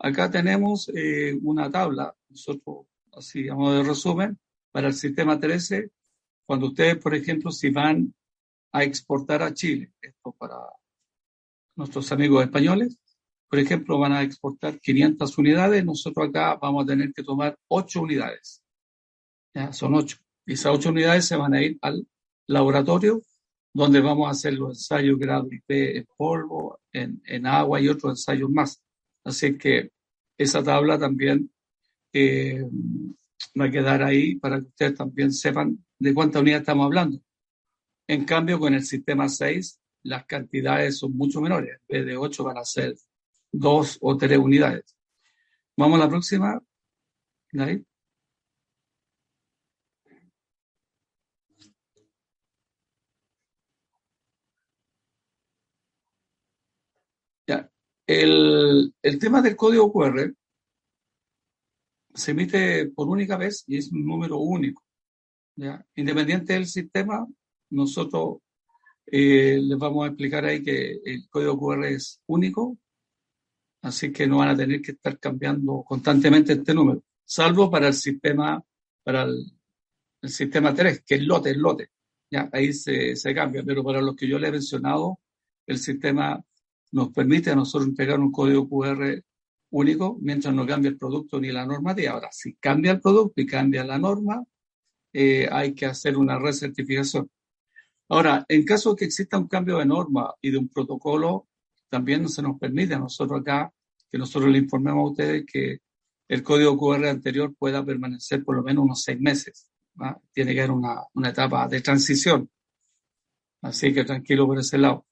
Acá 0.01 0.29
tenemos 0.29 0.91
eh, 0.93 1.39
una 1.41 1.71
tabla, 1.71 2.17
nosotros 2.29 2.87
así 3.13 3.45
modo 3.45 3.77
de 3.77 3.89
resumen, 3.89 4.41
para 4.73 4.89
el 4.89 4.95
sistema 4.95 5.39
13, 5.39 5.89
cuando 6.47 6.67
ustedes, 6.67 6.97
por 6.97 7.15
ejemplo, 7.15 7.53
si 7.53 7.71
van 7.71 8.13
a 8.73 8.83
exportar 8.83 9.45
a 9.45 9.55
Chile, 9.55 9.93
esto 10.03 10.33
para 10.33 10.57
nuestros 11.77 12.11
amigos 12.11 12.43
españoles, 12.43 12.99
por 13.51 13.59
ejemplo, 13.59 13.99
van 13.99 14.13
a 14.13 14.23
exportar 14.23 14.79
500 14.79 15.37
unidades, 15.37 15.85
nosotros 15.85 16.29
acá 16.29 16.55
vamos 16.55 16.85
a 16.85 16.87
tener 16.87 17.12
que 17.12 17.24
tomar 17.24 17.59
8 17.66 18.01
unidades. 18.01 18.62
Ya, 19.53 19.72
son 19.72 19.95
8. 19.97 20.16
Y 20.47 20.53
esas 20.53 20.72
8 20.72 20.91
unidades 20.91 21.27
se 21.27 21.35
van 21.35 21.55
a 21.55 21.61
ir 21.61 21.77
al 21.83 22.07
laboratorio 22.47 23.20
donde 23.72 24.01
vamos 24.01 24.29
a 24.29 24.31
hacer 24.31 24.55
los 24.55 24.70
ensayos 24.70 25.18
grado 25.18 25.49
IP 25.51 25.68
en 25.68 26.07
polvo, 26.16 26.79
en, 26.93 27.20
en 27.24 27.45
agua 27.45 27.81
y 27.81 27.89
otros 27.89 28.12
ensayos 28.12 28.51
más. 28.51 28.81
Así 29.24 29.59
que 29.59 29.91
esa 30.39 30.62
tabla 30.62 30.97
también 30.97 31.51
eh, 32.12 32.64
va 33.61 33.64
a 33.64 33.70
quedar 33.70 34.05
ahí 34.05 34.37
para 34.37 34.61
que 34.61 34.66
ustedes 34.66 34.95
también 34.95 35.33
sepan 35.33 35.85
de 35.99 36.14
cuántas 36.14 36.41
unidades 36.41 36.62
estamos 36.62 36.87
hablando. 36.87 37.20
En 38.07 38.24
cambio, 38.24 38.61
con 38.61 38.74
el 38.74 38.85
sistema 38.85 39.29
6, 39.29 39.81
las 40.05 40.24
cantidades 40.27 40.99
son 40.99 41.16
mucho 41.16 41.41
menores. 41.41 41.81
En 41.89 41.99
vez 41.99 42.07
de 42.07 42.16
8 42.16 42.45
van 42.45 42.59
a 42.59 42.64
ser 42.64 42.95
2 43.53 43.98
o 44.01 44.16
3 44.16 44.38
unidades. 44.38 44.96
Vamos 45.76 46.01
a 46.01 46.05
la 46.05 46.09
próxima. 46.09 46.61
Ya. 57.46 57.70
El, 58.07 58.94
el 59.03 59.18
tema 59.18 59.42
del 59.42 59.57
código 59.57 59.92
QR 59.92 60.32
se 62.14 62.30
emite 62.32 62.86
por 62.90 63.09
única 63.09 63.36
vez 63.36 63.64
y 63.66 63.78
es 63.78 63.90
un 63.92 64.05
número 64.05 64.38
único. 64.38 64.82
¿ya? 65.57 65.84
Independiente 65.94 66.55
del 66.55 66.66
sistema, 66.66 67.26
nosotros 67.70 68.38
Eh, 69.12 69.59
les 69.61 69.76
vamos 69.78 70.05
a 70.05 70.09
explicar 70.09 70.44
ahí 70.44 70.62
que 70.62 71.01
el 71.05 71.28
código 71.28 71.59
QR 71.59 71.84
es 71.88 72.20
único, 72.26 72.78
así 73.83 74.12
que 74.12 74.26
no 74.26 74.39
van 74.39 74.51
a 74.51 74.57
tener 74.57 74.83
que 74.83 74.93
estar 74.93 75.18
cambiando 75.18 75.83
constantemente 75.87 76.55
este 76.55 76.74
número, 76.74 77.03
salvo 77.24 77.70
para 77.70 77.89
el 77.89 77.95
sistema, 77.95 78.62
para 79.03 79.22
el, 79.22 79.53
sistema 80.22 80.74
3, 80.74 81.03
que 81.07 81.14
es 81.16 81.22
lote, 81.22 81.51
es 81.51 81.57
lote. 81.57 81.91
Ya, 82.31 82.49
ahí 82.53 82.72
se, 82.72 83.16
se 83.16 83.35
cambia, 83.35 83.62
pero 83.64 83.83
para 83.83 84.01
los 84.01 84.14
que 84.14 84.28
yo 84.28 84.39
le 84.39 84.49
he 84.49 84.53
mencionado, 84.53 85.18
el 85.66 85.78
sistema 85.78 86.43
nos 86.93 87.11
permite 87.12 87.51
a 87.51 87.57
nosotros 87.57 87.89
entregar 87.89 88.20
un 88.20 88.31
código 88.31 88.68
QR 88.68 89.22
único 89.70 90.18
mientras 90.20 90.55
no 90.55 90.66
cambie 90.66 90.91
el 90.91 90.99
producto 90.99 91.41
ni 91.41 91.51
la 91.51 91.66
normativa. 91.66 92.12
Ahora, 92.12 92.28
si 92.33 92.55
cambia 92.55 92.93
el 92.93 93.01
producto 93.01 93.41
y 93.41 93.47
cambia 93.47 93.85
la 93.85 93.99
norma, 93.99 94.45
eh, 95.12 95.49
hay 95.51 95.74
que 95.74 95.87
hacer 95.87 96.16
una 96.16 96.39
recertificación. 96.39 97.31
Ahora, 98.09 98.45
en 98.49 98.64
caso 98.64 98.91
de 98.91 98.97
que 98.97 99.05
exista 99.07 99.39
un 99.39 99.47
cambio 99.47 99.78
de 99.78 99.87
norma 99.87 100.35
y 100.41 100.51
de 100.51 100.59
un 100.59 100.68
protocolo, 100.68 101.49
también 101.91 102.28
se 102.28 102.43
nos 102.43 102.59
permite 102.59 102.95
a 102.95 102.99
nosotros 102.99 103.41
acá 103.41 103.72
que 104.11 104.18
nosotros 104.18 104.51
le 104.51 104.59
informemos 104.59 105.03
a 105.03 105.11
ustedes 105.11 105.45
que 105.47 105.80
el 106.28 106.43
código 106.43 106.78
QR 106.78 107.07
anterior 107.07 107.55
pueda 107.57 107.84
permanecer 107.84 108.45
por 108.45 108.57
lo 108.57 108.62
menos 108.62 108.84
unos 108.84 109.03
seis 109.03 109.20
meses. 109.20 109.68
Tiene 110.32 110.55
que 110.55 110.61
haber 110.61 110.70
una, 110.70 111.03
una 111.14 111.30
etapa 111.30 111.68
de 111.68 111.80
transición. 111.80 112.49
Así 113.62 113.93
que 113.93 114.05
tranquilo 114.05 114.47
por 114.47 114.59
ese 114.59 114.78
lado. 114.78 115.07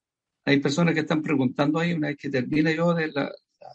Hay 0.45 0.59
personas 0.59 0.93
que 0.93 1.01
están 1.01 1.21
preguntando 1.21 1.79
ahí, 1.79 1.93
una 1.93 2.07
vez 2.07 2.17
que 2.17 2.29
termine 2.29 2.75
yo 2.75 2.93
de, 2.93 3.11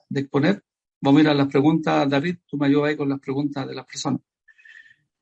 de 0.08 0.20
exponer, 0.20 0.64
vamos 1.00 1.18
a 1.18 1.22
ir 1.22 1.28
a 1.28 1.34
las 1.34 1.48
preguntas, 1.48 2.08
David, 2.08 2.38
tú 2.46 2.56
me 2.56 2.66
ayudas 2.66 2.88
ahí 2.88 2.96
con 2.96 3.08
las 3.08 3.20
preguntas 3.20 3.68
de 3.68 3.74
las 3.74 3.86
personas. 3.86 4.20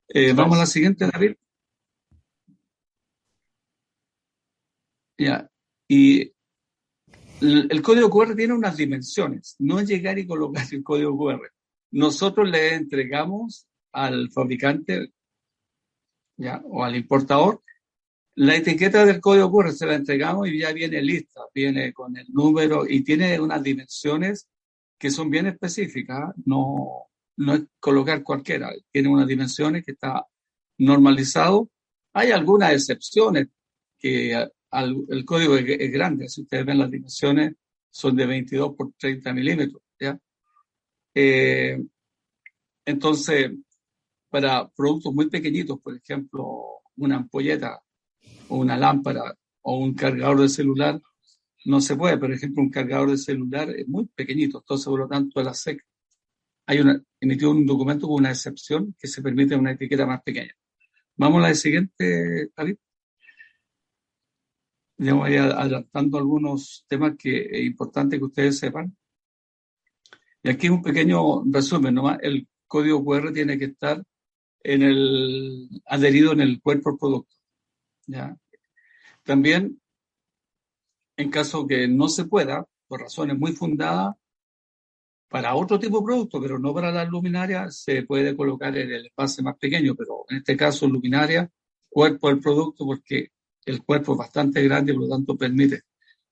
Eh, 0.07 0.33
vamos 0.33 0.57
a 0.57 0.61
la 0.61 0.65
siguiente, 0.65 1.07
David. 1.11 1.35
Ya. 5.17 5.49
Y 5.87 6.33
el, 7.43 7.81
código 7.81 8.09
QR 8.09 8.35
tiene 8.35 8.53
unas 8.53 8.77
dimensiones. 8.77 9.55
No 9.59 9.79
es 9.79 9.87
llegar 9.87 10.17
y 10.17 10.25
colocar 10.25 10.65
el 10.71 10.83
código 10.83 11.17
QR. 11.17 11.51
Nosotros 11.91 12.49
le 12.49 12.73
entregamos 12.73 13.67
al 13.91 14.31
fabricante 14.31 15.13
¿ya? 16.37 16.61
o 16.65 16.83
al 16.83 16.95
importador 16.95 17.61
la 18.35 18.55
etiqueta 18.55 19.05
del 19.05 19.21
código 19.21 19.51
QR, 19.51 19.71
se 19.71 19.85
la 19.85 19.95
entregamos 19.95 20.47
y 20.47 20.57
ya 20.57 20.73
viene 20.73 21.01
lista, 21.01 21.41
viene 21.53 21.93
con 21.93 22.17
el 22.17 22.25
número 22.29 22.85
y 22.87 23.03
tiene 23.03 23.39
unas 23.39 23.61
dimensiones 23.61 24.47
que 24.97 25.11
son 25.11 25.29
bien 25.29 25.45
específicas. 25.47 26.33
No, 26.45 27.09
no 27.37 27.53
es 27.53 27.63
colocar 27.79 28.23
cualquiera, 28.23 28.71
tiene 28.91 29.09
unas 29.09 29.27
dimensiones 29.27 29.85
que 29.85 29.91
está 29.91 30.25
normalizado. 30.79 31.69
Hay 32.13 32.31
algunas 32.31 32.73
excepciones 32.73 33.49
que 33.99 34.47
el 34.81 35.25
código 35.25 35.55
es, 35.57 35.91
grande, 35.91 36.27
si 36.29 36.41
ustedes 36.41 36.65
ven 36.65 36.79
las 36.79 36.91
dimensiones 36.91 37.53
son 37.89 38.15
de 38.15 38.25
22 38.25 38.75
por 38.75 38.93
30 38.97 39.33
milímetros. 39.33 39.81
¿ya? 39.99 40.17
Eh, 41.13 41.79
entonces, 42.85 43.51
para 44.29 44.67
productos 44.69 45.13
muy 45.13 45.29
pequeñitos, 45.29 45.79
por 45.79 45.95
ejemplo, 45.95 46.81
una 46.97 47.17
ampolleta 47.17 47.83
una 48.49 48.77
lámpara 48.77 49.35
o 49.61 49.77
un 49.77 49.93
cargador 49.93 50.41
de 50.41 50.49
celular, 50.49 51.01
no 51.65 51.81
se 51.81 51.95
puede. 51.95 52.17
Por 52.17 52.31
ejemplo, 52.31 52.61
un 52.61 52.69
cargador 52.69 53.11
de 53.11 53.17
celular 53.17 53.69
es 53.69 53.87
muy 53.87 54.05
pequeñito, 54.07 54.59
entonces 54.59 54.85
por 54.85 54.99
lo 54.99 55.07
tanto 55.07 55.41
la 55.41 55.53
SEC 55.53 55.81
hay 56.65 56.79
una, 56.79 57.01
emitió 57.19 57.51
un 57.51 57.65
documento 57.65 58.07
con 58.07 58.17
una 58.19 58.31
excepción 58.31 58.95
que 58.97 59.07
se 59.07 59.21
permite 59.21 59.55
una 59.55 59.71
etiqueta 59.71 60.05
más 60.05 60.21
pequeña. 60.23 60.53
Vamos 61.15 61.43
a 61.43 61.49
la 61.49 61.55
siguiente, 61.55 62.49
David. 62.55 62.77
Voy 65.11 65.35
adelantando 65.35 66.17
algunos 66.17 66.85
temas 66.87 67.15
que 67.17 67.41
es 67.51 67.65
importante 67.65 68.17
que 68.17 68.25
ustedes 68.25 68.57
sepan. 68.57 68.95
Y 70.41 70.49
aquí 70.49 70.69
un 70.69 70.81
pequeño 70.81 71.43
resumen, 71.45 71.95
nomás. 71.95 72.19
El 72.21 72.47
código 72.67 73.03
QR 73.03 73.33
tiene 73.33 73.57
que 73.57 73.65
estar 73.65 74.03
en 74.61 74.81
el, 74.81 75.69
adherido 75.85 76.31
en 76.31 76.41
el 76.41 76.61
cuerpo 76.61 76.91
del 76.91 76.99
producto. 76.99 77.35
¿ya? 78.07 78.37
También, 79.23 79.81
en 81.17 81.29
caso 81.29 81.67
que 81.67 81.87
no 81.87 82.07
se 82.07 82.25
pueda, 82.25 82.65
por 82.87 83.01
razones 83.01 83.37
muy 83.37 83.53
fundadas, 83.53 84.15
para 85.27 85.55
otro 85.55 85.79
tipo 85.79 85.99
de 85.99 86.05
producto, 86.05 86.39
pero 86.39 86.59
no 86.59 86.73
para 86.73 86.91
las 86.91 87.09
luminarias, 87.09 87.77
se 87.77 88.03
puede 88.03 88.35
colocar 88.35 88.77
en 88.77 88.91
el 88.91 89.07
espacio 89.07 89.43
más 89.43 89.57
pequeño, 89.57 89.95
pero 89.95 90.25
en 90.29 90.37
este 90.37 90.55
caso 90.55 90.87
luminaria, 90.87 91.49
cuerpo 91.89 92.27
del 92.27 92.39
producto, 92.39 92.85
porque 92.85 93.29
el 93.65 93.83
cuerpo 93.83 94.13
es 94.13 94.19
bastante 94.19 94.63
grande 94.63 94.91
y 94.91 94.95
por 94.95 95.07
lo 95.07 95.15
tanto 95.15 95.37
permite. 95.37 95.81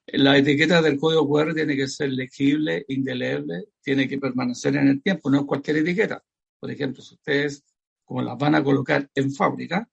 La 0.07 0.37
etiqueta 0.37 0.81
del 0.81 0.99
código 0.99 1.27
QR 1.29 1.53
tiene 1.53 1.75
que 1.75 1.87
ser 1.87 2.11
legible, 2.11 2.85
indeleble, 2.89 3.69
tiene 3.81 4.07
que 4.07 4.17
permanecer 4.17 4.75
en 4.75 4.87
el 4.87 5.01
tiempo, 5.01 5.29
no 5.29 5.39
es 5.39 5.45
cualquier 5.45 5.77
etiqueta. 5.77 6.23
Por 6.59 6.69
ejemplo, 6.71 7.01
si 7.01 7.15
ustedes, 7.15 7.63
como 8.03 8.21
las 8.21 8.37
van 8.37 8.55
a 8.55 8.63
colocar 8.63 9.09
en 9.15 9.33
fábrica, 9.33 9.87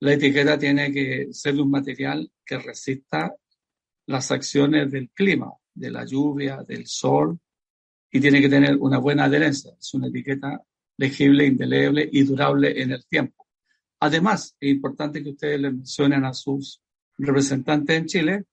la 0.00 0.12
etiqueta 0.12 0.58
tiene 0.58 0.92
que 0.92 1.28
ser 1.32 1.54
de 1.54 1.62
un 1.62 1.70
material 1.70 2.30
que 2.44 2.58
resista 2.58 3.34
las 4.06 4.30
acciones 4.30 4.90
del 4.90 5.10
clima, 5.10 5.52
de 5.74 5.90
la 5.90 6.04
lluvia, 6.04 6.62
del 6.62 6.86
sol, 6.86 7.38
y 8.10 8.20
tiene 8.20 8.40
que 8.40 8.48
tener 8.48 8.76
una 8.76 8.98
buena 8.98 9.24
adherencia. 9.24 9.72
Es 9.78 9.92
una 9.94 10.06
etiqueta 10.06 10.62
legible, 10.96 11.46
indeleble 11.46 12.08
y 12.10 12.22
durable 12.22 12.80
en 12.80 12.92
el 12.92 13.04
tiempo. 13.06 13.47
Además, 14.00 14.56
es 14.60 14.70
importante 14.70 15.22
que 15.22 15.30
ustedes 15.30 15.60
le 15.60 15.70
mencionen 15.70 16.24
a 16.24 16.32
sus 16.32 16.80
representantes 17.16 17.96
en 17.96 18.06
Chile 18.06 18.44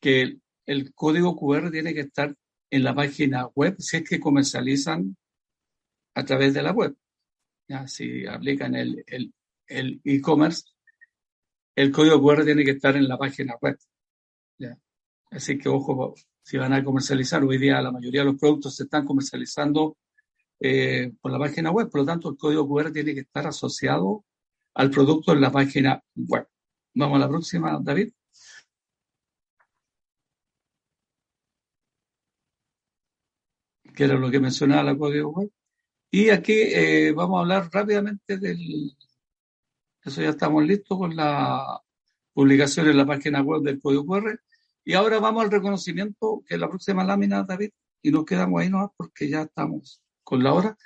que 0.00 0.38
el, 0.66 0.92
código 0.94 1.36
QR 1.36 1.70
tiene 1.70 1.94
que 1.94 2.00
estar 2.00 2.34
en 2.70 2.84
la 2.84 2.94
página 2.94 3.46
web 3.54 3.76
si 3.78 3.98
es 3.98 4.08
que 4.08 4.20
comercializan 4.20 5.16
a 6.14 6.24
través 6.24 6.52
de 6.54 6.62
la 6.62 6.72
web. 6.72 6.94
¿Ya? 7.68 7.88
Si 7.88 8.26
aplican 8.26 8.74
el 8.74 9.04
e-commerce, 9.66 10.64
el, 11.74 11.90
código 11.90 12.22
QR 12.22 12.44
tiene 12.44 12.64
que 12.64 12.72
estar 12.72 12.96
en 12.96 13.08
la 13.08 13.18
página 13.18 13.56
web. 13.60 13.78
Así 15.30 15.58
que 15.58 15.68
ojo 15.68 16.14
si 16.42 16.56
van 16.56 16.72
a 16.72 16.84
comercializar. 16.84 17.42
Hoy 17.42 17.58
día 17.58 17.82
la 17.82 17.90
mayoría 17.90 18.20
de 18.20 18.26
los 18.26 18.38
productos 18.38 18.76
se 18.76 18.84
están 18.84 19.04
comercializando 19.04 19.96
eh, 20.60 21.12
por 21.20 21.32
la 21.32 21.38
página 21.38 21.70
web, 21.70 21.90
por 21.90 22.00
lo 22.00 22.06
tanto 22.06 22.30
el 22.30 22.36
código 22.36 22.68
QR 22.68 22.92
tiene 22.92 23.12
que 23.12 23.20
estar 23.20 23.46
asociado 23.46 24.24
al 24.76 24.90
producto 24.90 25.32
en 25.32 25.40
la 25.40 25.50
página 25.50 26.02
web. 26.14 26.46
Vamos 26.94 27.16
a 27.16 27.20
la 27.20 27.28
próxima, 27.28 27.78
David. 27.82 28.12
que 33.94 34.04
era 34.04 34.14
lo 34.14 34.30
que 34.30 34.38
mencionaba 34.38 34.82
la 34.82 34.98
código 34.98 35.30
web. 35.30 35.50
Y 36.10 36.28
aquí 36.28 36.52
eh, 36.52 37.12
vamos 37.12 37.38
a 37.38 37.40
hablar 37.40 37.70
rápidamente 37.72 38.36
del... 38.36 38.94
Eso 40.04 40.20
ya 40.20 40.30
estamos 40.30 40.62
listos 40.64 40.98
con 40.98 41.16
la 41.16 41.82
publicación 42.34 42.88
en 42.88 42.98
la 42.98 43.06
página 43.06 43.40
web 43.40 43.62
del 43.62 43.80
código 43.80 44.04
QR. 44.04 44.38
Y 44.84 44.92
ahora 44.92 45.18
vamos 45.18 45.44
al 45.44 45.50
reconocimiento, 45.50 46.42
que 46.46 46.56
es 46.56 46.60
la 46.60 46.68
próxima 46.68 47.04
lámina, 47.04 47.42
David, 47.42 47.70
y 48.02 48.10
nos 48.10 48.26
quedamos 48.26 48.60
ahí 48.60 48.68
nomás 48.68 48.90
porque 48.96 49.30
ya 49.30 49.42
estamos 49.42 50.02
con 50.22 50.44
la 50.44 50.52
hora. 50.52 50.76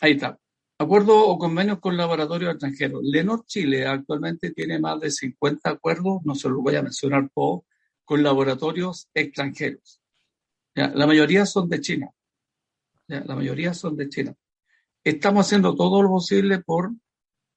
Ahí 0.00 0.12
está. 0.12 0.38
Acuerdo 0.78 1.26
o 1.26 1.38
convenios 1.38 1.78
con 1.78 1.96
laboratorios 1.96 2.52
extranjeros. 2.52 3.00
Lenor 3.04 3.44
Chile 3.46 3.86
actualmente 3.86 4.52
tiene 4.52 4.78
más 4.78 4.98
de 5.00 5.10
50 5.10 5.68
acuerdos, 5.68 6.20
no 6.24 6.34
se 6.34 6.48
los 6.48 6.62
voy 6.62 6.76
a 6.76 6.82
mencionar 6.82 7.28
todos, 7.34 7.62
con 8.04 8.22
laboratorios 8.22 9.08
extranjeros. 9.12 10.00
La 10.74 11.06
mayoría 11.06 11.44
son 11.44 11.68
de 11.68 11.80
China. 11.80 12.10
La 13.08 13.34
mayoría 13.34 13.74
son 13.74 13.96
de 13.96 14.08
China. 14.08 14.34
Estamos 15.04 15.46
haciendo 15.46 15.74
todo 15.74 16.02
lo 16.02 16.08
posible 16.08 16.60
por 16.60 16.92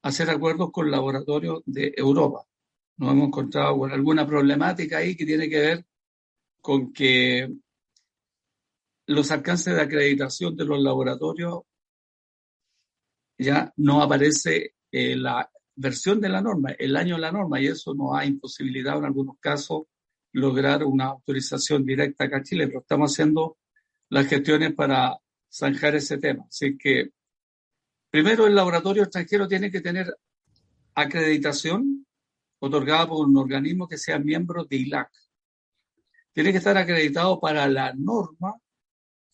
hacer 0.02 0.30
acuerdos 0.30 0.72
con 0.72 0.92
laboratorios 0.92 1.62
de 1.66 1.94
Europa 1.96 2.46
nos 2.98 3.12
hemos 3.12 3.28
encontrado 3.28 3.78
con 3.80 3.92
alguna 3.92 4.28
problemática 4.28 4.98
ahí 4.98 5.16
que 5.16 5.26
tiene 5.26 5.50
que 5.50 5.60
ver 5.60 5.86
con 6.62 6.94
que 6.94 7.52
los 9.08 9.32
alcances 9.32 9.76
de 9.76 9.82
acreditación 9.82 10.56
de 10.56 10.66
los 10.66 10.82
laboratorios 10.82 11.62
ya 13.38 13.74
no 13.78 14.02
aparece 14.02 14.76
eh, 14.92 15.16
la 15.16 15.50
versión 15.76 16.22
de 16.22 16.30
la 16.30 16.42
norma, 16.42 16.72
el 16.78 16.96
año 16.96 17.16
de 17.16 17.22
la 17.22 17.32
norma, 17.32 17.60
y 17.60 17.68
eso 17.68 17.94
nos 17.94 18.16
ha 18.16 18.26
imposibilitado 18.26 19.00
en 19.00 19.06
algunos 19.06 19.38
casos 19.40 19.84
lograr 20.34 20.84
una 20.84 21.06
autorización 21.06 21.86
directa 21.86 22.26
acá 22.26 22.38
a 22.38 22.44
Chile, 22.44 22.68
pero 22.68 22.82
estamos 22.82 23.12
haciendo 23.12 23.58
las 24.10 24.28
gestiones 24.28 24.74
para 24.74 25.18
zanjar 25.52 25.96
ese 25.96 26.18
tema. 26.18 26.46
Así 26.48 26.78
que, 26.78 27.12
primero, 28.10 28.48
el 28.48 28.56
laboratorio 28.56 29.04
extranjero 29.04 29.48
tiene 29.48 29.72
que 29.72 29.82
tener 29.82 30.16
acreditación 30.96 32.06
otorgada 32.60 33.08
por 33.08 33.28
un 33.28 33.38
organismo 33.38 33.88
que 33.88 33.98
sea 33.98 34.20
miembro 34.20 34.66
de 34.66 34.78
ILAC. 34.78 35.10
Tiene 36.32 36.52
que 36.52 36.58
estar 36.60 36.78
acreditado 36.78 37.40
para 37.40 37.68
la 37.68 37.94
norma 37.94 38.56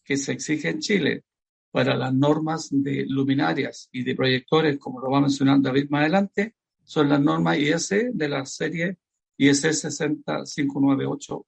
que 0.04 0.18
se 0.18 0.34
exige 0.34 0.70
en 0.70 0.80
Chile, 0.80 1.24
para 1.72 1.96
las 1.96 2.14
normas 2.14 2.70
de 2.72 3.06
luminarias 3.08 3.90
y 3.92 4.04
de 4.04 4.16
proyectores, 4.16 4.78
como 4.80 5.00
lo 5.00 5.12
va 5.12 5.20
a 5.20 5.22
mencionar 5.22 5.62
David 5.62 5.90
más 5.90 6.02
adelante, 6.02 6.56
son 6.84 7.10
las 7.10 7.22
normas 7.22 7.58
IS 7.60 7.90
de 8.14 8.30
la 8.30 8.46
serie 8.46 8.98
IS 9.38 9.62
60598 9.62 11.46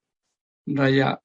raya 0.67 1.21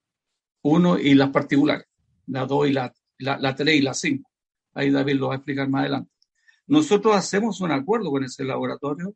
1 0.63 0.99
y 0.99 1.15
las 1.15 1.31
particulares, 1.31 1.87
la 2.27 2.47
2 2.47 2.69
y 2.69 2.73
la, 2.73 2.93
la, 3.19 3.39
la 3.39 3.55
3 3.55 3.77
y 3.77 3.83
la 3.83 3.95
5. 3.95 4.31
Ahí 4.75 4.91
David 4.91 5.15
lo 5.17 5.29
va 5.29 5.35
a 5.35 5.37
explicar 5.37 5.69
más 5.69 5.83
adelante. 5.83 6.11
Nosotros 6.67 7.15
hacemos 7.15 7.61
un 7.61 7.71
acuerdo 7.71 8.11
con 8.11 8.25
ese 8.25 8.45
laboratorio, 8.45 9.15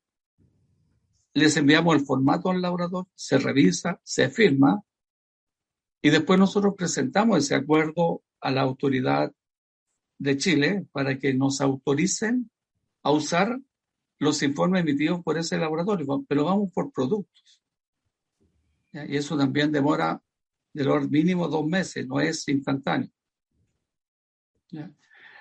les 1.34 1.56
enviamos 1.56 1.96
el 1.96 2.04
formato 2.04 2.50
al 2.50 2.62
laboratorio, 2.62 3.08
se 3.14 3.38
revisa, 3.38 4.00
se 4.04 4.30
firma 4.30 4.82
y 6.02 6.10
después 6.10 6.38
nosotros 6.38 6.74
presentamos 6.76 7.38
ese 7.38 7.54
acuerdo 7.54 8.22
a 8.40 8.50
la 8.50 8.62
autoridad 8.62 9.32
de 10.20 10.36
Chile 10.36 10.86
para 10.92 11.18
que 11.18 11.34
nos 11.34 11.60
autoricen 11.60 12.50
a 13.02 13.10
usar 13.10 13.58
los 14.18 14.42
informes 14.42 14.82
emitidos 14.82 15.22
por 15.24 15.38
ese 15.38 15.56
laboratorio, 15.56 16.24
pero 16.28 16.44
vamos 16.44 16.70
por 16.72 16.92
productos. 16.92 17.62
Y 18.92 19.16
eso 19.16 19.36
también 19.36 19.72
demora 19.72 20.20
de 20.74 20.84
lo 20.84 21.00
mínimo 21.00 21.48
dos 21.48 21.66
meses, 21.66 22.06
no 22.06 22.20
es 22.20 22.46
instantáneo. 22.48 23.08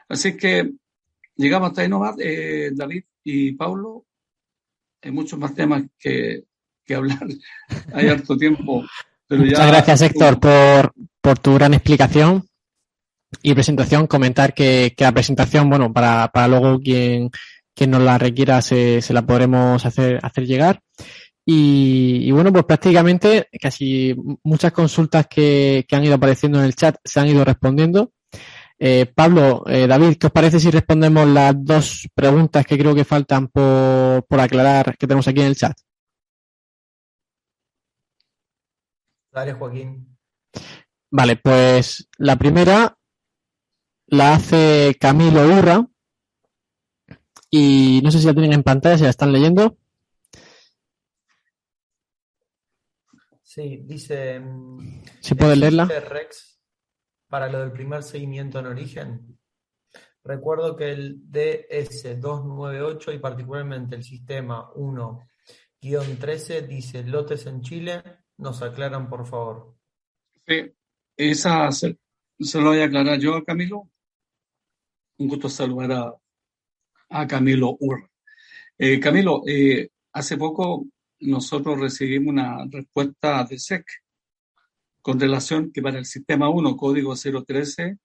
Así 0.07 0.37
que 0.37 0.71
llegamos 1.35 1.69
hasta 1.69 1.81
ahí 1.81 1.89
nomás, 1.89 2.15
eh, 2.19 2.71
David 2.73 3.03
y 3.25 3.51
Paulo. 3.51 4.05
Hay 5.01 5.11
muchos 5.11 5.37
más 5.37 5.53
temas 5.53 5.83
que, 5.99 6.45
que 6.85 6.95
hablar. 6.95 7.27
Hay 7.93 8.07
harto 8.07 8.37
tiempo. 8.37 8.85
Pero 9.27 9.43
Muchas 9.43 9.67
gracias, 9.67 10.01
Héctor, 10.03 10.39
por, 10.39 10.93
por 11.21 11.37
tu 11.37 11.53
gran 11.55 11.73
explicación 11.73 12.48
y 13.41 13.53
presentación. 13.53 14.07
Comentar 14.07 14.53
que, 14.53 14.93
que 14.95 15.03
la 15.03 15.11
presentación, 15.11 15.69
bueno, 15.69 15.91
para, 15.93 16.29
para 16.29 16.47
luego 16.47 16.79
quien 16.79 17.31
quien 17.79 17.91
nos 17.91 18.01
la 18.01 18.17
requiera 18.17 18.61
se, 18.61 19.01
se 19.01 19.13
la 19.13 19.21
podremos 19.21 19.85
hacer, 19.85 20.19
hacer 20.21 20.45
llegar. 20.45 20.81
Y, 21.45 22.27
y, 22.27 22.31
bueno, 22.31 22.51
pues 22.51 22.65
prácticamente 22.65 23.47
casi 23.59 24.13
muchas 24.43 24.73
consultas 24.73 25.27
que, 25.27 25.85
que, 25.87 25.95
han 25.95 26.03
ido 26.03 26.15
apareciendo 26.15 26.59
en 26.59 26.65
el 26.65 26.75
chat 26.75 26.97
se 27.05 27.21
han 27.21 27.29
ido 27.29 27.45
respondiendo. 27.45 28.11
Eh, 28.77 29.05
Pablo, 29.15 29.63
eh, 29.65 29.87
David, 29.87 30.17
¿qué 30.19 30.27
os 30.27 30.33
parece 30.33 30.59
si 30.59 30.69
respondemos 30.71 31.25
las 31.25 31.53
dos 31.55 32.09
preguntas 32.13 32.65
que 32.65 32.77
creo 32.77 32.93
que 32.93 33.05
faltan 33.05 33.47
por, 33.47 34.25
por 34.25 34.41
aclarar 34.41 34.97
que 34.97 35.07
tenemos 35.07 35.29
aquí 35.29 35.39
en 35.39 35.47
el 35.47 35.55
chat? 35.55 35.77
Dale, 39.31 39.53
Joaquín. 39.53 40.17
Vale, 41.11 41.37
pues 41.37 42.09
la 42.17 42.35
primera 42.35 42.98
la 44.11 44.33
hace 44.33 44.95
Camilo 44.99 45.45
Urra 45.45 45.87
y 47.49 48.01
no 48.03 48.11
sé 48.11 48.19
si 48.19 48.27
la 48.27 48.33
tienen 48.33 48.53
en 48.53 48.63
pantalla, 48.63 48.97
si 48.97 49.03
la 49.03 49.09
están 49.09 49.31
leyendo. 49.31 49.77
Sí, 53.41 53.81
dice. 53.83 54.41
¿Se 55.19 55.35
puede 55.35 55.55
leerla? 55.55 55.85
Rex 55.85 56.59
para 57.27 57.49
lo 57.49 57.59
del 57.59 57.71
primer 57.71 58.03
seguimiento 58.03 58.59
en 58.59 58.65
origen. 58.65 59.39
Recuerdo 60.23 60.75
que 60.75 60.91
el 60.91 61.23
DS298 61.31 63.15
y 63.15 63.19
particularmente 63.19 63.95
el 63.95 64.03
sistema 64.03 64.71
1-13 64.73 66.67
dice 66.67 67.03
lotes 67.03 67.45
en 67.45 67.61
Chile. 67.61 68.03
Nos 68.37 68.61
aclaran, 68.61 69.09
por 69.09 69.25
favor. 69.25 69.75
Sí, 70.47 70.71
esa 71.15 71.71
se, 71.71 71.97
se 72.39 72.59
lo 72.59 72.69
voy 72.69 72.81
a 72.81 72.85
aclarar 72.85 73.19
yo, 73.19 73.43
Camilo. 73.43 73.89
Un 75.19 75.27
gusto 75.27 75.49
saludar 75.49 75.91
a, 75.91 76.13
a 77.09 77.27
Camilo 77.27 77.75
Ur. 77.79 78.09
Eh, 78.77 78.99
Camilo, 79.01 79.43
eh, 79.45 79.89
hace 80.13 80.37
poco 80.37 80.87
nosotros 81.19 81.77
recibimos 81.77 82.31
una 82.31 82.65
respuesta 82.71 83.43
de 83.43 83.59
SEC 83.59 83.85
con 85.01 85.19
relación 85.19 85.73
que 85.73 85.81
para 85.81 85.99
el 85.99 86.05
sistema 86.05 86.49
1, 86.49 86.77
código 86.77 87.15
013, 87.15 87.97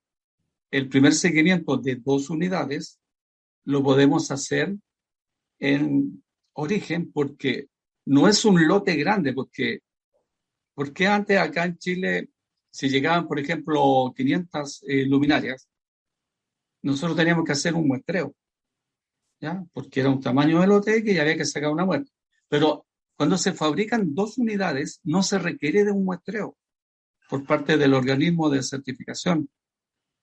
el 0.72 0.88
primer 0.88 1.14
seguimiento 1.14 1.76
de 1.76 1.96
dos 1.96 2.30
unidades 2.30 2.98
lo 3.64 3.80
podemos 3.80 4.32
hacer 4.32 4.74
en 5.60 6.24
origen 6.54 7.12
porque 7.12 7.68
no 8.06 8.26
es 8.26 8.44
un 8.44 8.66
lote 8.66 8.96
grande, 8.96 9.32
porque, 9.32 9.82
porque 10.74 11.06
antes 11.06 11.38
acá 11.38 11.64
en 11.64 11.78
Chile, 11.78 12.30
si 12.70 12.88
llegaban, 12.88 13.28
por 13.28 13.38
ejemplo, 13.38 14.12
500 14.16 14.82
eh, 14.88 15.06
luminarias, 15.06 15.68
nosotros 16.84 17.16
teníamos 17.16 17.44
que 17.44 17.52
hacer 17.52 17.74
un 17.74 17.88
muestreo 17.88 18.34
porque 19.72 20.00
era 20.00 20.10
un 20.10 20.20
tamaño 20.20 20.60
de 20.60 20.66
lote 20.66 21.02
que 21.02 21.14
ya 21.14 21.22
había 21.22 21.36
que 21.36 21.44
sacar 21.44 21.70
una 21.70 21.84
muestra. 21.84 22.12
Pero 22.48 22.86
cuando 23.16 23.36
se 23.36 23.52
fabrican 23.52 24.14
dos 24.14 24.38
unidades, 24.38 25.00
no 25.04 25.22
se 25.22 25.38
requiere 25.38 25.84
de 25.84 25.92
un 25.92 26.04
muestreo 26.04 26.56
por 27.28 27.44
parte 27.44 27.76
del 27.76 27.94
organismo 27.94 28.50
de 28.50 28.62
certificación. 28.62 29.48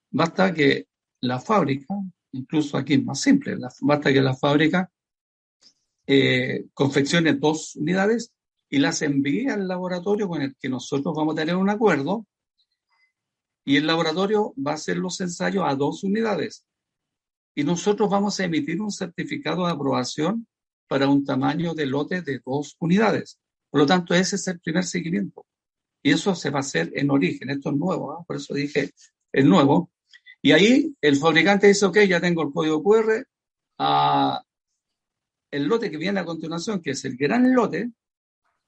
Basta 0.10 0.54
que 0.54 0.88
la 1.22 1.40
fábrica, 1.40 1.96
incluso 2.32 2.78
aquí 2.78 2.96
es 2.96 3.04
más 3.04 3.22
simple, 3.22 3.58
basta 3.82 4.12
que 4.12 4.22
la 4.22 4.36
fábrica 4.36 4.92
eh, 6.06 6.66
confeccione 6.74 7.34
dos 7.34 7.76
unidades 7.76 8.34
y 8.70 8.80
las 8.80 9.02
envíe 9.02 9.48
al 9.50 9.68
laboratorio 9.68 10.28
con 10.28 10.42
el 10.42 10.56
que 10.56 10.70
nosotros 10.70 11.14
vamos 11.16 11.34
a 11.34 11.40
tener 11.40 11.56
un 11.56 11.70
acuerdo 11.70 12.26
y 13.64 13.78
el 13.78 13.88
laboratorio 13.88 14.54
va 14.56 14.72
a 14.72 14.76
hacer 14.76 14.98
los 14.98 15.20
ensayos 15.22 15.64
a 15.68 15.76
dos 15.76 16.04
unidades 16.04 16.66
y 17.54 17.64
nosotros 17.64 18.10
vamos 18.10 18.40
a 18.40 18.46
emitir 18.46 18.82
un 18.82 18.92
certificado 18.92 19.66
de 19.66 19.74
aprobación 19.74 20.48
para 20.88 21.08
un 21.08 21.26
tamaño 21.26 21.74
de 21.74 21.86
lote 21.86 22.22
de 22.22 22.42
dos 22.46 22.76
unidades. 22.80 23.40
Por 23.70 23.82
lo 23.82 23.86
tanto, 23.86 24.14
ese 24.14 24.36
es 24.36 24.48
el 24.48 24.60
primer 24.60 24.84
seguimiento. 24.84 25.46
Y 26.04 26.12
eso 26.12 26.34
se 26.36 26.50
va 26.50 26.60
a 26.60 26.62
hacer 26.62 26.92
en 26.96 27.12
origen. 27.12 27.50
Esto 27.50 27.70
es 27.70 27.76
nuevo, 27.76 28.12
¿ah? 28.14 28.24
por 28.26 28.38
eso 28.38 28.54
dije 28.54 28.92
es 29.32 29.46
nuevo. 29.46 29.92
Y 30.42 30.52
ahí 30.52 30.96
el 31.02 31.18
fabricante 31.18 31.68
dice, 31.68 31.86
ok, 31.86 32.00
ya 32.00 32.20
tengo 32.20 32.42
el 32.42 32.52
código 32.52 32.84
QR. 32.84 33.26
a 33.78 34.44
el 35.52 35.66
lote 35.66 35.92
que 35.92 35.98
viene 35.98 36.22
a 36.22 36.26
continuación, 36.26 36.82
que 36.82 36.92
es 36.92 37.04
el 37.04 37.18
gran 37.18 37.54
lote, 37.54 37.92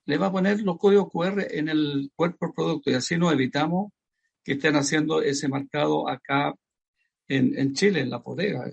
le 0.04 0.18
va 0.18 0.26
a 0.26 0.32
poner 0.32 0.60
los 0.60 0.76
códigos 0.76 1.10
QR 1.10 1.46
en 1.50 1.70
el 1.70 2.12
cuerpo 2.14 2.52
producto 2.52 2.90
y 2.90 2.94
así 2.94 3.16
nos 3.16 3.32
evitamos 3.32 3.90
que 4.44 4.52
estén 4.52 4.76
haciendo 4.76 5.22
ese 5.22 5.48
marcado 5.48 6.08
acá 6.08 6.54
en, 7.26 7.58
en 7.58 7.72
Chile, 7.74 8.00
en 8.00 8.10
la 8.10 8.18
bodega. 8.18 8.70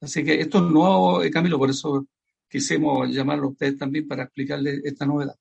Así 0.00 0.24
que 0.24 0.40
esto 0.40 0.58
es 0.58 0.64
nuevo, 0.72 1.22
eh, 1.22 1.30
Camilo, 1.30 1.58
por 1.58 1.70
eso 1.70 2.06
quisimos 2.48 3.10
llamarlo 3.10 3.48
a 3.48 3.50
ustedes 3.50 3.78
también 3.78 4.08
para 4.08 4.24
explicarles 4.24 4.80
esta 4.84 5.04
novedad. 5.04 5.36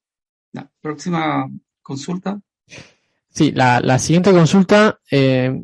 La 0.51 0.70
próxima 0.82 1.49
consulta. 1.82 2.39
Sí, 3.30 3.51
la, 3.51 3.80
la 3.82 3.99
siguiente 3.99 4.32
consulta 4.32 4.99
eh, 5.12 5.62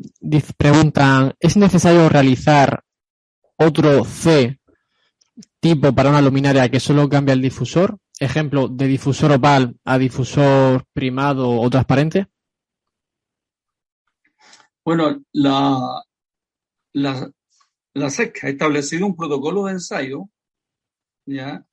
preguntan, 0.56 1.34
¿es 1.40 1.56
necesario 1.56 2.08
realizar 2.08 2.82
otro 3.56 4.04
C 4.04 4.58
tipo 5.58 5.94
para 5.94 6.10
una 6.10 6.20
luminaria 6.20 6.68
que 6.70 6.80
solo 6.80 7.08
cambia 7.08 7.32
el 7.32 7.42
difusor? 7.42 7.98
Ejemplo, 8.18 8.68
de 8.68 8.86
difusor 8.86 9.32
opal 9.32 9.74
a 9.84 9.98
difusor 9.98 10.84
primado 10.92 11.50
o 11.50 11.70
transparente. 11.70 12.26
Bueno, 14.84 15.24
la, 15.32 16.02
la, 16.94 17.32
la 17.94 18.10
SEC 18.10 18.44
ha 18.44 18.48
establecido 18.48 19.06
un 19.06 19.16
protocolo 19.16 19.66
de 19.66 19.72
ensayo, 19.72 20.28
¿ya? 21.24 21.64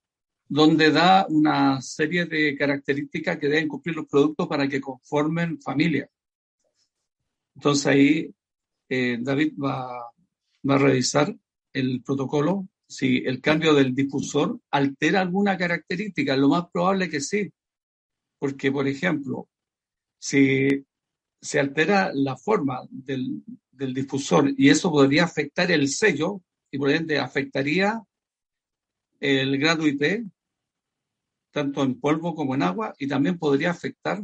donde 0.47 0.91
da 0.91 1.26
una 1.30 1.82
serie 1.82 2.26
de 2.26 2.55
características 2.57 3.38
que 3.38 3.47
deben 3.47 3.68
cumplir 3.68 3.95
los 3.95 4.07
productos 4.07 4.47
para 4.47 4.68
que 4.68 4.82
conformen 4.82 5.62
familia. 5.62 6.10
Entonces 7.55 7.86
ahí 7.88 8.36
eh, 8.89 9.18
David 9.22 9.53
va, 9.57 10.12
va, 10.68 10.76
a 10.76 10.78
revisar 10.78 11.36
el 11.74 12.01
protocolo. 12.03 12.68
Si 12.88 13.18
el 13.18 13.41
cambio 13.41 13.76
del 13.76 13.93
difusor 13.93 14.60
altera 14.72 15.22
alguna 15.22 15.57
característica, 15.57 16.36
lo 16.36 16.49
más 16.49 16.66
probable 16.72 17.10
que 17.10 17.22
sí. 17.22 17.51
Porque, 18.39 18.72
por 18.72 18.88
ejemplo, 18.88 19.47
si 20.18 20.86
se 21.41 21.59
altera 21.59 22.11
la 22.13 22.35
forma 22.35 22.81
del, 22.89 23.43
del 23.71 23.93
difusor 23.93 24.53
y 24.57 24.69
eso 24.69 24.91
podría 24.91 25.23
afectar 25.23 25.71
el 25.71 25.87
sello 25.87 26.41
y 26.71 26.77
por 26.77 26.91
ende 26.91 27.17
afectaría 27.17 28.01
el 29.19 29.57
grado 29.57 29.87
IP, 29.87 30.27
tanto 31.51 31.83
en 31.83 31.99
polvo 31.99 32.35
como 32.35 32.55
en 32.55 32.63
agua, 32.63 32.93
y 32.97 33.07
también 33.07 33.37
podría 33.37 33.71
afectar, 33.71 34.23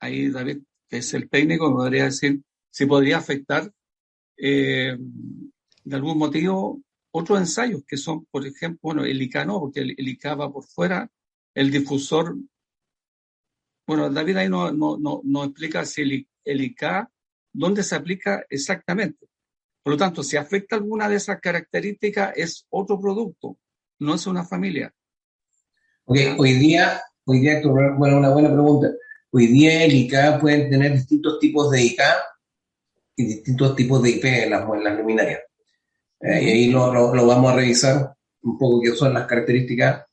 ahí 0.00 0.28
David, 0.28 0.58
que 0.88 0.98
es 0.98 1.14
el 1.14 1.28
técnico, 1.28 1.70
me 1.70 1.76
podría 1.76 2.04
decir 2.04 2.42
si 2.70 2.86
podría 2.86 3.18
afectar 3.18 3.72
eh, 4.36 4.96
de 5.84 5.96
algún 5.96 6.18
motivo 6.18 6.82
otros 7.10 7.38
ensayos 7.38 7.82
que 7.86 7.96
son, 7.96 8.26
por 8.26 8.46
ejemplo, 8.46 8.80
bueno, 8.82 9.04
el 9.04 9.22
ICA 9.22 9.46
no, 9.46 9.60
porque 9.60 9.80
el, 9.80 9.94
ICA 9.96 10.34
va 10.34 10.52
por 10.52 10.64
fuera, 10.64 11.10
el 11.54 11.70
difusor, 11.70 12.36
bueno, 13.86 14.10
David 14.10 14.36
ahí 14.36 14.48
no, 14.48 14.72
no, 14.72 14.98
no, 14.98 15.20
no 15.24 15.44
explica 15.44 15.84
si 15.84 16.02
el, 16.02 16.28
el 16.44 16.60
ICA 16.60 17.10
dónde 17.52 17.82
se 17.82 17.94
aplica 17.94 18.44
exactamente. 18.50 19.26
Por 19.82 19.92
lo 19.92 19.96
tanto, 19.96 20.22
si 20.22 20.36
afecta 20.36 20.76
alguna 20.76 21.08
de 21.08 21.16
esas 21.16 21.40
características, 21.40 22.32
es 22.36 22.66
otro 22.70 23.00
producto, 23.00 23.56
no 24.00 24.14
es 24.14 24.26
una 24.26 24.44
familia. 24.44 24.92
Ok, 26.04 26.18
hoy 26.38 26.54
día, 26.54 27.00
hoy 27.24 27.40
día, 27.40 27.60
bueno, 27.96 28.18
una 28.18 28.30
buena 28.30 28.52
pregunta. 28.52 28.90
Hoy 29.30 29.46
día 29.46 29.84
el 29.84 29.94
ICA 29.94 30.38
pueden 30.40 30.70
tener 30.70 30.92
distintos 30.92 31.38
tipos 31.38 31.70
de 31.70 31.82
ICA 31.82 32.16
y 33.16 33.24
distintos 33.26 33.76
tipos 33.76 34.02
de 34.02 34.10
IP 34.10 34.24
en 34.24 34.50
las, 34.50 34.66
luminarias. 34.98 35.40
Eh, 36.20 36.42
y 36.42 36.50
ahí 36.50 36.70
lo, 36.70 36.92
lo, 37.14 37.26
vamos 37.26 37.52
a 37.52 37.56
revisar 37.56 38.14
un 38.42 38.58
poco 38.58 38.80
qué 38.80 38.92
son 38.92 39.14
las 39.14 39.26
características 39.26 40.04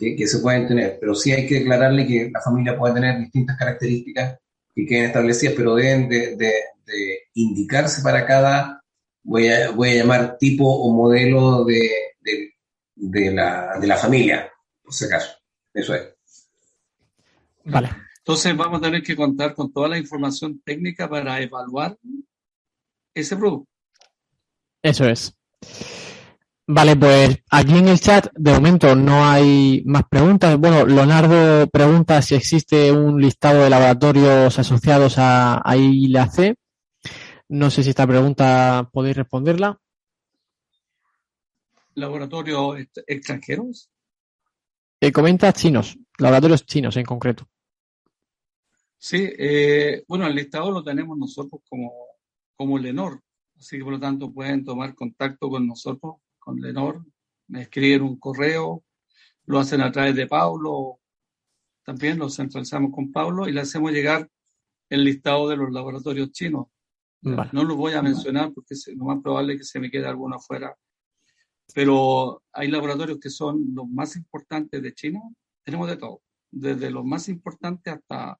que, 0.00 0.16
que, 0.16 0.26
se 0.26 0.38
pueden 0.38 0.66
tener. 0.66 0.96
Pero 0.98 1.14
sí 1.14 1.30
hay 1.30 1.46
que 1.46 1.56
declararle 1.56 2.06
que 2.06 2.30
la 2.32 2.40
familia 2.40 2.76
puede 2.76 2.94
tener 2.94 3.18
distintas 3.18 3.58
características 3.58 4.38
que 4.74 4.86
queden 4.86 5.04
establecidas, 5.04 5.54
pero 5.54 5.74
deben 5.74 6.08
de, 6.08 6.36
de, 6.36 6.52
de 6.86 7.18
indicarse 7.34 8.02
para 8.02 8.26
cada, 8.26 8.82
voy 9.22 9.48
a, 9.48 9.70
voy 9.70 9.90
a 9.90 9.94
llamar 9.96 10.38
tipo 10.38 10.64
o 10.64 10.92
modelo 10.92 11.64
de, 11.64 11.90
de, 12.96 13.30
la, 13.30 13.78
de 13.78 13.86
la 13.86 13.96
familia, 13.96 14.50
por 14.82 14.94
si 14.94 15.04
acaso. 15.04 15.32
Eso 15.72 15.94
es. 15.94 16.14
Vale. 17.64 17.90
Entonces 18.18 18.56
vamos 18.56 18.78
a 18.78 18.82
tener 18.82 19.02
que 19.02 19.16
contar 19.16 19.54
con 19.54 19.72
toda 19.72 19.88
la 19.88 19.98
información 19.98 20.60
técnica 20.64 21.08
para 21.08 21.40
evaluar 21.40 21.96
ese 23.14 23.36
producto. 23.36 23.68
Eso 24.82 25.06
es. 25.08 25.34
Vale, 26.72 26.94
pues 26.94 27.42
aquí 27.50 27.78
en 27.78 27.88
el 27.88 27.98
chat 27.98 28.28
de 28.32 28.52
momento 28.52 28.94
no 28.94 29.24
hay 29.24 29.82
más 29.86 30.04
preguntas. 30.08 30.56
Bueno, 30.56 30.86
Leonardo 30.86 31.66
pregunta 31.68 32.22
si 32.22 32.36
existe 32.36 32.92
un 32.92 33.20
listado 33.20 33.64
de 33.64 33.70
laboratorios 33.70 34.56
asociados 34.56 35.18
a, 35.18 35.68
a 35.68 35.76
ILAC. 35.76 36.54
No 37.48 37.70
sé 37.70 37.82
si 37.82 37.90
esta 37.90 38.06
pregunta 38.06 38.88
podéis 38.92 39.16
responderla. 39.16 39.80
¿Laboratorios 41.94 42.76
extranjeros? 43.04 43.90
Eh, 45.00 45.10
comenta 45.10 45.52
chinos, 45.52 45.98
laboratorios 46.18 46.64
chinos 46.66 46.96
en 46.96 47.04
concreto. 47.04 47.48
Sí, 48.96 49.28
eh, 49.36 50.04
bueno, 50.06 50.24
el 50.28 50.36
listado 50.36 50.70
lo 50.70 50.84
tenemos 50.84 51.18
nosotros 51.18 51.62
como, 51.68 51.92
como 52.54 52.78
Lenor, 52.78 53.20
así 53.58 53.76
que 53.76 53.82
por 53.82 53.94
lo 53.94 53.98
tanto 53.98 54.32
pueden 54.32 54.64
tomar 54.64 54.94
contacto 54.94 55.50
con 55.50 55.66
nosotros, 55.66 56.14
con 56.50 56.60
Lenor, 56.60 57.04
me 57.46 57.62
escriben 57.62 58.02
un 58.02 58.18
correo, 58.18 58.82
lo 59.46 59.60
hacen 59.60 59.80
a 59.82 59.92
través 59.92 60.16
de 60.16 60.26
Pablo, 60.26 60.98
también 61.84 62.18
lo 62.18 62.28
centralizamos 62.28 62.90
con 62.92 63.12
Pablo 63.12 63.48
y 63.48 63.52
le 63.52 63.60
hacemos 63.60 63.92
llegar 63.92 64.28
el 64.88 65.04
listado 65.04 65.48
de 65.48 65.56
los 65.56 65.70
laboratorios 65.70 66.32
chinos. 66.32 66.66
No 67.22 67.64
lo 67.64 67.76
voy 67.76 67.92
a 67.92 68.02
mencionar 68.02 68.52
porque 68.52 68.74
es 68.74 68.88
lo 68.96 69.04
más 69.04 69.22
probable 69.22 69.56
que 69.56 69.62
se 69.62 69.78
me 69.78 69.90
quede 69.90 70.06
alguno 70.06 70.36
afuera, 70.36 70.74
pero 71.72 72.42
hay 72.52 72.68
laboratorios 72.68 73.20
que 73.20 73.30
son 73.30 73.72
los 73.72 73.88
más 73.88 74.16
importantes 74.16 74.82
de 74.82 74.92
China, 74.92 75.20
tenemos 75.62 75.88
de 75.88 75.98
todo, 75.98 76.22
desde 76.50 76.90
los 76.90 77.04
más 77.04 77.28
importantes 77.28 77.94
hasta 77.94 78.36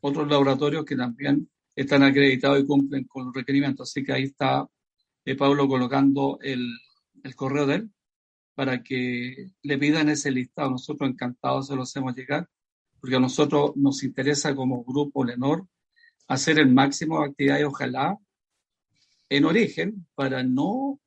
otros 0.00 0.26
laboratorios 0.26 0.86
que 0.86 0.96
también 0.96 1.50
están 1.76 2.02
acreditados 2.02 2.60
y 2.60 2.66
cumplen 2.66 3.04
con 3.04 3.26
los 3.26 3.34
requerimientos. 3.34 3.90
Así 3.90 4.02
que 4.02 4.12
ahí 4.12 4.24
está 4.24 4.66
eh, 5.26 5.36
Pablo 5.36 5.68
colocando 5.68 6.38
el, 6.40 6.66
el, 7.22 7.34
correo 7.36 7.66
de 7.66 7.76
él 7.76 7.90
para 8.54 8.82
que 8.82 9.50
le 9.62 9.78
pidan 9.78 10.08
ese 10.08 10.30
listado. 10.30 10.70
Nosotros 10.70 11.08
encantados 11.08 11.68
se 11.68 11.76
lo 11.76 11.82
hacemos 11.82 12.14
llegar, 12.14 12.48
porque 13.00 13.16
a 13.16 13.20
nosotros 13.20 13.72
nos 13.76 14.02
interesa 14.02 14.54
como 14.54 14.84
grupo 14.84 15.24
Lenor 15.24 15.66
hacer 16.28 16.58
el 16.58 16.72
máximo 16.72 17.20
de 17.20 17.30
actividades, 17.30 17.64
ojalá 17.64 18.16
en 19.28 19.44
origen, 19.44 20.06
para 20.14 20.42
no 20.42 21.00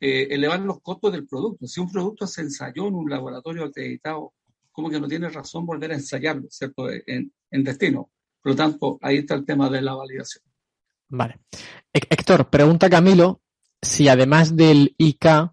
eh, 0.00 0.28
elevar 0.30 0.60
los 0.60 0.80
costos 0.80 1.12
del 1.12 1.26
producto. 1.26 1.66
Si 1.66 1.80
un 1.80 1.90
producto 1.90 2.26
se 2.26 2.42
ensayó 2.42 2.88
en 2.88 2.94
un 2.94 3.08
laboratorio 3.08 3.64
acreditado, 3.64 4.34
como 4.72 4.90
que 4.90 5.00
no 5.00 5.06
tiene 5.06 5.28
razón 5.28 5.64
volver 5.64 5.92
a 5.92 5.94
ensayarlo, 5.94 6.48
¿cierto? 6.50 6.90
En, 6.90 7.32
en 7.50 7.64
destino. 7.64 8.10
Por 8.42 8.52
lo 8.52 8.56
tanto, 8.56 8.98
ahí 9.00 9.18
está 9.18 9.34
el 9.34 9.44
tema 9.44 9.70
de 9.70 9.80
la 9.80 9.94
validación. 9.94 10.44
Vale. 11.08 11.40
Héctor, 11.92 12.48
pregunta 12.48 12.90
Camilo 12.90 13.41
si 13.82 14.08
además 14.08 14.56
del 14.56 14.94
IK 14.96 15.52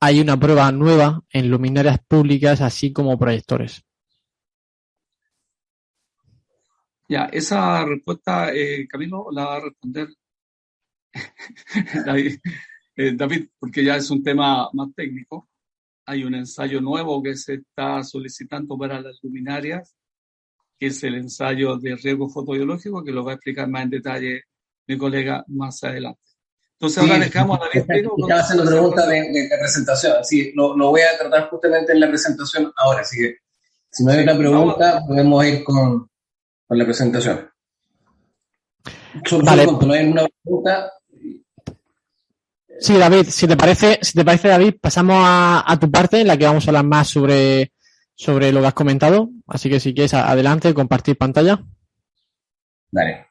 hay 0.00 0.20
una 0.20 0.38
prueba 0.38 0.72
nueva 0.72 1.22
en 1.30 1.50
luminarias 1.50 1.98
públicas, 2.06 2.60
así 2.60 2.92
como 2.92 3.18
proyectores. 3.18 3.84
Ya, 7.08 7.26
esa 7.26 7.84
respuesta, 7.84 8.52
eh, 8.52 8.88
Camilo, 8.88 9.28
la 9.30 9.44
va 9.44 9.56
a 9.56 9.60
responder 9.60 10.08
eh, 12.96 13.12
David, 13.14 13.48
porque 13.58 13.84
ya 13.84 13.96
es 13.96 14.10
un 14.10 14.22
tema 14.22 14.68
más 14.72 14.88
técnico. 14.94 15.48
Hay 16.06 16.24
un 16.24 16.34
ensayo 16.34 16.80
nuevo 16.80 17.22
que 17.22 17.36
se 17.36 17.54
está 17.54 18.02
solicitando 18.02 18.76
para 18.76 19.00
las 19.00 19.18
luminarias 19.22 19.96
que 20.78 20.86
es 20.86 21.02
el 21.04 21.14
ensayo 21.14 21.78
de 21.78 21.96
riesgo 21.96 22.28
fotobiológico, 22.28 23.02
que 23.02 23.12
lo 23.12 23.24
va 23.24 23.32
a 23.32 23.34
explicar 23.36 23.68
más 23.68 23.84
en 23.84 23.90
detalle 23.90 24.42
mi 24.86 24.98
colega 24.98 25.44
más 25.48 25.82
adelante. 25.84 26.20
Entonces 26.78 27.02
ahora 27.02 27.18
dejamos 27.18 27.58
a 27.58 27.64
la 27.64 27.70
Estaba 27.70 28.40
haciendo 28.40 28.64
preguntas 28.66 29.08
de, 29.08 29.14
de, 29.14 29.48
presentación, 29.58 30.24
sí, 30.24 30.52
lo, 30.54 30.76
lo, 30.76 30.90
voy 30.90 31.00
a 31.00 31.16
tratar 31.16 31.48
justamente 31.48 31.92
en 31.92 32.00
la 32.00 32.08
presentación 32.08 32.70
ahora, 32.76 33.00
así 33.00 33.16
que 33.18 33.36
si 33.90 34.04
no 34.04 34.12
hay 34.12 34.22
una 34.22 34.36
pregunta, 34.36 35.02
podemos 35.06 35.44
ir 35.46 35.64
con, 35.64 36.10
con 36.66 36.78
la 36.78 36.84
presentación. 36.84 37.48
vale. 39.42 39.66
no 39.66 39.92
hay 39.92 40.06
una 40.06 40.26
pregunta. 40.42 40.92
Sí, 42.78 42.98
David, 42.98 43.26
si 43.30 43.46
te 43.46 43.56
parece, 43.56 43.98
si 44.02 44.12
te 44.12 44.22
parece, 44.22 44.48
David, 44.48 44.74
pasamos 44.78 45.16
a, 45.18 45.64
a 45.66 45.80
tu 45.80 45.90
parte 45.90 46.20
en 46.20 46.26
la 46.26 46.36
que 46.36 46.44
vamos 46.44 46.66
a 46.66 46.70
hablar 46.70 46.84
más 46.84 47.08
sobre 47.08 47.72
sobre 48.16 48.50
lo 48.50 48.60
que 48.60 48.66
has 48.66 48.74
comentado. 48.74 49.30
Así 49.46 49.70
que 49.70 49.78
si 49.78 49.94
quieres, 49.94 50.14
adelante, 50.14 50.74
compartir 50.74 51.16
pantalla. 51.16 51.62
Dale. 52.90 53.26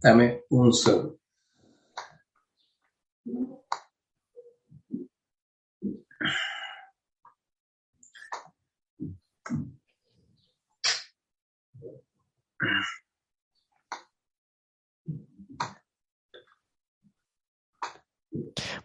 Dame 0.00 0.42
un 0.50 0.72
segundo. 0.72 1.18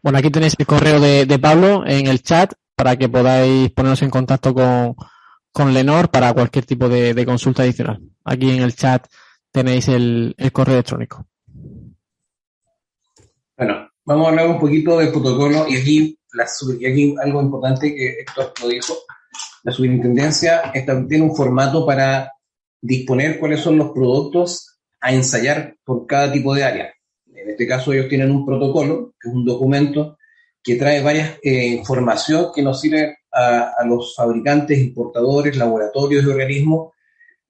Bueno, 0.01 0.17
aquí 0.19 0.29
tenéis 0.29 0.55
el 0.57 0.65
correo 0.65 0.99
de, 0.99 1.39
Pablo 1.39 1.83
en 1.85 2.07
el 2.07 2.21
chat 2.21 2.53
para 2.75 2.95
que 2.95 3.09
podáis 3.09 3.71
poneros 3.71 4.01
en 4.01 4.09
contacto 4.09 4.53
con, 4.53 4.95
con 5.51 5.73
Lenor 5.73 6.09
para 6.09 6.33
cualquier 6.33 6.65
tipo 6.65 6.87
de, 6.89 7.25
consulta 7.25 7.63
adicional. 7.63 8.01
Aquí 8.23 8.49
en 8.49 8.61
el 8.61 8.75
chat 8.75 9.05
tenéis 9.51 9.87
el, 9.87 10.35
correo 10.51 10.75
electrónico. 10.75 11.25
Bueno, 13.57 13.89
vamos 14.05 14.25
a 14.25 14.29
hablar 14.29 14.47
un 14.47 14.59
poquito 14.59 14.97
del 14.97 15.11
protocolo 15.11 15.67
y 15.67 15.75
aquí, 15.75 16.19
aquí 16.87 17.15
algo 17.21 17.41
importante 17.41 17.93
que 17.93 18.21
Héctor 18.21 18.53
lo 18.61 18.69
dijo. 18.69 18.93
La 19.63 19.71
superintendencia 19.71 20.71
tiene 21.07 21.23
un 21.23 21.35
formato 21.35 21.85
para 21.85 22.31
disponer 22.81 23.39
cuáles 23.39 23.59
son 23.59 23.77
los 23.77 23.91
productos 23.91 24.79
a 25.01 25.13
ensayar 25.13 25.75
por 25.83 26.07
cada 26.07 26.31
tipo 26.31 26.53
de 26.53 26.63
área. 26.63 26.93
En 27.49 27.53
este 27.53 27.67
caso 27.67 27.91
ellos 27.91 28.07
tienen 28.07 28.29
un 28.29 28.45
protocolo, 28.45 29.15
que 29.19 29.27
es 29.27 29.33
un 29.33 29.43
documento 29.43 30.19
que 30.61 30.75
trae 30.75 31.01
varias 31.01 31.39
eh, 31.41 31.65
información 31.65 32.51
que 32.53 32.61
nos 32.61 32.79
sirve 32.79 33.17
a, 33.31 33.83
los 33.87 34.15
fabricantes, 34.15 34.77
importadores, 34.77 35.57
laboratorios 35.57 36.23
y 36.23 36.27
organismos 36.27 36.93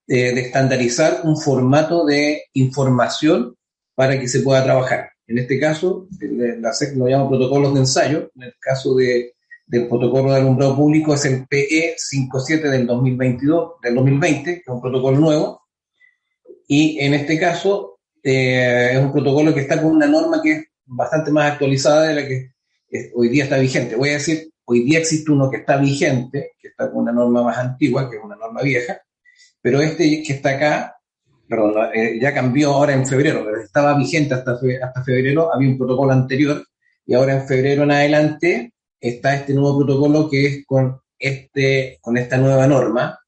eh, 0.08 0.34
de 0.34 0.40
estandarizar 0.40 1.20
un 1.24 1.36
formato 1.36 2.06
de 2.06 2.44
información 2.54 3.54
para 3.94 4.18
que 4.18 4.26
se 4.26 4.40
pueda 4.40 4.64
trabajar. 4.64 5.10
En 5.26 5.36
este 5.36 5.60
caso, 5.60 6.08
la 6.18 6.72
SEC 6.72 6.96
lo 6.96 7.06
llama 7.06 7.28
protocolos 7.28 7.74
de 7.74 7.80
ensayo. 7.80 8.30
En 8.36 8.44
el 8.44 8.54
caso 8.58 8.94
de, 8.94 9.34
del 9.66 9.86
protocolo 9.86 10.32
de 10.32 10.38
alumbrado 10.38 10.76
público 10.76 11.12
es 11.12 11.26
el 11.26 11.46
PE 11.46 11.94
57 11.98 12.70
del 12.70 12.86
2022, 12.86 13.72
del 13.82 13.96
2020, 13.96 14.44
que 14.44 14.60
es 14.60 14.66
un 14.66 14.80
protocolo 14.80 15.18
nuevo. 15.18 15.60
Y 16.66 17.00
en 17.00 17.12
este 17.12 17.38
caso 17.38 17.99
eh, 18.22 18.90
es 18.92 18.98
un 18.98 19.12
protocolo 19.12 19.54
que 19.54 19.60
está 19.60 19.80
con 19.80 19.92
una 19.92 20.06
norma 20.06 20.40
que 20.42 20.52
es 20.52 20.64
bastante 20.86 21.30
más 21.30 21.52
actualizada 21.52 22.08
de 22.08 22.14
la 22.14 22.26
que 22.26 22.50
hoy 23.14 23.28
día 23.28 23.44
está 23.44 23.58
vigente. 23.58 23.96
Voy 23.96 24.10
a 24.10 24.14
decir, 24.14 24.50
hoy 24.64 24.84
día 24.84 24.98
existe 24.98 25.30
uno 25.30 25.50
que 25.50 25.58
está 25.58 25.76
vigente, 25.76 26.52
que 26.60 26.68
está 26.68 26.90
con 26.90 27.02
una 27.02 27.12
norma 27.12 27.42
más 27.42 27.58
antigua, 27.58 28.10
que 28.10 28.16
es 28.16 28.22
una 28.22 28.36
norma 28.36 28.62
vieja, 28.62 29.00
pero 29.60 29.80
este 29.80 30.22
que 30.22 30.32
está 30.32 30.50
acá, 30.50 30.96
perdón, 31.48 31.74
eh, 31.94 32.18
ya 32.20 32.34
cambió 32.34 32.72
ahora 32.72 32.94
en 32.94 33.06
febrero, 33.06 33.44
pero 33.44 33.60
estaba 33.60 33.96
vigente 33.96 34.34
hasta, 34.34 34.52
hasta 34.52 35.04
febrero, 35.04 35.52
había 35.52 35.68
un 35.68 35.78
protocolo 35.78 36.12
anterior, 36.12 36.64
y 37.06 37.14
ahora 37.14 37.34
en 37.34 37.46
febrero 37.46 37.82
en 37.82 37.90
adelante 37.90 38.74
está 39.00 39.34
este 39.34 39.54
nuevo 39.54 39.78
protocolo 39.78 40.28
que 40.28 40.46
es 40.46 40.66
con, 40.66 41.00
este, 41.18 41.98
con 42.00 42.16
esta 42.16 42.36
nueva 42.36 42.66
norma, 42.66 43.18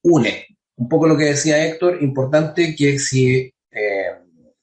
UNE, 0.03 0.45
un 0.75 0.89
poco 0.89 1.07
lo 1.07 1.17
que 1.17 1.25
decía 1.25 1.65
Héctor, 1.65 2.01
importante 2.01 2.75
que 2.75 2.99
si 2.99 3.51
eh, 3.71 4.11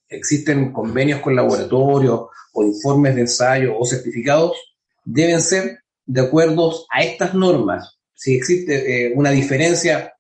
existen 0.08 0.72
convenios 0.72 1.20
con 1.20 1.34
laboratorios 1.34 2.26
o 2.52 2.64
informes 2.64 3.14
de 3.14 3.22
ensayo 3.22 3.76
o 3.76 3.84
certificados, 3.84 4.56
deben 5.04 5.40
ser 5.40 5.80
de 6.04 6.20
acuerdo 6.20 6.72
a 6.90 7.02
estas 7.02 7.34
normas. 7.34 7.98
Si 8.14 8.36
existe 8.36 9.06
eh, 9.06 9.12
una 9.14 9.30
diferencia 9.30 10.14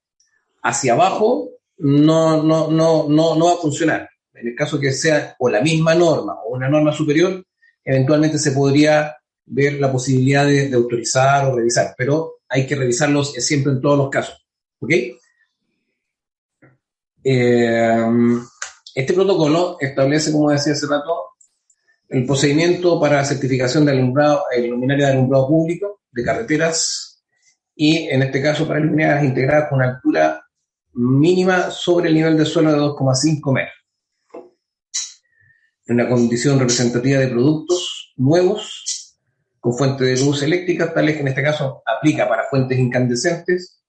hacia 0.62 0.94
abajo, 0.94 1.50
no, 1.78 2.42
no, 2.42 2.70
no, 2.70 3.08
no, 3.08 3.34
no 3.36 3.46
va 3.46 3.52
a 3.52 3.56
funcionar. 3.56 4.08
En 4.34 4.48
el 4.48 4.54
caso 4.54 4.78
que 4.78 4.92
sea 4.92 5.34
o 5.38 5.48
la 5.48 5.60
misma 5.60 5.94
norma 5.94 6.34
o 6.44 6.54
una 6.54 6.68
norma 6.68 6.92
superior, 6.92 7.44
eventualmente 7.84 8.38
se 8.38 8.52
podría 8.52 9.16
ver 9.46 9.74
la 9.74 9.90
posibilidad 9.90 10.46
de, 10.46 10.72
autorizar 10.74 11.46
o 11.46 11.56
revisar, 11.56 11.94
pero 11.96 12.34
hay 12.48 12.66
que 12.66 12.76
revisarlos 12.76 13.32
siempre 13.32 13.72
en 13.72 13.80
todos 13.80 13.98
los 13.98 14.10
casos. 14.10 14.46
¿Ok? 14.80 14.90
Eh, 17.24 18.06
este 18.94 19.14
protocolo 19.14 19.76
establece, 19.80 20.32
como 20.32 20.50
decía 20.50 20.72
hace 20.72 20.86
rato, 20.86 21.28
el 22.08 22.24
procedimiento 22.24 22.98
para 23.00 23.24
certificación 23.24 23.84
de 23.84 23.92
alumbrado, 23.92 24.44
luminaria 24.66 25.06
de 25.06 25.12
alumbrado 25.12 25.48
público 25.48 26.00
de 26.10 26.24
carreteras 26.24 27.22
y, 27.74 28.08
en 28.08 28.22
este 28.22 28.42
caso, 28.42 28.66
para 28.66 28.80
luminarias 28.80 29.24
integradas 29.24 29.68
con 29.68 29.82
altura 29.82 30.42
mínima 30.98 31.70
sobre 31.70 32.08
el 32.08 32.14
nivel 32.14 32.36
de 32.36 32.44
suelo 32.44 32.72
de 32.72 32.78
2,5 32.78 33.52
metros. 33.52 33.74
Una 35.86 36.08
condición 36.08 36.58
representativa 36.58 37.20
de 37.20 37.28
productos 37.28 38.12
nuevos 38.16 39.16
con 39.60 39.74
fuente 39.74 40.04
de 40.04 40.18
luz 40.18 40.42
eléctrica, 40.42 40.92
tales 40.92 41.14
que 41.14 41.22
en 41.22 41.28
este 41.28 41.42
caso 41.42 41.82
aplica 41.86 42.28
para 42.28 42.48
fuentes 42.50 42.78
incandescentes, 42.78 43.80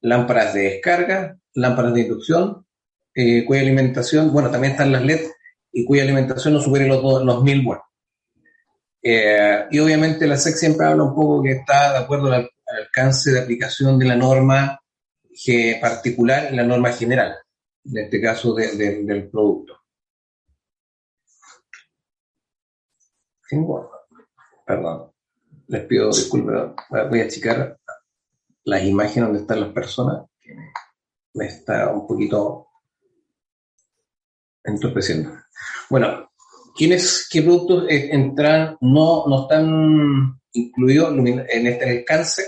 lámparas 0.00 0.54
de 0.54 0.62
descarga, 0.62 1.38
lámparas 1.54 1.94
de 1.94 2.00
inducción, 2.00 2.66
eh, 3.14 3.44
cuya 3.44 3.62
alimentación, 3.62 4.32
bueno, 4.32 4.50
también 4.50 4.72
están 4.72 4.92
las 4.92 5.04
LED 5.04 5.20
y 5.72 5.84
cuya 5.84 6.02
alimentación 6.02 6.54
no 6.54 6.60
supere 6.60 6.86
los, 6.86 7.24
los 7.24 7.42
1000 7.42 7.66
watts. 7.66 7.84
Eh, 9.02 9.66
y 9.70 9.78
obviamente 9.78 10.26
la 10.26 10.36
SEC 10.36 10.56
siempre 10.56 10.86
habla 10.86 11.04
un 11.04 11.14
poco 11.14 11.42
que 11.42 11.52
está 11.52 11.92
de 11.92 11.98
acuerdo 11.98 12.32
al, 12.32 12.50
alcance 12.66 13.32
de 13.32 13.40
aplicación 13.40 13.98
de 13.98 14.04
la 14.04 14.16
norma 14.16 14.80
particular 15.80 16.52
y 16.52 16.56
la 16.56 16.64
norma 16.64 16.92
general, 16.92 17.36
en 17.84 17.98
este 17.98 18.20
caso 18.20 18.54
del 18.54 19.28
producto. 19.30 19.80
Perdón, 24.66 25.12
les 25.66 25.84
pido 25.86 26.08
disculpas, 26.08 26.72
voy 27.10 27.20
a 27.20 27.24
achicar 27.24 27.78
las 28.64 28.84
imágenes 28.84 29.28
donde 29.28 29.40
están 29.40 29.60
las 29.60 29.72
personas, 29.72 30.26
que 30.40 30.54
me 31.34 31.46
está 31.46 31.90
un 31.92 32.06
poquito 32.06 32.68
entorpeciendo. 34.62 35.32
Bueno, 35.88 36.30
¿quiénes, 36.76 37.26
qué 37.28 37.42
productos 37.42 37.86
entran, 37.88 38.76
no, 38.80 39.26
no 39.26 39.42
están 39.42 40.40
incluidos 40.52 41.16
en 41.18 41.66
este 41.66 41.90
alcance? 41.90 42.44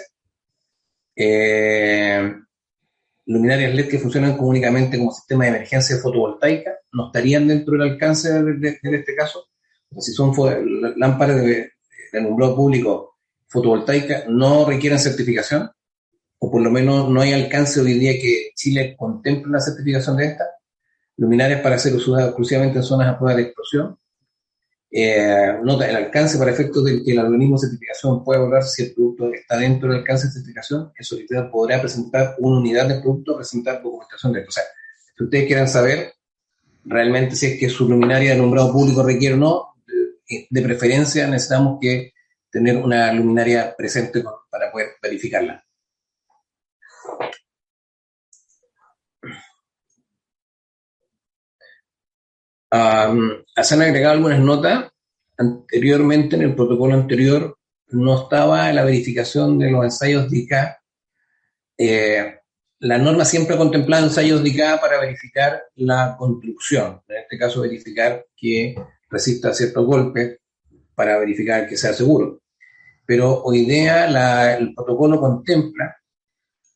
Eh, 1.16 2.32
luminarias 3.26 3.74
LED 3.74 3.88
que 3.88 3.98
funcionan 3.98 4.36
únicamente 4.38 4.98
como 4.98 5.12
sistema 5.12 5.44
de 5.44 5.50
emergencia 5.50 5.96
fotovoltaica 5.98 6.72
no 6.92 7.06
estarían 7.06 7.48
dentro 7.48 7.72
del 7.72 7.92
alcance 7.92 8.42
de, 8.42 8.78
este 8.82 9.14
caso. 9.14 9.48
Si 9.98 10.12
son 10.12 10.32
lámparas 10.96 11.36
de, 11.36 11.72
de 12.12 12.18
alumbrado 12.18 12.56
público 12.56 13.16
fotovoltaica, 13.46 14.24
no 14.28 14.64
requieren 14.64 14.98
certificación, 14.98 15.70
o 16.38 16.50
por 16.50 16.62
lo 16.62 16.70
menos 16.70 17.08
no 17.08 17.20
hay 17.20 17.32
alcance 17.32 17.80
hoy 17.80 17.94
día 17.94 18.12
que 18.12 18.50
Chile 18.54 18.96
contemple 18.98 19.52
la 19.52 19.60
certificación 19.60 20.16
de 20.16 20.26
esta 20.26 20.44
luminarias 21.16 21.60
para 21.60 21.78
ser 21.78 21.94
usadas 21.94 22.26
exclusivamente 22.26 22.78
en 22.78 22.82
zonas 22.82 23.08
a 23.08 23.18
prueba 23.18 23.36
de 23.36 23.42
explosión. 23.44 23.98
Eh, 24.94 25.58
nota 25.62 25.88
el 25.88 25.96
alcance 25.96 26.36
para 26.36 26.50
efectos 26.50 26.84
de 26.84 27.02
que 27.02 27.12
el 27.12 27.18
organismo 27.18 27.56
de 27.56 27.66
certificación 27.66 28.22
puede 28.22 28.40
evaluar 28.40 28.62
si 28.62 28.82
el 28.82 28.92
producto 28.92 29.32
está 29.32 29.56
dentro 29.56 29.88
del 29.88 30.00
alcance 30.00 30.26
de 30.26 30.34
certificación. 30.34 30.92
El 30.94 31.04
solicitador 31.04 31.50
podrá 31.50 31.80
presentar 31.80 32.36
una 32.38 32.58
unidad 32.58 32.88
de 32.88 33.00
producto, 33.00 33.36
presentar 33.36 33.82
documentación 33.82 34.34
de 34.34 34.40
esto. 34.40 34.50
O 34.50 34.52
sea, 34.52 34.64
si 35.16 35.24
ustedes 35.24 35.46
quieran 35.46 35.68
saber 35.68 36.12
realmente 36.84 37.36
si 37.36 37.46
es 37.46 37.58
que 37.58 37.70
su 37.70 37.88
luminaria 37.88 38.30
de 38.30 38.36
alumbrado 38.36 38.72
público 38.72 39.02
requiere 39.02 39.34
o 39.34 39.38
no, 39.38 39.74
de, 39.86 40.46
de 40.50 40.62
preferencia 40.62 41.26
necesitamos 41.26 41.78
que 41.80 42.12
tener 42.50 42.76
una 42.76 43.10
luminaria 43.12 43.74
presente 43.74 44.22
para 44.50 44.70
poder 44.70 44.88
verificarla. 45.00 45.64
Se 52.72 53.74
han 53.74 53.82
agregado 53.82 54.14
algunas 54.14 54.40
notas. 54.40 54.90
Anteriormente, 55.36 56.36
en 56.36 56.42
el 56.42 56.54
protocolo 56.54 56.94
anterior, 56.94 57.58
no 57.88 58.22
estaba 58.22 58.72
la 58.72 58.84
verificación 58.84 59.58
de 59.58 59.70
los 59.70 59.84
ensayos 59.84 60.30
de 60.30 60.38
ICA. 60.38 60.82
Eh, 61.76 62.34
la 62.80 62.98
norma 62.98 63.24
siempre 63.24 63.56
contemplaba 63.56 64.04
ensayos 64.04 64.42
de 64.42 64.48
ICA 64.50 64.80
para 64.80 65.00
verificar 65.00 65.62
la 65.76 66.16
construcción, 66.18 67.02
en 67.08 67.16
este 67.18 67.38
caso 67.38 67.60
verificar 67.60 68.26
que 68.36 68.74
resista 69.10 69.54
ciertos 69.54 69.84
golpes, 69.84 70.38
para 70.94 71.18
verificar 71.18 71.68
que 71.68 71.76
sea 71.76 71.92
seguro. 71.92 72.40
Pero 73.06 73.42
hoy 73.42 73.64
día 73.64 74.56
el 74.56 74.74
protocolo 74.74 75.20
contempla 75.20 75.96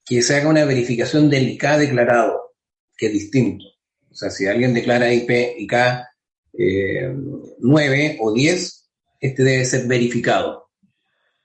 que 0.04 0.22
se 0.22 0.36
haga 0.36 0.48
una 0.48 0.64
verificación 0.64 1.28
del 1.30 1.48
ICA 1.48 1.78
declarado, 1.78 2.54
que 2.96 3.06
es 3.06 3.12
distinto. 3.12 3.75
O 4.16 4.18
sea, 4.18 4.30
si 4.30 4.46
alguien 4.46 4.72
declara 4.72 5.12
IP, 5.12 5.30
IK 5.58 5.74
9 7.58 8.16
o 8.18 8.32
10, 8.32 8.88
este 9.20 9.42
debe 9.44 9.62
ser 9.66 9.86
verificado. 9.86 10.70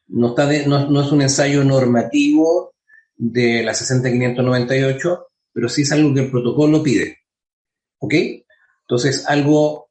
No, 0.07 0.29
está 0.29 0.49
no, 0.67 1.01
es 1.01 1.11
un 1.11 1.21
ensayo 1.21 1.65
normativo 1.65 2.73
de 3.17 3.61
la 3.63 3.73
60598, 3.73 5.27
pero 5.51 5.67
sí 5.67 5.81
es 5.81 5.91
algo 5.91 6.13
que 6.13 6.21
el 6.21 6.31
protocolo 6.31 6.81
pide. 6.81 7.17
¿Ok? 7.97 8.13
Entonces, 8.83 9.25
algo 9.27 9.89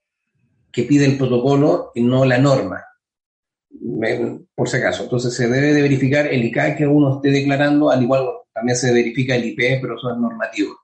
que 0.72 0.85
pide 0.85 1.05
el 1.05 1.18
protocolo 1.18 1.93
y 1.95 2.01
no 2.01 2.24
la 2.24 2.39
norma, 2.39 2.83
por 4.55 4.70
si 4.70 4.78
acaso. 4.78 5.03
Entonces, 5.03 5.35
se 5.35 5.49
debe 5.49 5.74
de 5.74 5.83
verificar 5.83 6.28
el 6.28 6.47
IK 6.47 6.78
que 6.78 6.87
uno 6.87 7.16
esté 7.16 7.31
declarando, 7.31 7.91
al 7.91 8.03
igual 8.03 8.26
también 8.55 8.78
se 8.78 8.91
verifica 8.91 9.37
el 9.37 9.45
IP, 9.45 9.83
pero 9.83 9.99
eso 9.99 10.11
es 10.11 10.16
normativo. 10.16 10.78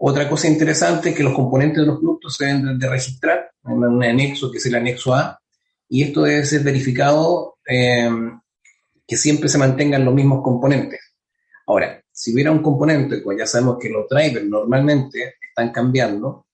Otra 0.00 0.28
cosa 0.28 0.46
interesante 0.46 1.10
es 1.10 1.16
que 1.16 1.24
los 1.24 1.34
componentes 1.34 1.80
de 1.80 1.86
los 1.86 1.98
productos 1.98 2.36
se 2.36 2.46
deben 2.46 2.78
de 2.78 2.88
registrar 2.88 3.50
en 3.64 3.72
un 3.72 4.02
anexo 4.04 4.50
que 4.50 4.58
es 4.58 4.66
el 4.66 4.76
anexo 4.76 5.12
A, 5.12 5.40
y 5.88 6.04
esto 6.04 6.22
debe 6.22 6.44
ser 6.44 6.62
verificado 6.62 7.56
eh, 7.66 8.08
que 9.06 9.16
siempre 9.16 9.48
se 9.48 9.58
mantengan 9.58 10.04
los 10.04 10.14
mismos 10.14 10.42
componentes. 10.42 11.00
Ahora, 11.66 12.00
si 12.12 12.32
hubiera 12.32 12.52
un 12.52 12.62
componente, 12.62 13.18
pues 13.18 13.38
ya 13.38 13.46
sabemos 13.46 13.78
que 13.80 13.88
los 13.88 14.08
drivers 14.08 14.46
normalmente 14.46 15.34
están 15.48 15.72
cambiando, 15.72 16.46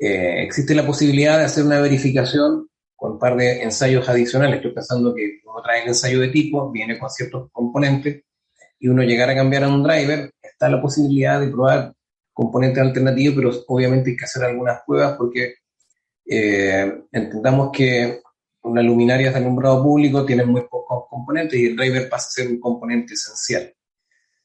eh, 0.00 0.42
existe 0.42 0.74
la 0.74 0.84
posibilidad 0.84 1.38
de 1.38 1.44
hacer 1.44 1.64
una 1.64 1.80
verificación 1.80 2.68
con 2.96 3.12
un 3.12 3.18
par 3.18 3.36
de 3.36 3.62
ensayos 3.62 4.08
adicionales. 4.08 4.56
Estoy 4.56 4.72
pensando 4.72 5.14
que 5.14 5.40
uno 5.44 5.62
trae 5.62 5.82
el 5.82 5.88
ensayo 5.88 6.20
de 6.20 6.28
tipo, 6.28 6.70
viene 6.70 6.98
con 6.98 7.08
ciertos 7.08 7.50
componentes, 7.52 8.24
y 8.78 8.88
uno 8.88 9.02
llegar 9.02 9.30
a 9.30 9.34
cambiar 9.34 9.64
a 9.64 9.68
un 9.68 9.82
driver, 9.82 10.30
está 10.42 10.68
la 10.68 10.82
posibilidad 10.82 11.40
de 11.40 11.48
probar 11.48 11.94
componente 12.34 12.80
alternativo, 12.80 13.36
pero 13.36 13.50
obviamente 13.68 14.10
hay 14.10 14.16
que 14.16 14.24
hacer 14.24 14.44
algunas 14.44 14.82
pruebas 14.84 15.14
porque 15.16 15.54
eh, 16.26 17.02
entendamos 17.12 17.70
que 17.72 18.20
una 18.64 18.82
luminaria 18.82 19.30
de 19.30 19.36
alumbrado 19.36 19.82
público 19.82 20.24
tiene 20.26 20.44
muy 20.44 20.62
pocos 20.62 21.04
componentes 21.08 21.58
y 21.58 21.66
el 21.66 21.76
driver 21.76 22.08
pasa 22.08 22.28
a 22.28 22.30
ser 22.30 22.48
un 22.48 22.58
componente 22.58 23.14
esencial, 23.14 23.72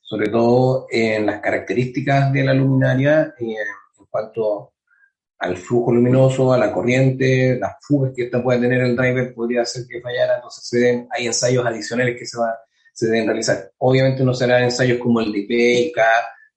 sobre 0.02 0.30
todo 0.30 0.88
en 0.92 1.26
las 1.26 1.42
características 1.42 2.32
de 2.32 2.44
la 2.44 2.54
luminaria 2.54 3.34
en 3.40 3.56
cuanto 4.10 4.74
al 5.40 5.56
flujo 5.58 5.94
luminoso, 5.94 6.52
a 6.52 6.58
la 6.58 6.72
corriente, 6.72 7.58
las 7.58 7.78
fugas 7.82 8.12
que 8.14 8.24
esta 8.24 8.44
puede 8.44 8.60
tener 8.60 8.82
el 8.82 8.96
driver 8.96 9.34
podría 9.34 9.62
hacer 9.62 9.84
que 9.90 10.02
fallara, 10.02 10.36
entonces 10.36 10.68
se 10.68 11.08
hay 11.10 11.28
ensayos 11.28 11.66
adicionales 11.66 12.18
que 12.20 12.26
se, 12.26 12.38
va, 12.38 12.54
se 12.94 13.08
deben 13.08 13.28
realizar. 13.28 13.72
Obviamente 13.78 14.24
no 14.24 14.34
serán 14.34 14.66
ensayos 14.66 14.98
como 15.00 15.22
el 15.22 15.32
de 15.32 15.40
IP, 15.40 15.94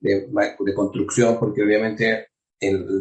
De, 0.02 0.74
construcción, 0.74 1.38
porque 1.38 1.62
obviamente 1.62 2.26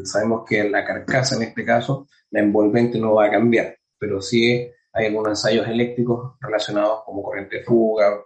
sabemos 0.04 0.44
que 0.48 0.70
la 0.70 0.86
carcasa 0.86 1.36
en 1.36 1.44
este 1.44 1.66
caso, 1.66 2.08
la 2.30 2.42
envolvente 2.42 3.00
no 3.00 3.16
va 3.16 3.26
a 3.26 3.32
cambiar, 3.32 3.76
pero 3.98 4.22
sí 4.22 4.70
hay 4.94 5.06
algunos 5.08 5.30
ensayos 5.30 5.68
eléctricos 5.68 6.36
relacionados 6.40 7.02
como 7.06 7.24
corriente 7.24 7.58
de 7.58 7.64
fuga, 7.64 8.22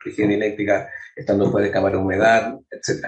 rigidez 0.00 0.30
eléctrica, 0.30 0.90
estando 1.16 1.50
fuera 1.50 1.66
de 1.66 1.72
cámara 1.72 1.96
de 1.96 2.02
humedad, 2.02 2.58
etc. 2.70 3.06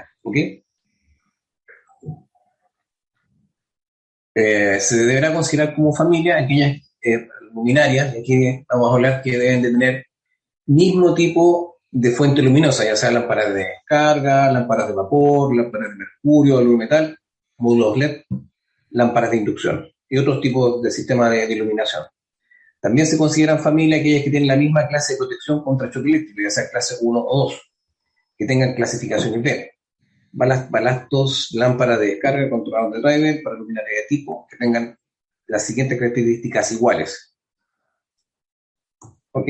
Eh, 4.35 4.81
se 4.81 4.97
deberá 4.97 5.33
considerar 5.35 5.75
como 5.75 5.95
familia 5.95 6.39
aquellas 6.39 6.77
eh, 7.03 7.29
luminarias, 7.53 8.15
y 8.15 8.21
aquí 8.21 8.65
vamos 8.69 8.91
a 8.91 8.95
hablar 8.95 9.23
que 9.23 9.37
deben 9.37 9.63
de 9.63 9.71
tener 9.71 10.07
mismo 10.67 11.15
tipo 11.15 11.72
de 11.95 12.11
fuente 12.11 12.41
luminosa, 12.41 12.85
ya 12.85 12.97
sea 12.97 13.11
lámparas 13.11 13.53
de 13.53 13.65
descarga, 13.65 14.51
lámparas 14.51 14.89
de 14.89 14.95
vapor, 14.95 15.55
lámparas 15.55 15.91
de 15.91 15.97
mercurio, 15.97 16.63
metal, 16.63 17.19
módulos 17.59 17.99
LED, 17.99 18.23
lámparas 18.91 19.31
de 19.31 19.37
inducción 19.37 19.87
y 20.09 20.17
otros 20.17 20.41
tipos 20.41 20.81
de 20.83 20.91
sistemas 20.91 21.31
de, 21.31 21.53
iluminación. 21.53 22.05
También 22.81 23.07
se 23.07 23.19
consideran 23.19 23.61
familia 23.61 23.99
aquellas 23.99 24.25
que 24.25 24.31
tienen 24.31 24.49
la 24.49 24.57
misma 24.57 24.89
clase 24.89 25.13
de 25.13 25.19
protección 25.19 25.63
contra 25.63 25.91
choque 25.91 26.09
eléctrico, 26.09 26.41
ya 26.43 26.51
sea 26.51 26.71
clase 26.71 26.97
1 27.01 27.21
o 27.21 27.45
2, 27.45 27.73
que 28.39 28.47
tengan 28.47 28.75
clasificación 28.75 29.35
IP. 29.35 29.71
Balastos, 30.33 31.51
lámparas 31.53 32.01
de 32.01 32.07
descarga, 32.07 32.49
controlador 32.49 32.95
de 32.95 33.01
driver, 33.01 33.43
para 33.43 33.57
luminaria 33.57 33.99
de 33.99 34.07
tipo, 34.09 34.47
que 34.51 34.57
tengan 34.57 34.99
las 35.47 35.63
siguientes 35.63 35.99
características 35.99 36.73
iguales. 36.73 37.37
¿Ok? 39.33 39.49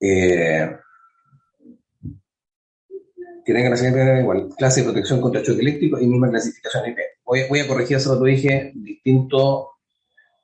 Eh, 0.00 0.76
que 3.44 3.52
tengan 3.52 3.70
la 3.70 3.76
siguiente 3.76 4.20
igual, 4.20 4.48
clase 4.56 4.80
de 4.80 4.84
protección 4.84 5.20
contra 5.20 5.42
choque 5.42 5.60
eléctrico 5.60 5.98
y 5.98 6.06
misma 6.06 6.30
clasificación 6.30 6.90
IP. 6.90 6.98
Voy, 7.24 7.40
voy 7.48 7.60
a 7.60 7.68
corregir 7.68 7.98
lo 8.06 8.22
que 8.22 8.30
dije, 8.30 8.72
distinto, 8.74 9.70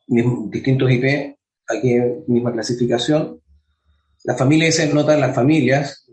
distintos 0.07 0.91
IP, 0.91 1.37
aquí 1.69 1.97
misma 2.27 2.53
clasificación. 2.53 3.41
La 4.25 4.35
familia 4.35 4.73
se 4.73 4.93
nota 4.93 5.17
las 5.17 5.35
familias, 5.35 6.07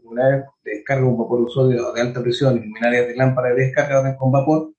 de 0.64 0.72
descarga 0.76 1.06
con 1.06 1.18
vapor 1.18 1.42
usuario 1.42 1.92
de 1.92 2.02
alta 2.02 2.22
presión 2.22 2.58
y 2.58 2.60
luminarias 2.62 3.08
de 3.08 3.16
lámpara 3.16 3.50
de 3.50 3.66
descarga 3.66 4.16
con 4.18 4.32
vapor, 4.32 4.74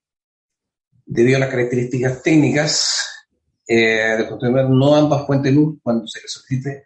debido 1.07 1.37
a 1.37 1.41
las 1.41 1.51
características 1.51 2.23
técnicas 2.23 3.27
eh, 3.67 4.17
de 4.19 4.69
no 4.69 4.95
ambas 4.95 5.27
fuentes 5.27 5.53
de 5.53 5.61
luz, 5.61 5.79
cuando 5.83 6.07
se 6.07 6.21
les 6.21 6.33
solicite 6.33 6.85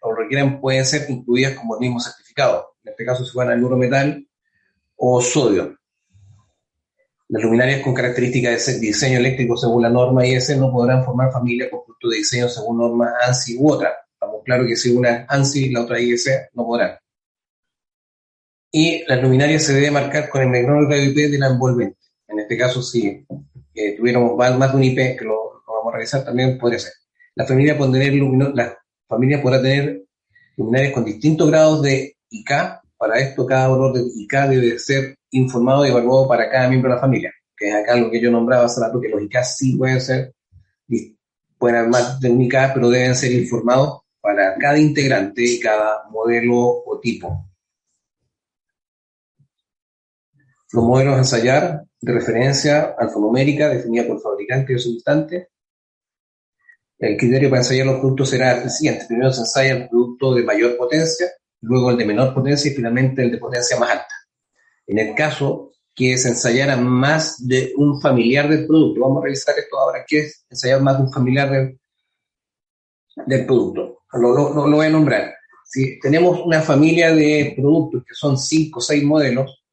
pueden 0.61 0.85
ser 0.85 1.09
incluidas 1.11 1.55
como 1.55 1.75
el 1.75 1.81
mismo 1.81 2.01
certificado. 2.01 2.75
En 2.85 2.91
este 2.91 3.05
caso, 3.05 3.25
si 3.25 3.33
fuera 3.33 3.55
el 3.55 3.61
metal 3.77 4.27
o 4.97 5.21
sodio. 5.21 5.77
Las 7.29 7.43
luminarias 7.43 7.83
con 7.83 7.93
características 7.93 8.67
de 8.67 8.79
diseño 8.79 9.19
eléctrico 9.19 9.57
según 9.57 9.83
la 9.83 9.91
norma 9.91 10.27
IS 10.27 10.57
no 10.57 10.73
podrán 10.73 11.05
formar 11.05 11.31
familia 11.31 11.69
con 11.71 11.85
punto 11.85 12.09
de 12.09 12.17
diseño 12.17 12.49
según 12.49 12.79
norma 12.79 13.13
ANSI 13.23 13.59
u 13.59 13.71
otra. 13.71 13.93
Estamos 14.13 14.43
claros 14.45 14.67
que 14.67 14.77
si 14.77 14.91
una 14.91 15.27
ANSI 15.29 15.67
y 15.67 15.71
la 15.71 15.83
otra 15.83 16.01
IS 16.01 16.31
no 16.55 16.65
podrán. 16.65 16.97
Y 18.71 19.05
las 19.07 19.23
luminarias 19.23 19.65
se 19.65 19.75
debe 19.75 19.91
marcar 19.91 20.29
con 20.29 20.43
el 20.43 20.49
menor 20.49 20.89
de 20.89 21.05
IP 21.05 21.31
de 21.31 21.39
la 21.39 21.49
envolvente. 21.49 21.99
En 22.27 22.41
este 22.41 22.57
caso, 22.57 22.83
si 22.83 23.27
eh, 23.75 23.97
tuviéramos 23.97 24.37
más 24.37 24.73
de 24.73 24.77
un 24.77 24.85
IP 24.85 25.19
que 25.19 25.25
lo 25.25 25.63
vamos 25.67 25.93
a 25.93 25.97
revisar 25.97 26.25
también 26.25 26.59
podría 26.59 26.79
ser. 26.79 26.93
La 27.35 27.47
familia, 27.47 27.77
tener 27.77 28.13
la 28.55 28.79
familia 29.07 29.43
podrá 29.43 29.63
tener 29.63 30.03
con 30.93 31.05
distintos 31.05 31.49
grados 31.49 31.83
de 31.83 32.17
IK. 32.31 32.51
Para 32.97 33.21
esto, 33.21 33.47
cada 33.47 33.69
valor 33.69 33.93
de 33.93 34.03
IK 34.03 34.33
debe 34.49 34.79
ser 34.79 35.17
informado 35.31 35.87
y 35.87 35.91
evaluado 35.91 36.27
para 36.27 36.51
cada 36.51 36.69
miembro 36.69 36.91
de 36.91 36.97
la 36.97 37.01
familia. 37.01 37.33
Que 37.57 37.69
es 37.69 37.75
acá 37.75 37.97
lo 37.97 38.11
que 38.11 38.21
yo 38.21 38.31
nombraba 38.31 38.65
hace 38.65 38.81
rato, 38.81 39.01
que 39.01 39.09
los 39.09 39.23
IK 39.23 39.43
sí 39.45 39.77
pueden 39.77 40.01
ser, 40.01 40.35
pueden 41.59 41.77
haber 41.77 41.91
más 41.91 42.21
de 42.21 42.31
un 42.31 42.43
IK, 42.43 42.55
pero 42.75 42.91
deben 42.91 43.15
ser 43.15 43.33
informados 43.33 44.01
para 44.21 44.57
cada 44.57 44.79
integrante 44.79 45.43
y 45.45 45.61
cada 45.61 46.09
modelo 46.11 46.57
o 46.57 46.99
tipo. 47.01 47.47
Los 50.73 50.85
modelos 50.85 51.15
a 51.15 51.19
ensayar 51.19 51.85
de 52.01 52.13
referencia 52.13 52.95
alfanumérica 52.99 53.69
definida 53.69 54.07
por 54.07 54.21
fabricante 54.21 54.75
o 54.75 54.79
substante 54.79 55.49
el 56.99 57.17
criterio 57.17 57.49
para 57.49 57.63
ensayar 57.63 57.87
los 57.87 58.01
productos 58.01 58.31
será 58.31 58.63
el 58.63 58.71
siguiente. 58.71 59.07
Primero 59.07 59.33
se 59.33 59.41
ensaya 59.41 59.73
el 59.73 59.89
producto 59.89 60.35
de 60.35 60.43
mayor 60.43 60.77
potencia, 60.77 61.29
luego 61.61 61.91
el 61.91 61.97
de 61.97 62.05
menor 62.05 62.35
potencia 62.35 62.71
y 62.71 62.75
finalmente 62.75 63.23
el 63.23 63.31
de 63.31 63.39
potencia 63.39 63.79
más 63.79 63.91
alta. 63.91 64.15
En 64.87 64.99
el 64.99 65.15
caso 65.15 65.73
que 65.95 66.17
se 66.17 66.29
ensayara 66.29 66.77
más 66.77 67.47
de 67.47 67.73
un 67.77 68.01
familiar 68.01 68.49
del 68.49 68.67
producto, 68.67 69.01
vamos 69.01 69.23
a 69.23 69.25
revisar 69.25 69.59
esto 69.59 69.79
ahora, 69.79 70.05
¿qué 70.07 70.21
es 70.21 70.45
ensayar 70.51 70.81
más 70.81 70.97
de 70.99 71.05
un 71.05 71.13
familiar 71.13 71.51
del, 71.51 71.81
del 73.27 73.47
producto? 73.47 74.03
Lo, 74.13 74.55
lo, 74.55 74.77
voy 74.77 74.87
a 74.87 74.91
nombrar. 74.91 75.35
Si 75.65 76.01
tenemos 76.01 76.41
una 76.45 76.63
familia 76.63 77.15
de 77.15 77.53
productos 77.57 78.05
que 78.09 78.15
son 78.15 78.39
5 78.39 78.79
o 78.79 78.83
6 78.83 79.05
modelos, 79.05 79.65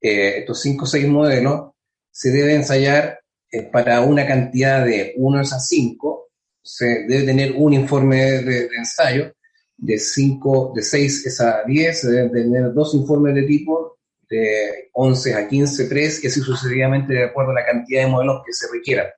eh, 0.00 0.38
estos 0.40 0.60
5 0.60 0.84
o 0.84 0.86
6 0.86 1.08
modelos 1.08 1.70
se 2.10 2.30
debe 2.30 2.54
ensayar 2.54 3.20
eh, 3.50 3.62
para 3.62 4.02
una 4.02 4.26
cantidad 4.26 4.84
de 4.84 5.14
1 5.16 5.38
a 5.38 5.44
5 5.44 6.23
se 6.64 7.04
debe 7.06 7.24
tener 7.24 7.52
un 7.56 7.74
informe 7.74 8.16
de, 8.42 8.68
ensayo 8.76 9.32
de 9.76 9.98
5, 9.98 10.72
de 10.74 10.82
6 10.82 11.40
a 11.40 11.62
10, 11.66 12.00
se 12.00 12.10
deben 12.10 12.32
tener 12.32 12.72
dos 12.72 12.94
informes 12.94 13.34
de 13.34 13.42
tipo, 13.42 13.98
de 14.30 14.88
11 14.92 15.34
a 15.34 15.46
15, 15.46 15.88
3, 15.88 16.24
y 16.24 16.26
así 16.26 16.40
sucesivamente 16.40 17.12
de 17.12 17.24
acuerdo 17.24 17.50
a 17.50 17.54
la 17.54 17.66
cantidad 17.66 18.04
de 18.04 18.10
modelos 18.10 18.42
que 18.46 18.52
se 18.52 18.66
requieran. 18.72 19.08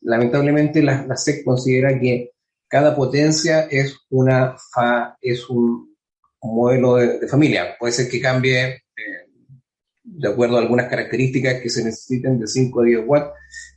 Lamentablemente 0.00 0.82
la, 0.82 1.04
la 1.06 1.16
SEC 1.16 1.44
considera 1.44 1.98
que 2.00 2.30
cada 2.68 2.94
potencia 2.94 3.62
es, 3.70 3.96
una 4.10 4.56
es 5.20 5.48
un, 5.48 5.96
modelo 6.40 6.96
de, 6.96 7.26
familia. 7.26 7.76
Puede 7.78 7.92
ser 7.92 8.08
que 8.08 8.20
cambie 8.20 8.66
eh, 8.66 8.80
de 10.04 10.28
acuerdo 10.28 10.56
a 10.56 10.60
algunas 10.60 10.88
características 10.88 11.60
que 11.60 11.68
se 11.68 11.84
necesiten 11.84 12.38
de 12.38 12.46
5 12.46 12.80
a 12.80 12.84
10 12.84 13.00
watts 13.06 13.30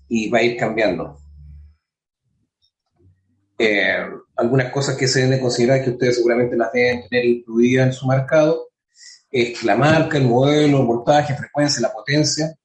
y 0.08 0.30
va 0.30 0.40
a 0.40 0.44
ir 0.44 0.58
cambiando. 0.58 1.21
Eh, 3.64 3.96
algunas 4.38 4.72
cosas 4.72 4.98
que 4.98 5.08
se 5.08 5.22
deben 5.22 5.40
considerar 5.40 5.84
que 5.84 5.92
ustedes 5.92 6.16
seguramente 6.16 6.58
las 6.58 6.72
deben 6.72 7.08
tener 7.08 7.26
incluidas 7.26 7.86
en 7.86 7.94
su 7.94 8.08
mercado 8.08 8.70
es 9.30 9.62
la 9.64 9.76
marca, 9.76 10.18
el 10.18 10.24
modelo, 10.24 10.80
el 10.80 10.86
voltaje, 10.88 11.36
frecuencia, 11.36 11.80
la 11.80 11.94
potencia, 11.94 12.56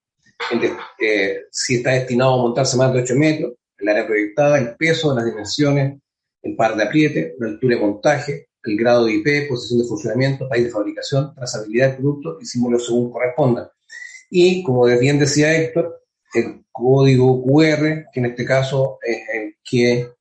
eh, 0.98 1.40
si 1.50 1.76
está 1.76 1.90
destinado 1.90 2.32
a 2.32 2.38
montarse 2.38 2.78
más 2.78 2.94
de 2.94 3.02
8 3.02 3.14
metros, 3.14 3.52
el 3.76 3.88
área 3.88 4.06
proyectada, 4.06 4.58
el 4.58 4.74
peso, 4.74 5.14
las 5.14 5.26
dimensiones, 5.26 6.00
el 6.40 6.56
par 6.56 6.74
de 6.74 6.84
apriete, 6.84 7.34
la 7.40 7.48
altura 7.48 7.76
de 7.76 7.82
montaje, 7.82 8.48
el 8.64 8.76
grado 8.78 9.04
de 9.04 9.12
IP, 9.16 9.50
posición 9.50 9.80
de 9.80 9.88
funcionamiento, 9.88 10.48
país 10.48 10.64
de 10.64 10.70
fabricación, 10.70 11.34
trazabilidad 11.34 11.88
del 11.88 11.96
producto 11.98 12.38
y 12.40 12.46
símbolo 12.46 12.78
según 12.78 13.12
corresponda. 13.12 13.70
Y, 14.30 14.62
como 14.62 14.86
bien 14.86 15.18
decía 15.18 15.54
Héctor, 15.54 16.04
el 16.32 16.64
código 16.72 17.44
QR, 17.44 18.06
que 18.10 18.20
en 18.20 18.26
este 18.26 18.46
caso 18.46 18.98
es 19.02 19.18
el 19.34 19.56
que 19.62 20.15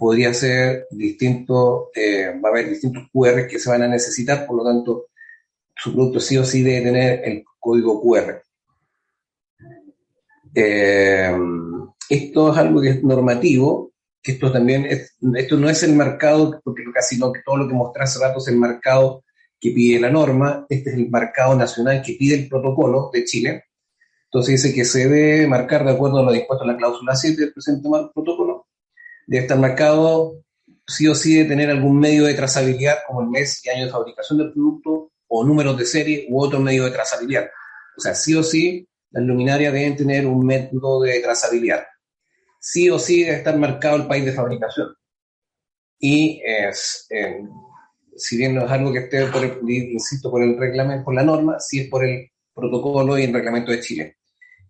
podría 0.00 0.32
ser 0.32 0.86
distinto, 0.90 1.90
eh, 1.94 2.32
va 2.42 2.48
a 2.48 2.52
haber 2.52 2.70
distintos 2.70 3.02
QR 3.12 3.46
que 3.46 3.58
se 3.58 3.68
van 3.68 3.82
a 3.82 3.86
necesitar, 3.86 4.46
por 4.46 4.56
lo 4.56 4.64
tanto, 4.64 5.08
su 5.76 5.92
producto 5.92 6.20
sí 6.20 6.38
o 6.38 6.44
sí 6.44 6.62
debe 6.62 6.86
tener 6.86 7.20
el 7.22 7.44
código 7.58 8.00
QR. 8.00 8.42
Eh, 10.54 11.36
esto 12.08 12.50
es 12.50 12.58
algo 12.58 12.80
que 12.80 12.88
es 12.88 13.04
normativo, 13.04 13.92
que 14.22 14.32
esto 14.32 14.50
también 14.50 14.86
es, 14.86 15.18
esto 15.36 15.58
no 15.58 15.68
es 15.68 15.82
el 15.82 15.92
mercado, 15.92 16.58
porque 16.64 16.82
casi 16.94 17.18
no, 17.18 17.30
todo 17.44 17.58
lo 17.58 17.68
que 17.68 17.74
mostré 17.74 18.04
hace 18.04 18.20
rato 18.20 18.38
es 18.38 18.48
el 18.48 18.56
mercado 18.56 19.22
que 19.60 19.70
pide 19.72 20.00
la 20.00 20.08
norma, 20.08 20.64
este 20.70 20.88
es 20.88 20.96
el 20.96 21.10
mercado 21.10 21.54
nacional 21.56 22.00
que 22.00 22.14
pide 22.14 22.36
el 22.36 22.48
protocolo 22.48 23.10
de 23.12 23.24
Chile. 23.26 23.64
Entonces 24.24 24.62
dice 24.62 24.74
que 24.74 24.86
se 24.86 25.06
debe 25.06 25.46
marcar 25.46 25.84
de 25.84 25.90
acuerdo 25.90 26.20
a 26.20 26.22
lo 26.22 26.32
dispuesto 26.32 26.64
en 26.64 26.70
la 26.70 26.78
cláusula 26.78 27.14
7 27.14 27.38
del 27.38 27.52
presente 27.52 27.86
protocolo 28.14 28.49
debe 29.30 29.44
estar 29.44 29.58
marcado 29.58 30.42
sí 30.84 31.06
o 31.06 31.14
sí 31.14 31.36
de 31.36 31.44
tener 31.44 31.70
algún 31.70 32.00
medio 32.00 32.24
de 32.24 32.34
trazabilidad 32.34 32.98
como 33.06 33.22
el 33.22 33.28
mes 33.28 33.64
y 33.64 33.70
año 33.70 33.84
de 33.84 33.92
fabricación 33.92 34.40
del 34.40 34.52
producto 34.52 35.12
o 35.28 35.44
números 35.44 35.78
de 35.78 35.86
serie 35.86 36.26
u 36.28 36.42
otro 36.42 36.58
medio 36.58 36.84
de 36.84 36.90
trazabilidad. 36.90 37.48
O 37.96 38.00
sea, 38.00 38.12
sí 38.12 38.34
o 38.34 38.42
sí 38.42 38.88
las 39.12 39.22
luminarias 39.22 39.72
deben 39.72 39.94
tener 39.94 40.26
un 40.26 40.44
método 40.44 41.02
de 41.02 41.20
trazabilidad. 41.20 41.84
Sí 42.58 42.90
o 42.90 42.98
sí 42.98 43.22
debe 43.22 43.36
estar 43.36 43.56
marcado 43.56 43.98
el 43.98 44.08
país 44.08 44.24
de 44.24 44.32
fabricación. 44.32 44.88
Y 46.00 46.42
es, 46.44 47.06
eh, 47.10 47.40
si 48.16 48.36
bien 48.36 48.56
no 48.56 48.64
es 48.64 48.70
algo 48.72 48.92
que 48.92 48.98
esté, 48.98 49.26
por 49.26 49.44
el, 49.44 49.60
insisto, 49.70 50.28
por 50.28 50.42
el 50.42 50.58
reglamento, 50.58 51.04
por 51.04 51.14
la 51.14 51.22
norma, 51.22 51.60
sí 51.60 51.82
es 51.82 51.88
por 51.88 52.04
el 52.04 52.32
protocolo 52.52 53.16
y 53.16 53.22
el 53.22 53.32
reglamento 53.32 53.70
de 53.70 53.80
Chile. 53.80 54.16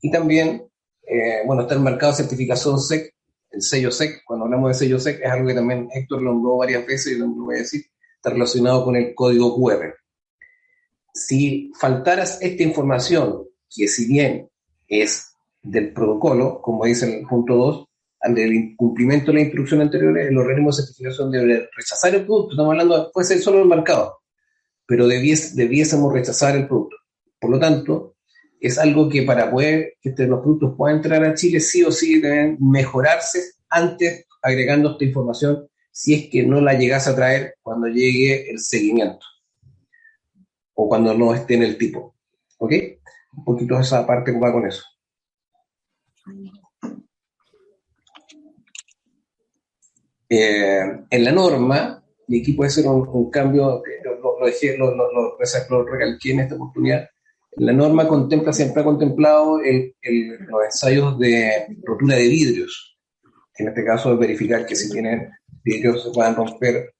Y 0.03 0.11
también, 0.11 0.69
eh, 1.03 1.41
bueno, 1.47 1.63
está 1.63 1.73
el 1.73 1.81
marcado 1.81 2.13
certificación 2.13 2.79
SEC 2.79 3.15
el 3.51 3.63
sello 3.63 3.91
SEC, 3.91 4.23
cuando 4.25 4.45
hablamos 4.45 4.71
de 4.71 4.75
sello 4.75 4.99
SEC, 4.99 5.21
es 5.23 5.31
algo 5.31 5.49
que 5.49 5.55
también 5.55 5.89
Héctor 5.93 6.23
lo 6.23 6.33
nombró 6.33 6.57
varias 6.59 6.87
veces 6.87 7.13
y 7.15 7.19
lo 7.19 7.29
voy 7.29 7.57
a 7.57 7.59
decir, 7.59 7.85
está 8.17 8.31
relacionado 8.31 8.85
con 8.85 8.97
el 8.97 9.15
código 9.15 9.57
QR. 9.57 9.95
Si 11.13 11.73
faltaras 11.79 12.39
esta 12.41 12.63
información, 12.63 13.45
que 13.75 13.89
si 13.89 14.07
bien 14.07 14.49
es 14.87 15.35
del 15.63 15.93
protocolo, 15.93 16.61
como 16.63 16.85
dice 16.85 17.21
el 17.21 17.27
punto 17.27 17.57
2, 17.57 17.87
ante 18.23 18.45
el 18.45 18.53
incumplimiento 18.53 19.27
de 19.27 19.35
la 19.35 19.41
instrucción 19.45 19.81
anterior, 19.81 20.19
el 20.19 20.37
organismo 20.37 20.71
de 20.71 20.77
certificación 20.77 21.31
debe 21.31 21.69
rechazar 21.75 22.15
el 22.15 22.25
producto. 22.27 22.53
Estamos 22.53 22.73
hablando, 22.73 23.11
puede 23.13 23.27
ser 23.27 23.39
solo 23.39 23.63
el 23.63 23.69
mercado, 23.69 24.19
pero 24.87 25.09
debiésemos 25.09 26.13
rechazar 26.13 26.57
el 26.57 26.69
producto. 26.69 26.97
Por 27.41 27.51
lo 27.51 27.59
tanto, 27.59 28.10
es 28.61 28.79
algo 28.79 29.09
que 29.09 29.23
para 29.23 29.51
poder 29.51 29.95
que 30.01 30.11
este, 30.11 30.27
los 30.27 30.41
productos 30.41 30.75
puedan 30.77 30.97
entrar 30.97 31.25
a 31.25 31.35
Chile, 31.35 31.61
sí 31.61 31.83
o 31.83 31.91
sí 31.91 32.21
deben 32.21 32.59
mejorarse 32.61 33.41
antes 33.69 34.27
agregando 34.43 34.93
esta 34.93 35.05
información 35.05 35.67
si 35.93 36.15
es 36.15 36.31
que 36.31 36.43
no 36.45 36.61
la 36.61 36.75
llegas 36.75 37.09
a 37.09 37.17
traer 37.17 37.57
cuando 37.63 37.89
llegue 37.89 38.51
el 38.51 38.59
seguimiento. 38.59 39.27
o 40.75 40.89
cuando 40.89 41.13
no 41.13 41.35
esté 41.35 41.55
en 41.55 41.63
el 41.63 41.77
tipo. 41.77 42.15
¿Ok? 42.59 42.73
Un 43.37 43.45
poquito 43.45 43.79
esa 43.79 44.07
parte 44.07 44.33
va 44.33 44.51
con 44.51 44.67
eso. 44.67 44.83
Eh, 50.29 51.05
en 51.11 51.25
la 51.25 51.33
norma, 51.33 52.03
y 52.29 52.41
aquí 52.41 52.53
puede 52.55 52.71
ser 52.71 52.87
un, 52.87 53.31
cambio, 53.31 53.83
lo, 54.05 54.39
lo, 54.41 54.47
dejé, 54.47 54.79
lo, 54.79 54.95
lo, 54.95 55.85
recalqué 55.85 56.31
en 56.33 56.41
esta 56.41 56.55
oportunidad, 56.55 57.11
la 57.57 57.73
norma 57.73 58.07
contempla, 58.07 58.53
siempre 58.53 58.83
ha 58.83 58.85
contemplado 58.85 59.59
los 59.59 60.65
ensayos 60.65 61.19
de 61.19 61.77
rotura 61.83 62.17
de 62.17 62.29
vidrios. 62.29 62.97
En 63.57 63.69
este 63.69 63.85
caso, 63.85 64.17
verificar 64.17 64.65
que 64.65 64.77
si 64.77 64.91
tienen 64.91 65.31
vidrios 65.63 66.05
se 66.05 66.11
puedan 66.11 66.37
romper. 66.37 66.95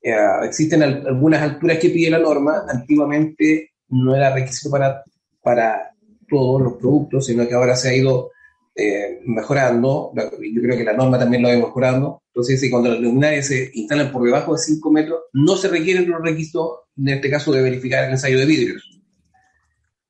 Eh, 0.00 0.14
existen 0.44 0.82
algunas 0.82 1.42
alturas 1.42 1.78
que 1.78 1.90
pide 1.90 2.10
la 2.10 2.18
norma. 2.18 2.64
Antiguamente 2.68 3.72
no 3.88 4.14
era 4.14 4.34
requisito 4.34 4.70
para, 4.70 5.02
para 5.42 5.90
todos 6.28 6.62
los 6.62 6.74
productos, 6.74 7.26
sino 7.26 7.48
que 7.48 7.54
ahora 7.54 7.74
se 7.74 7.88
ha 7.88 7.96
ido 7.96 8.30
eh, 8.76 9.20
mejorando. 9.24 10.12
Yo 10.14 10.62
creo 10.62 10.76
que 10.76 10.84
la 10.84 10.92
norma 10.92 11.18
también 11.18 11.42
lo 11.42 11.48
ha 11.48 11.52
ido 11.52 11.66
mejorando. 11.66 12.22
Entonces, 12.26 12.60
si 12.60 12.70
cuando 12.70 12.90
las 12.90 13.00
luminarias 13.00 13.46
se 13.46 13.70
instalan 13.72 14.12
por 14.12 14.22
debajo 14.22 14.52
de 14.52 14.58
5 14.58 14.92
metros, 14.92 15.20
no 15.32 15.56
se 15.56 15.68
requieren 15.68 16.08
los 16.08 16.22
requisitos, 16.22 16.80
en 16.96 17.08
este 17.08 17.30
caso, 17.30 17.52
de 17.52 17.62
verificar 17.62 18.04
el 18.04 18.12
ensayo 18.12 18.38
de 18.38 18.46
vidrios 18.46 18.97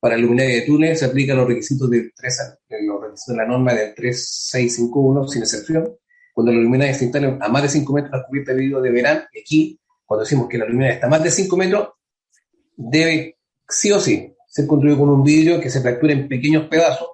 para 0.01 0.17
luminaria 0.17 0.57
de 0.57 0.63
túnel 0.63 0.97
se 0.97 1.05
aplican 1.05 1.37
los 1.37 1.49
requisitos 1.49 1.91
de, 1.91 2.13
los 2.83 3.03
requisitos 3.03 3.27
de 3.27 3.37
la 3.37 3.47
norma 3.47 3.75
del 3.75 3.95
3651 3.95 5.29
sin 5.29 5.43
excepción. 5.43 5.97
Cuando 6.33 6.53
la 6.53 6.61
luminaria 6.61 6.95
se 6.95 7.05
instala 7.05 7.37
a 7.41 7.49
más 7.49 7.63
de 7.63 7.69
5 7.69 7.93
metros, 7.93 8.13
la 8.13 8.27
cubierta 8.27 8.53
de 8.53 8.61
vidrio 8.61 8.81
deberán, 8.81 9.25
aquí, 9.41 9.79
cuando 10.07 10.25
decimos 10.25 10.49
que 10.49 10.59
la 10.59 10.67
luminaria 10.67 10.95
está 10.95 11.07
a 11.09 11.11
más 11.11 11.23
de 11.23 11.31
5 11.31 11.57
metros, 11.57 11.89
debe 12.77 13.37
sí 13.69 13.91
o 13.91 13.99
sí 13.99 14.35
ser 14.47 14.67
construido 14.67 14.99
con 14.99 15.11
un 15.11 15.25
vidrio 15.25 15.61
que 15.61 15.69
se 15.69 15.81
fracture 15.81 16.13
en 16.13 16.29
pequeños 16.29 16.69
pedazos, 16.69 17.09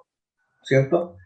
¿cierto? 0.63 1.17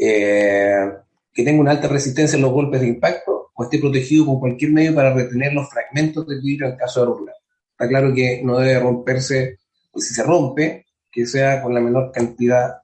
Eh, 0.00 0.90
que 1.32 1.44
tenga 1.44 1.60
una 1.60 1.72
alta 1.72 1.86
resistencia 1.88 2.36
en 2.36 2.42
los 2.42 2.52
golpes 2.52 2.80
de 2.80 2.88
impacto 2.88 3.50
o 3.54 3.62
esté 3.62 3.78
protegido 3.78 4.24
con 4.24 4.40
cualquier 4.40 4.72
medio 4.72 4.94
para 4.94 5.12
retener 5.12 5.52
los 5.52 5.68
fragmentos 5.68 6.26
del 6.26 6.40
vidrio 6.40 6.68
en 6.68 6.76
caso 6.76 7.00
de 7.00 7.06
rotura. 7.06 7.32
Está 7.72 7.88
claro 7.88 8.12
que 8.14 8.40
no 8.42 8.58
debe 8.58 8.80
romperse 8.80 9.58
y 9.58 9.67
si 9.98 10.14
se 10.14 10.22
rompe, 10.22 10.86
que 11.10 11.26
sea 11.26 11.62
con 11.62 11.74
la 11.74 11.80
menor 11.80 12.12
cantidad 12.12 12.82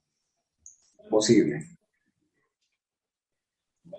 posible. 1.08 1.66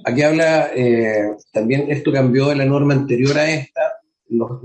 Aquí 0.04 0.22
habla, 0.22 0.72
eh, 0.76 1.36
también 1.52 1.90
esto 1.90 2.12
cambió 2.12 2.50
de 2.50 2.56
la 2.56 2.66
norma 2.66 2.94
anterior 2.94 3.38
a 3.38 3.50
esta, 3.50 3.82
los, 4.30 4.62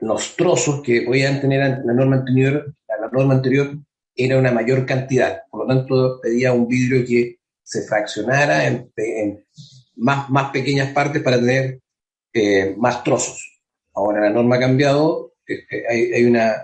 los, 0.00 0.36
trozos 0.36 0.82
que 0.82 1.02
podían 1.02 1.40
tener 1.40 1.82
la 1.84 1.92
norma 1.92 2.16
anterior, 2.16 2.74
la 2.88 3.08
norma 3.08 3.34
anterior 3.34 3.76
era 4.14 4.38
una 4.38 4.52
mayor 4.52 4.86
cantidad, 4.86 5.42
por 5.50 5.62
lo 5.62 5.66
tanto 5.66 6.20
pedía 6.20 6.52
un 6.52 6.68
vidrio 6.68 7.04
que 7.06 7.38
se 7.62 7.82
fraccionara 7.82 8.66
en, 8.66 8.90
más, 9.96 10.30
más 10.30 10.50
pequeñas 10.50 10.92
partes 10.92 11.22
para 11.22 11.38
tener 11.38 11.80
eh, 12.32 12.74
más 12.78 13.02
trozos. 13.02 13.60
Ahora 13.94 14.20
la 14.20 14.30
norma 14.30 14.56
ha 14.56 14.60
cambiado, 14.60 15.25
este, 15.46 15.84
hay, 15.88 16.24
una, 16.24 16.54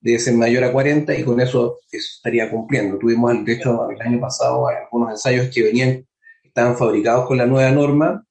debe 0.00 0.18
ser 0.18 0.34
mayor 0.34 0.64
a 0.64 0.72
40 0.72 1.14
y 1.14 1.24
con 1.24 1.40
eso 1.40 1.80
estaría 1.90 2.50
cumpliendo. 2.50 2.98
Tuvimos, 2.98 3.44
de 3.44 3.52
hecho, 3.52 3.88
el 3.90 4.00
año 4.00 4.20
pasado 4.20 4.68
algunos 4.68 5.10
ensayos 5.10 5.48
que 5.52 5.62
venían, 5.62 6.06
estaban 6.42 6.76
fabricados 6.76 7.26
con 7.26 7.38
la 7.38 7.46
nueva 7.46 7.70
norma, 7.70 8.26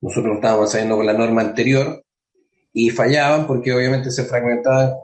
nosotros 0.00 0.26
lo 0.26 0.34
estábamos 0.34 0.66
ensayando 0.66 0.96
con 0.96 1.06
la 1.06 1.12
norma 1.12 1.42
anterior 1.42 2.02
y 2.72 2.90
fallaban 2.90 3.46
porque 3.46 3.72
obviamente 3.72 4.10
se 4.10 4.24
fragmentaban, 4.24 4.94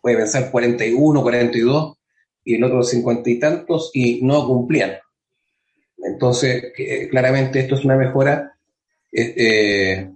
puede 0.00 0.16
pensar 0.16 0.50
41, 0.50 1.22
42 1.22 1.96
y 2.44 2.54
el 2.54 2.64
otro 2.64 2.82
50 2.82 3.30
y 3.30 3.38
tantos 3.38 3.90
y 3.94 4.20
no 4.22 4.46
cumplían. 4.46 4.92
Entonces, 5.98 6.72
claramente 7.10 7.60
esto 7.60 7.74
es 7.74 7.84
una 7.84 7.96
mejora. 7.96 8.54
Eh, 9.12 10.10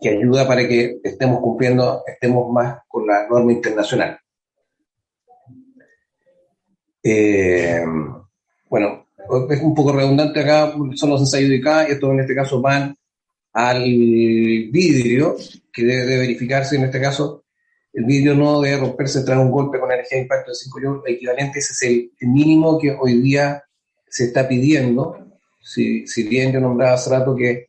que 0.00 0.10
ayuda 0.10 0.46
para 0.46 0.66
que 0.66 1.00
estemos 1.02 1.40
cumpliendo, 1.40 2.02
estemos 2.06 2.50
más 2.52 2.78
con 2.88 3.06
la 3.06 3.26
norma 3.28 3.52
internacional. 3.52 4.18
Eh, 7.02 7.84
bueno, 8.68 9.06
es 9.50 9.60
un 9.62 9.74
poco 9.74 9.92
redundante 9.92 10.40
acá, 10.40 10.72
son 10.94 11.10
los 11.10 11.20
ensayos 11.20 11.50
de 11.50 11.58
acá, 11.58 11.84
estos 11.86 12.10
en 12.10 12.20
este 12.20 12.34
caso 12.34 12.60
van 12.60 12.96
al 13.52 13.84
vidrio, 13.84 15.36
que 15.72 15.84
debe 15.84 16.18
verificarse 16.18 16.76
en 16.76 16.84
este 16.84 17.00
caso, 17.00 17.44
el 17.92 18.04
vidrio 18.04 18.34
no 18.34 18.60
debe 18.60 18.78
romperse 18.78 19.22
tras 19.22 19.38
un 19.38 19.50
golpe 19.50 19.80
con 19.80 19.90
energía 19.90 20.18
de 20.18 20.22
impacto 20.24 20.50
de 20.50 20.56
5 20.56 20.80
joules 20.82 21.14
equivalente, 21.14 21.60
ese 21.60 21.72
es 21.72 21.82
el, 21.82 22.28
mínimo 22.28 22.78
que 22.78 22.90
hoy 22.90 23.20
día 23.20 23.62
se 24.08 24.24
está 24.24 24.46
pidiendo, 24.46 25.16
si, 25.62 26.06
si 26.06 26.24
bien 26.24 26.52
yo 26.52 26.60
nombraba 26.60 26.94
hace 26.94 27.10
rato 27.10 27.34
que 27.34 27.68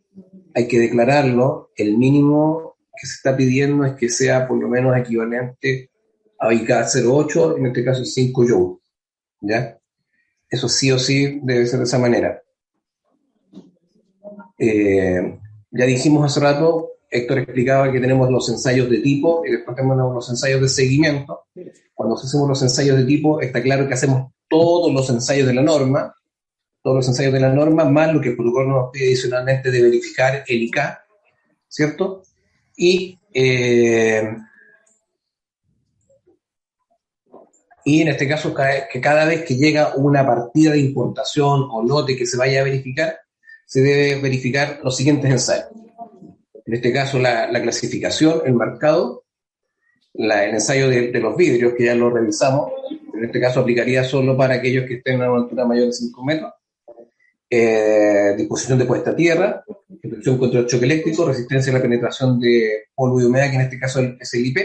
hay 0.57 0.67
que 0.67 0.79
declararlo, 0.79 1.69
el 1.75 1.99
mínimo 1.99 2.77
que 2.99 3.05
se 3.05 3.13
está 3.13 3.37
pidiendo 3.37 3.85
es 3.85 3.93
que 3.93 4.09
sea 4.09 4.47
por 4.47 4.59
lo 4.59 4.67
menos 4.67 4.97
equivalente 4.97 5.91
a 6.39 6.51
IK 6.51 6.71
08, 7.05 7.57
en 7.57 7.67
este 7.67 7.85
caso 7.85 8.03
5 8.03 8.43
joules. 8.47 8.79
¿Ya? 9.39 9.77
Eso 10.49 10.67
sí 10.67 10.91
o 10.91 10.97
sí 10.97 11.41
debe 11.43 11.67
ser 11.67 11.77
de 11.77 11.85
esa 11.85 11.99
manera. 11.99 12.41
Eh, 14.57 15.39
ya 15.69 15.85
dijimos 15.85 16.25
hace 16.25 16.39
rato, 16.39 16.89
Héctor 17.07 17.37
explicaba 17.37 17.91
que 17.91 17.99
tenemos 17.99 18.27
los 18.31 18.49
ensayos 18.49 18.89
de 18.89 18.97
tipo 18.97 19.45
y 19.45 19.51
después 19.51 19.77
tenemos 19.77 20.11
los 20.11 20.27
ensayos 20.27 20.59
de 20.59 20.69
seguimiento. 20.69 21.41
Cuando 21.93 22.15
hacemos 22.15 22.49
los 22.49 22.63
ensayos 22.63 22.97
de 22.97 23.05
tipo, 23.05 23.41
está 23.41 23.61
claro 23.61 23.87
que 23.87 23.93
hacemos 23.93 24.31
todos 24.49 24.91
los 24.91 25.07
ensayos 25.11 25.45
de 25.45 25.53
la 25.53 25.61
norma, 25.61 26.15
todos 26.87 26.99
los 26.99 27.07
ensayos 27.09 27.33
de 27.33 27.41
la 27.41 27.49
norma, 27.49 27.83
más 27.83 28.13
lo 28.13 28.21
que 28.21 28.29
el 28.29 28.37
protocolo 28.37 28.69
nos 28.69 28.91
pide 28.93 29.07
adicionalmente 29.07 29.69
de 29.69 29.81
verificar 29.81 30.45
el 30.47 30.63
IK, 30.63 30.77
¿cierto? 31.67 32.23
Y, 32.77 33.19
eh, 33.33 34.37
y 37.83 38.01
en 38.01 38.07
este 38.07 38.25
caso, 38.25 38.55
que 38.55 39.01
cada 39.01 39.25
vez 39.25 39.43
que 39.43 39.57
llega 39.57 39.95
una 39.97 40.25
partida 40.25 40.71
de 40.71 40.79
importación 40.79 41.67
o 41.69 41.83
lote 41.83 42.15
que 42.15 42.25
se 42.25 42.37
vaya 42.37 42.61
a 42.61 42.63
verificar, 42.63 43.19
se 43.65 43.81
debe 43.81 44.21
verificar 44.21 44.79
los 44.81 44.95
siguientes 44.95 45.29
ensayos. 45.29 45.67
En 46.65 46.73
este 46.73 46.93
caso, 46.93 47.19
la, 47.19 47.49
clasificación, 47.61 48.43
el 48.45 48.53
marcado, 48.53 49.25
el 50.13 50.31
ensayo 50.31 50.87
de, 50.87 51.11
de, 51.11 51.19
los 51.19 51.35
vidrios, 51.35 51.73
que 51.73 51.83
ya 51.83 51.95
lo 51.95 52.09
revisamos. 52.09 52.71
En 53.13 53.25
este 53.25 53.41
caso, 53.41 53.59
aplicaría 53.59 54.05
solo 54.05 54.37
para 54.37 54.53
aquellos 54.53 54.85
que 54.85 54.93
estén 54.93 55.21
a 55.21 55.29
una 55.29 55.43
altura 55.43 55.65
mayor 55.65 55.87
de 55.87 55.91
5 55.91 56.23
metros 56.23 56.53
eh, 57.49 58.33
disposición 58.37 58.77
de 58.77 58.85
puesta 58.85 59.11
a 59.11 59.15
tierra, 59.15 59.63
protección 60.01 60.37
contra 60.37 60.59
el 60.59 60.67
choque 60.67 60.85
eléctrico, 60.85 61.25
resistencia 61.25 61.71
a 61.71 61.77
la 61.77 61.81
penetración 61.81 62.39
de 62.39 62.87
polvo 62.93 63.21
y 63.21 63.23
humedad, 63.23 63.49
que 63.49 63.55
en 63.55 63.61
este 63.61 63.79
caso 63.79 64.01
es 64.19 64.33
el 64.33 64.45
IP, 64.45 64.57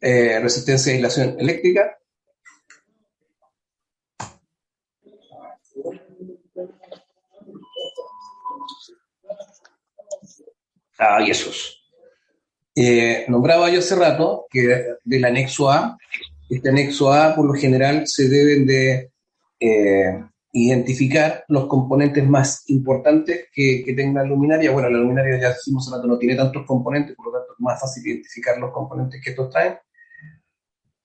eh, 0.00 0.38
resistencia 0.40 0.92
a 0.92 0.94
aislación 0.94 1.36
eléctrica. 1.38 1.98
Ah, 10.98 11.22
y 11.26 11.30
esos. 11.30 11.82
Eh, 12.76 13.24
nombraba 13.28 13.68
yo 13.68 13.80
hace 13.80 13.96
rato 13.96 14.46
que 14.48 14.94
del 15.04 15.24
anexo 15.24 15.70
A, 15.70 15.98
este 16.48 16.68
anexo 16.68 17.12
A 17.12 17.34
por 17.34 17.46
lo 17.46 17.54
general 17.54 18.04
se 18.06 18.28
deben 18.28 18.66
de 18.66 19.10
identificar 20.56 21.44
los 21.48 21.66
componentes 21.66 22.24
más 22.28 22.62
importantes 22.70 23.48
que, 23.52 23.82
que 23.84 23.92
tenga 23.92 24.22
la 24.22 24.28
luminaria. 24.28 24.70
Bueno, 24.70 24.88
la 24.88 24.98
luminaria 24.98 25.40
ya 25.40 25.48
decimos 25.48 25.90
rato 25.90 26.06
no 26.06 26.16
tiene 26.16 26.36
tantos 26.36 26.64
componentes, 26.64 27.16
por 27.16 27.26
lo 27.26 27.32
tanto 27.32 27.54
es 27.54 27.60
más 27.60 27.80
fácil 27.80 28.06
identificar 28.06 28.56
los 28.58 28.70
componentes 28.70 29.20
que 29.22 29.30
estos 29.30 29.50
traen. 29.50 29.74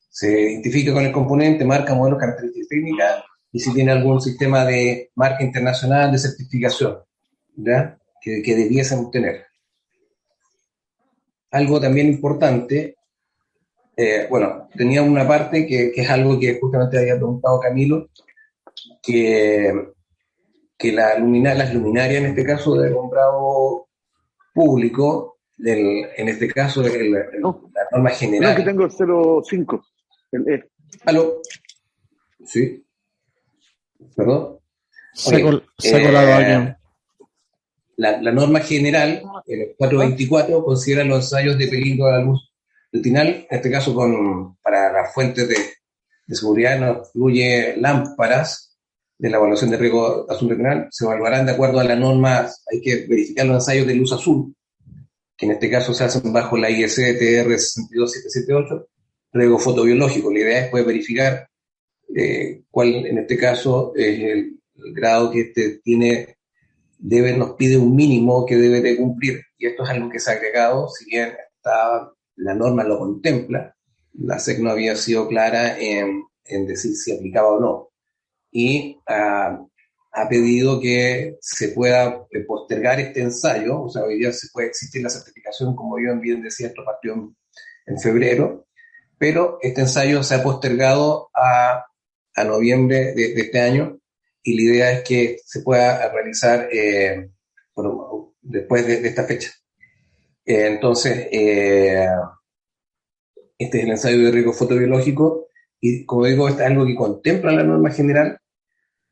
Se 0.07 0.51
identifica 0.51 0.93
con 0.93 1.03
el 1.03 1.11
componente, 1.11 1.65
marca, 1.65 1.95
modelo, 1.95 2.17
características 2.17 2.67
técnicas 2.67 3.23
y 3.51 3.59
si 3.59 3.73
tiene 3.73 3.91
algún 3.91 4.21
sistema 4.21 4.65
de 4.65 5.09
marca 5.15 5.43
internacional 5.43 6.11
de 6.11 6.19
certificación 6.19 6.99
¿ya? 7.55 7.97
Que, 8.21 8.43
que 8.43 8.55
debiesen 8.55 9.09
tener. 9.09 9.47
Algo 11.49 11.81
también 11.81 12.05
importante, 12.05 12.97
eh, 13.97 14.27
bueno, 14.29 14.67
tenía 14.75 15.01
una 15.01 15.27
parte 15.27 15.65
que, 15.65 15.91
que, 15.91 16.01
es 16.01 16.09
algo 16.11 16.39
que 16.39 16.59
justamente 16.59 16.99
había 16.99 17.15
preguntado 17.15 17.59
Camilo, 17.59 18.09
que, 19.01 19.73
que 20.77 20.91
la 20.91 21.17
las 21.19 21.73
luminarias, 21.73 22.23
en 22.23 22.29
este 22.29 22.45
caso 22.45 22.75
de 22.75 22.93
comprado 22.93 23.87
público, 24.53 25.39
del, 25.57 26.07
en 26.15 26.29
este 26.29 26.47
caso 26.47 26.83
el, 26.85 27.11
la 27.11 27.25
norma 27.91 28.09
general. 28.11 28.51
No, 28.51 28.57
que 28.57 28.63
tengo 28.63 28.85
el 28.85 29.43
05, 29.45 29.85
el 30.31 30.49
E. 30.49 30.69
¿Aló? 31.05 31.41
Sí. 32.45 32.83
¿Perdón? 34.15 34.59
Se, 35.13 35.35
ha 35.35 35.41
colado 35.41 36.29
eh, 36.29 36.33
alguien. 36.33 36.77
La, 37.97 38.21
la, 38.21 38.31
norma 38.31 38.61
general, 38.61 39.21
el 39.45 39.75
424, 39.77 40.63
considera 40.63 41.03
los 41.03 41.25
ensayos 41.25 41.57
de 41.57 41.67
peligro 41.67 42.07
a 42.07 42.11
la 42.11 42.23
luz 42.23 42.53
El 42.93 43.01
TINAL, 43.01 43.27
en 43.27 43.47
este 43.49 43.69
caso, 43.69 43.93
con, 43.93 44.55
para 44.61 44.93
las 44.93 45.13
fuentes 45.13 45.47
de, 45.49 45.57
de 46.25 46.35
seguridad, 46.35 46.79
nos 46.79 47.07
incluye 47.07 47.75
lámparas 47.77 48.68
de 49.19 49.29
la 49.29 49.37
evaluación 49.37 49.69
de 49.69 49.77
riesgo 49.77 50.25
azul 50.31 50.49
renal. 50.49 50.87
Se 50.89 51.05
evaluarán 51.05 51.45
de 51.45 51.51
acuerdo 51.51 51.79
a 51.79 51.83
las 51.83 51.99
normas, 51.99 52.63
hay 52.71 52.81
que 52.81 53.05
verificar 53.07 53.45
los 53.45 53.55
ensayos 53.55 53.85
de 53.85 53.95
luz 53.95 54.11
azul, 54.13 54.55
que 55.37 55.45
en 55.45 55.51
este 55.51 55.69
caso 55.69 55.93
se 55.93 56.05
hacen 56.05 56.33
bajo 56.33 56.57
la 56.57 56.69
ISTR 56.71 57.47
62778, 57.47 58.87
riesgo 59.33 59.59
fotobiológico. 59.59 60.31
La 60.31 60.39
idea 60.39 60.65
es 60.65 60.69
poder 60.69 60.85
verificar 60.85 61.47
eh, 62.15 62.63
cuál, 62.71 63.05
en 63.05 63.19
este 63.19 63.37
caso, 63.37 63.93
es 63.95 64.19
el, 64.19 64.55
grado 64.93 65.29
que 65.29 65.41
este 65.41 65.81
tiene, 65.83 66.37
debe, 66.97 67.35
nos 67.35 67.51
pide 67.55 67.77
un 67.77 67.93
mínimo 67.93 68.45
que 68.45 68.55
debe 68.55 68.79
de 68.81 68.95
cumplir. 68.95 69.41
Y 69.57 69.67
esto 69.67 69.83
es 69.83 69.89
algo 69.89 70.09
que 70.09 70.19
se 70.19 70.31
ha 70.31 70.35
agregado, 70.35 70.87
si 70.87 71.05
bien 71.05 71.33
está 71.53 72.09
la 72.37 72.55
norma 72.55 72.85
lo 72.85 72.97
contempla, 72.97 73.75
la 74.13 74.39
SEC 74.39 74.59
no 74.59 74.71
había 74.71 74.95
sido 74.95 75.27
clara 75.27 75.77
en, 75.77 76.23
decir 76.65 76.95
si 76.95 77.11
aplicaba 77.11 77.49
o 77.49 77.59
no. 77.59 77.88
Y 78.51 78.99
ah, 79.07 79.59
ha 80.11 80.27
pedido 80.27 80.79
que 80.79 81.37
se 81.41 81.69
pueda 81.69 82.25
postergar 82.47 82.99
este 82.99 83.21
ensayo, 83.21 83.83
o 83.83 83.89
sea, 83.89 84.03
hoy 84.03 84.19
día 84.19 84.31
se 84.31 84.47
puede 84.51 84.67
existir 84.67 85.03
la 85.03 85.09
certificación, 85.09 85.75
como 85.75 85.97
yo 85.99 86.19
bien 86.19 86.41
decía, 86.41 86.67
esto 86.67 86.83
partió 86.83 87.13
en, 87.85 87.99
febrero, 87.99 88.67
pero 89.17 89.57
este 89.61 89.81
ensayo 89.81 90.21
se 90.23 90.35
ha 90.35 90.43
postergado 90.43 91.29
a, 91.33 91.85
a 92.35 92.43
noviembre 92.43 93.13
de, 93.13 93.33
este 93.33 93.59
año 93.59 93.99
y 94.43 94.55
la 94.55 94.61
idea 94.61 94.91
es 94.91 95.03
que 95.03 95.37
se 95.43 95.61
pueda 95.61 96.11
realizar 96.11 96.69
eh, 96.71 97.29
después 98.41 98.85
de, 98.85 99.07
esta 99.07 99.23
fecha. 99.23 99.51
Eh, 100.45 100.67
entonces, 100.67 101.27
eh, 101.31 102.07
este 103.57 103.77
es 103.79 103.83
el 103.83 103.91
ensayo 103.91 104.25
de 104.25 104.31
riesgo 104.31 104.53
fotobiológico 104.53 105.48
y 105.81 106.05
como 106.05 106.25
digo, 106.25 106.49
es 106.49 106.59
algo 106.59 106.85
que 106.85 106.95
contempla 106.95 107.51
la 107.51 107.63
norma 107.63 107.91
general 107.91 108.39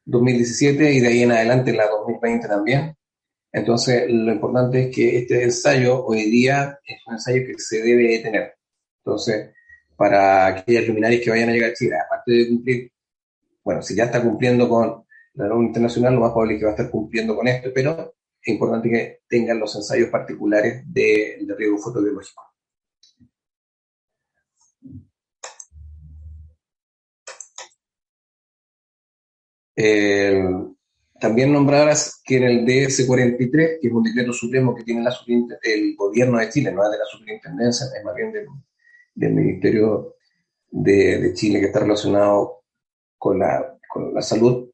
2017 0.06 0.94
y 0.94 1.00
de 1.00 1.08
ahí 1.08 1.24
en 1.24 1.32
adelante 1.32 1.74
la 1.74 1.88
2020 1.88 2.48
también. 2.48 2.96
Entonces, 3.52 4.06
lo 4.10 4.32
importante 4.32 4.84
es 4.84 4.96
que 4.96 5.18
este 5.20 5.44
ensayo 5.44 6.06
hoy 6.06 6.30
día 6.30 6.80
es 6.86 6.98
un 7.08 7.14
ensayo 7.14 7.46
que 7.46 7.54
se 7.58 7.82
debe 7.82 8.20
tener. 8.20 8.56
Entonces, 9.00 9.52
para 9.96 10.48
aquellas 10.48 10.88
luminarias 10.88 11.22
que 11.22 11.30
vayan 11.30 11.50
a 11.50 11.54
llegar 11.54 11.72
a 11.72 11.74
Chile, 11.74 11.96
aparte 11.98 12.32
de 12.32 12.48
cumplir, 12.50 12.92
bueno, 13.64 13.82
si 13.82 13.96
ya 13.96 14.06
está 14.06 14.22
cumpliendo 14.22 14.70
con 14.70 15.04
la 15.34 15.48
norma 15.48 15.66
internacional, 15.66 16.14
lo 16.14 16.22
más 16.22 16.32
probable 16.32 16.56
es 16.56 16.60
que 16.60 16.66
va 16.66 16.72
a 16.72 16.76
estar 16.76 16.92
cumpliendo 16.92 17.36
con 17.36 17.48
esto, 17.48 17.70
pero 17.74 18.16
es 18.42 18.54
importante 18.54 18.90
que 18.90 19.20
tengan 19.28 19.60
los 19.60 19.76
ensayos 19.76 20.10
particulares 20.10 20.84
de, 20.86 21.40
de 21.42 21.56
riesgo 21.56 21.78
fotobiológico. 21.78 22.44
Eh, 29.80 30.44
también 31.20 31.54
nombrarás 31.54 32.20
que 32.26 32.38
en 32.38 32.44
el 32.44 32.66
DS-43, 32.66 33.80
que 33.80 33.88
es 33.88 33.94
un 33.94 34.04
decreto 34.04 34.34
supremo 34.34 34.74
que 34.76 34.84
tiene 34.84 35.04
la 35.04 35.16
el 35.64 35.96
gobierno 35.96 36.40
de 36.40 36.50
Chile, 36.50 36.72
no 36.72 36.84
es 36.84 36.92
de 36.92 36.98
la 36.98 37.06
superintendencia, 37.06 37.86
es 37.96 38.04
más 38.04 38.16
bien 38.16 38.32
del, 38.34 39.34
Ministerio 39.34 40.16
de, 40.70 41.32
Chile 41.34 41.60
que 41.60 41.68
está 41.68 41.80
relacionado 41.80 42.64
con 43.18 43.40
la, 43.40 43.78
con 43.88 44.14
la 44.14 44.22
salud, 44.22 44.70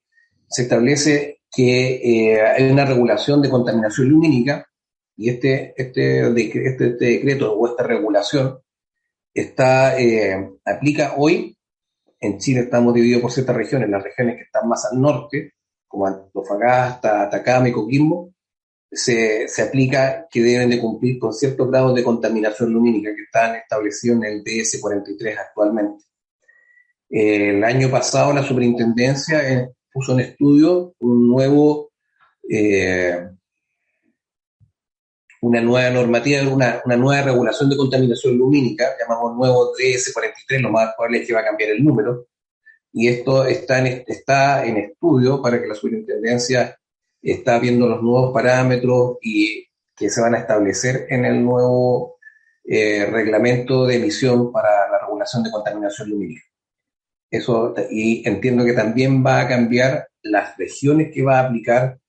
se 0.47 0.63
establece 0.63 1.41
que 1.51 2.33
eh, 2.33 2.41
hay 2.41 2.69
una 2.69 2.85
regulación 2.85 3.41
de 3.41 3.49
contaminación 3.49 4.09
lumínica 4.09 4.67
y 5.15 5.29
este, 5.29 5.73
este, 5.77 6.27
este, 6.27 6.67
este 6.67 7.05
decreto 7.05 7.53
o 7.53 7.67
esta 7.67 7.83
regulación 7.83 8.59
está, 9.33 9.99
eh, 9.99 10.49
aplica 10.65 11.13
hoy 11.17 11.52
en 12.23 12.37
Chile 12.37 12.61
estamos 12.61 12.93
divididos 12.93 13.21
por 13.21 13.31
ciertas 13.31 13.55
regiones, 13.55 13.89
las 13.89 14.01
regiones 14.01 14.37
que 14.37 14.43
están 14.43 14.67
más 14.67 14.85
al 14.85 14.99
norte, 14.99 15.53
como 15.87 16.07
Antofagasta, 16.07 17.23
Atacama 17.23 17.67
y 17.67 17.73
Coquimbo, 17.73 18.33
se, 18.89 19.47
se, 19.47 19.61
aplica 19.61 20.27
que 20.29 20.41
deben 20.41 20.69
de 20.69 20.79
cumplir 20.79 21.19
con 21.19 21.33
ciertos 21.33 21.69
grados 21.69 21.95
de 21.95 22.03
contaminación 22.03 22.71
lumínica 22.71 23.13
que 23.15 23.23
están 23.23 23.55
establecidos 23.55 24.17
en 24.17 24.23
el 24.23 24.43
DS-43 24.43 25.37
actualmente. 25.37 26.05
El 27.09 27.63
año 27.63 27.89
pasado 27.89 28.33
la 28.33 28.43
superintendencia 28.43 29.51
eh, 29.51 29.69
puso 29.91 30.13
en 30.13 30.21
estudio 30.21 30.95
un 30.99 31.27
nuevo, 31.27 31.91
eh, 32.49 33.29
una 35.43 35.59
nueva 35.59 35.89
normativa, 35.89 36.41
una, 36.47 36.81
una, 36.85 36.95
nueva 36.95 37.21
regulación 37.21 37.69
de 37.69 37.75
contaminación 37.75 38.37
lumínica, 38.37 38.95
llamamos 38.97 39.35
nuevo 39.35 39.73
DS43, 39.73 40.61
lo 40.61 40.71
más 40.71 40.93
probable 40.95 41.19
es 41.19 41.27
que 41.27 41.33
va 41.33 41.41
a 41.41 41.45
cambiar 41.45 41.71
el 41.71 41.83
número, 41.83 42.27
y 42.93 43.09
esto 43.09 43.45
está 43.45 43.79
en, 43.79 44.05
está 44.07 44.65
en 44.65 44.77
estudio 44.77 45.41
para 45.41 45.61
que 45.61 45.67
la 45.67 45.75
superintendencia 45.75 46.79
está 47.21 47.59
viendo 47.59 47.89
los 47.89 48.01
nuevos 48.01 48.33
parámetros 48.33 49.17
y 49.21 49.67
que 49.93 50.09
se 50.09 50.21
van 50.21 50.35
a 50.35 50.39
establecer 50.39 51.07
en 51.09 51.25
el 51.25 51.43
nuevo 51.43 52.19
eh, 52.63 53.05
reglamento 53.11 53.85
de 53.85 53.97
emisión 53.97 54.49
para 54.49 54.89
la 54.89 54.99
regulación 54.99 55.43
de 55.43 55.51
contaminación 55.51 56.09
lumínica. 56.09 56.43
Eso, 57.29 57.73
y 57.91 58.25
entiendo 58.25 58.63
que 58.63 58.73
también 58.73 59.25
va 59.25 59.41
a 59.41 59.47
cambiar 59.49 60.07
las 60.21 60.55
regiones 60.55 61.11
que 61.13 61.21
va 61.21 61.39
a 61.39 61.47
aplicar 61.47 61.99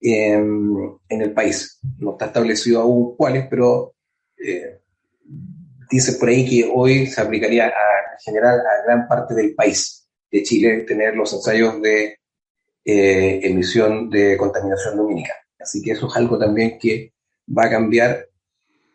en, 0.00 0.98
el 1.08 1.32
país. 1.32 1.80
No 1.98 2.12
está 2.12 2.26
establecido 2.26 2.80
aún 2.80 3.16
cuáles, 3.16 3.46
pero 3.48 3.94
eh, 4.36 4.80
dice 5.90 6.12
por 6.14 6.28
ahí 6.28 6.48
que 6.48 6.70
hoy 6.72 7.06
se 7.06 7.20
aplicaría 7.20 7.66
en 7.66 8.18
general 8.24 8.60
a 8.60 8.84
gran 8.84 9.08
parte 9.08 9.34
del 9.34 9.54
país 9.54 10.08
de 10.30 10.42
Chile 10.42 10.84
tener 10.86 11.14
los 11.14 11.32
ensayos 11.32 11.80
de 11.80 12.18
eh, 12.84 13.40
emisión 13.42 14.10
de 14.10 14.36
contaminación 14.36 14.96
lumínica. 14.96 15.34
Así 15.58 15.82
que 15.82 15.92
eso 15.92 16.06
es 16.08 16.16
algo 16.16 16.38
también 16.38 16.78
que 16.78 17.12
va 17.56 17.66
a 17.66 17.70
cambiar. 17.70 18.26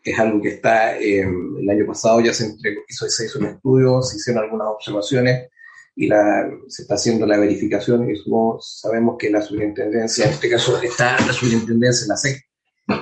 Es 0.02 0.18
algo 0.18 0.40
que 0.42 0.48
está, 0.48 0.98
el 0.98 1.68
año 1.68 1.86
pasado 1.86 2.20
ya 2.20 2.32
se, 2.34 2.44
entregó, 2.44 2.82
hizo, 2.86 3.08
se 3.08 3.24
hizo 3.24 3.38
un 3.38 3.46
estudio, 3.46 4.02
se 4.02 4.16
hicieron 4.16 4.44
algunas 4.44 4.68
observaciones 4.68 5.48
y 5.96 6.08
la, 6.08 6.50
se 6.68 6.82
está 6.82 6.94
haciendo 6.94 7.26
la 7.26 7.38
verificación 7.38 8.10
y 8.10 8.14
sabemos 8.60 9.16
que 9.18 9.30
la 9.30 9.40
superintendencia, 9.40 10.26
en 10.26 10.32
este 10.32 10.50
caso 10.50 10.80
está 10.82 11.16
la 11.24 11.32
superintendencia, 11.32 12.06
la 12.08 12.16
SEC, 12.16 12.42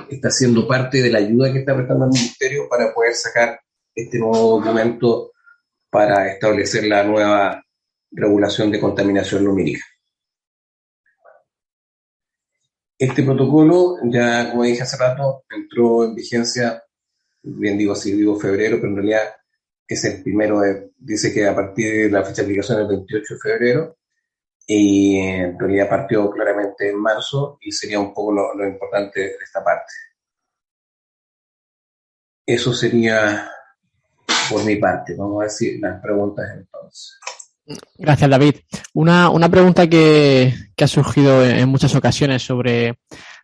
está 0.09 0.29
siendo 0.29 0.67
parte 0.67 1.01
de 1.01 1.09
la 1.09 1.19
ayuda 1.19 1.51
que 1.51 1.59
está 1.59 1.75
prestando 1.75 2.05
el 2.05 2.11
ministerio 2.11 2.67
para 2.69 2.93
poder 2.93 3.13
sacar 3.15 3.59
este 3.95 4.19
nuevo 4.19 4.59
documento 4.59 5.31
para 5.89 6.31
establecer 6.31 6.85
la 6.85 7.03
nueva 7.03 7.63
regulación 8.11 8.71
de 8.71 8.79
contaminación 8.79 9.43
lumínica. 9.43 9.83
Este 12.97 13.23
protocolo, 13.23 13.97
ya 14.05 14.51
como 14.51 14.63
dije 14.63 14.83
hace 14.83 14.97
rato, 14.97 15.43
entró 15.49 16.05
en 16.05 16.15
vigencia, 16.15 16.83
bien 17.41 17.77
digo 17.77 17.93
así, 17.93 18.13
digo 18.13 18.39
febrero, 18.39 18.77
pero 18.77 18.89
en 18.89 18.95
realidad 18.95 19.35
es 19.87 20.05
el 20.05 20.23
primero, 20.23 20.61
de, 20.61 20.91
dice 20.97 21.33
que 21.33 21.47
a 21.47 21.55
partir 21.55 22.05
de 22.05 22.09
la 22.09 22.23
fecha 22.23 22.41
de 22.41 22.47
aplicación 22.47 22.81
el 22.81 22.87
28 22.87 23.33
de 23.33 23.39
febrero, 23.39 23.97
y 24.65 25.17
en 25.17 25.59
realidad 25.59 25.89
partió 25.89 26.29
claramente 26.31 26.89
en 26.89 26.99
marzo 26.99 27.57
y 27.61 27.71
sería 27.71 27.99
un 27.99 28.13
poco 28.13 28.31
lo, 28.31 28.67
importante 28.67 29.19
de 29.19 29.37
esta 29.43 29.63
parte. 29.63 29.91
Eso 32.45 32.73
sería 32.73 33.49
por 34.49 34.63
mi 34.63 34.77
parte. 34.77 35.15
Vamos 35.17 35.41
a 35.41 35.45
decir 35.45 35.79
las 35.81 36.01
preguntas 36.01 36.45
entonces. 36.55 37.19
Gracias, 37.97 38.29
David. 38.29 38.55
Una, 38.93 39.29
una 39.29 39.49
pregunta 39.49 39.87
que, 39.87 40.53
que, 40.75 40.83
ha 40.83 40.87
surgido 40.87 41.43
en 41.43 41.67
muchas 41.69 41.95
ocasiones 41.95 42.41
sobre 42.41 42.99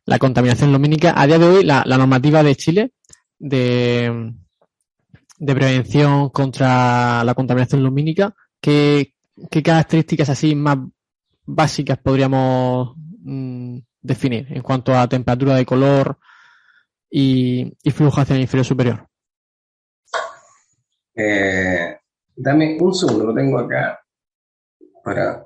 la 0.06 0.20
contaminación 0.20 0.72
lumínica. 0.72 1.14
A 1.16 1.28
día 1.28 1.40
de 1.40 1.46
hoy, 1.46 1.64
la 1.64 1.84
normativa 1.86 2.44
de 2.44 2.56
Chile 2.56 2.92
de, 3.38 4.34
de 5.40 5.56
prevención 5.56 6.30
contra 6.30 7.24
la 7.24 7.34
contaminación 7.34 7.82
lumínica, 7.82 8.36
¿qué, 8.60 9.14
características 9.64 10.30
así 10.30 10.54
más 10.54 10.78
básicas 11.46 11.98
podríamos 11.98 12.94
mm, 13.24 13.78
definir 14.02 14.48
en 14.50 14.62
cuanto 14.62 14.94
a 14.94 15.08
temperatura 15.08 15.56
de 15.56 15.66
color 15.66 16.20
y, 17.10 17.74
flujo 17.92 18.20
hacia 18.20 18.36
el 18.36 18.42
inferior 18.42 18.66
superior? 18.66 19.08
Eh, 21.16 21.98
dame 22.36 22.78
un 22.80 22.94
segundo, 22.94 23.26
lo 23.26 23.34
tengo 23.34 23.60
acá 23.60 24.00
para... 25.04 25.44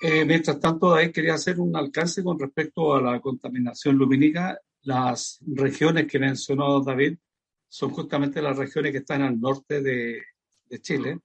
Eh, 0.00 0.24
mientras 0.24 0.60
tanto, 0.60 0.94
ahí 0.94 1.10
quería 1.10 1.34
hacer 1.34 1.58
un 1.58 1.74
alcance 1.74 2.22
con 2.22 2.38
respecto 2.38 2.94
a 2.94 3.00
la 3.00 3.20
contaminación 3.20 3.96
lumínica. 3.96 4.56
Las 4.82 5.40
regiones 5.44 6.06
que 6.06 6.20
mencionó 6.20 6.80
David 6.80 7.18
son 7.68 7.90
justamente 7.90 8.42
las 8.42 8.56
regiones 8.56 8.92
que 8.92 8.98
están 8.98 9.22
al 9.22 9.40
norte 9.40 9.82
de, 9.82 10.22
Chile 10.82 11.18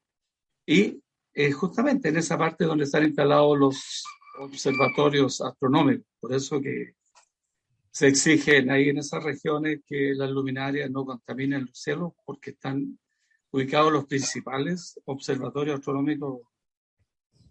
y 0.65 1.02
eh, 1.34 1.52
justamente 1.52 2.07
en 2.07 2.15
esa 2.15 2.38
parte 2.38 2.64
donde 2.64 2.86
están 2.86 3.03
instalados 3.03 3.57
los 3.57 4.03
observatorios 4.40 5.41
astronómicos. 5.41 6.07
Por 6.18 6.34
eso 6.34 6.61
que 6.61 6.94
se 7.91 8.07
exigen 8.07 8.72
ahí 8.72 8.90
en 8.90 8.99
esas 8.99 9.22
regiones 9.22 9.82
que 9.86 10.14
las 10.15 10.32
luminarias 10.32 10.90
no 10.90 11.06
contaminen 11.06 11.65
los 11.65 11.78
cielos 11.78 12.14
porque 12.26 12.52
están 12.52 12.98
ubicados 13.52 13.91
los 13.91 14.06
principales 14.06 14.99
observatorios 15.06 15.80
astronómicos 15.80 16.41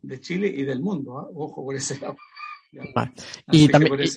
de 0.00 0.20
Chile 0.20 0.48
y 0.48 0.64
del 0.64 0.80
mundo. 0.80 1.18
¿ah? 1.18 1.28
Ojo 1.34 1.64
por 1.64 1.76
ese 1.76 1.98
lado. 2.00 2.16
Y, 3.50 3.68
también, 3.68 4.00
y, 4.00 4.08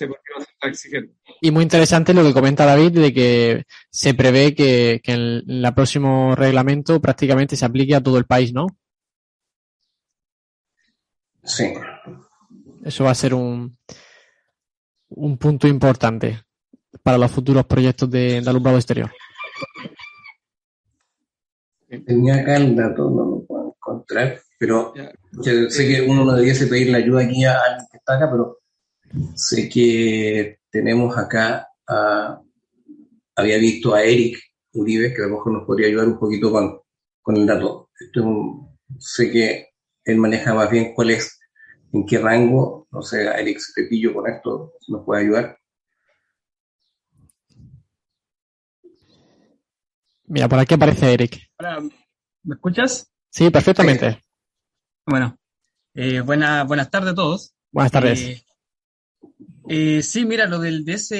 muy 1.50 1.62
interesante 1.62 2.14
lo 2.14 2.22
que 2.22 2.32
comenta 2.32 2.64
David 2.64 2.92
de 2.92 3.12
que 3.12 3.64
se 3.90 4.14
prevé 4.14 4.54
que, 4.54 5.00
que 5.02 5.12
el, 5.12 5.44
el, 5.46 5.74
próximo 5.74 6.34
reglamento 6.34 7.00
prácticamente 7.00 7.56
se 7.56 7.64
aplique 7.64 7.94
a 7.94 8.02
todo 8.02 8.18
el 8.18 8.24
país, 8.24 8.52
¿no? 8.52 8.66
Sí. 11.44 11.72
Eso 12.84 13.04
va 13.04 13.10
a 13.10 13.14
ser 13.14 13.34
un, 13.34 13.76
un 15.08 15.38
punto 15.38 15.68
importante 15.68 16.42
para 17.02 17.18
los 17.18 17.30
futuros 17.30 17.66
proyectos 17.66 18.10
de, 18.10 18.40
de 18.40 18.50
alumbrado 18.50 18.78
exterior. 18.78 19.10
Tenía 21.88 22.36
acá 22.36 22.56
el 22.56 22.74
dato, 22.74 23.10
no 23.10 23.24
lo 23.24 23.46
puedo 23.46 23.74
encontrar, 23.76 24.40
pero 24.58 24.92
sé 25.68 25.88
que 25.88 26.02
uno 26.02 26.24
no 26.24 26.32
debiese 26.32 26.66
pedir 26.66 26.90
la 26.90 26.98
ayuda 26.98 27.22
aquí 27.22 27.44
a 27.44 27.60
alguien 27.60 27.86
que 27.90 27.98
está 27.98 28.16
acá, 28.16 28.30
pero 28.30 28.58
sé 29.34 29.68
que 29.68 30.58
tenemos 30.70 31.16
acá 31.16 31.68
a, 31.88 32.40
había 33.34 33.58
visto 33.58 33.94
a 33.94 34.02
Eric 34.02 34.38
Uribe, 34.72 35.14
que 35.14 35.22
a 35.22 35.26
lo 35.26 35.36
mejor 35.36 35.52
nos 35.52 35.64
podría 35.64 35.88
ayudar 35.88 36.08
un 36.08 36.18
poquito 36.18 36.50
con, 36.50 36.80
con 37.22 37.36
el 37.36 37.46
dato. 37.46 37.90
Esto 37.98 38.68
sé 38.98 39.30
que 39.30 39.68
él 40.04 40.16
maneja 40.18 40.54
más 40.54 40.70
bien 40.70 40.94
cuál 40.94 41.10
es 41.10 41.38
en 41.92 42.06
qué 42.06 42.18
rango, 42.18 42.86
no 42.90 43.02
sé, 43.02 43.24
Eric 43.24 43.58
Pepillo 43.74 44.14
con 44.14 44.30
esto 44.30 44.74
nos 44.88 45.04
puede 45.04 45.22
ayudar. 45.22 45.58
Mira, 50.28 50.48
por 50.48 50.58
aquí 50.58 50.74
aparece 50.74 51.12
Eric. 51.12 51.38
¿Me 52.42 52.54
escuchas? 52.54 53.10
Sí, 53.30 53.50
perfectamente. 53.50 54.22
Bueno, 55.06 55.38
eh, 55.94 56.20
buenas 56.20 56.90
tardes 56.90 57.12
a 57.12 57.14
todos. 57.14 57.54
Buenas 57.70 57.92
tardes. 57.92 58.20
Eh, 58.20 58.46
eh, 59.68 60.02
sí, 60.02 60.24
mira, 60.24 60.46
lo 60.46 60.58
del 60.58 60.84
DS, 60.84 61.10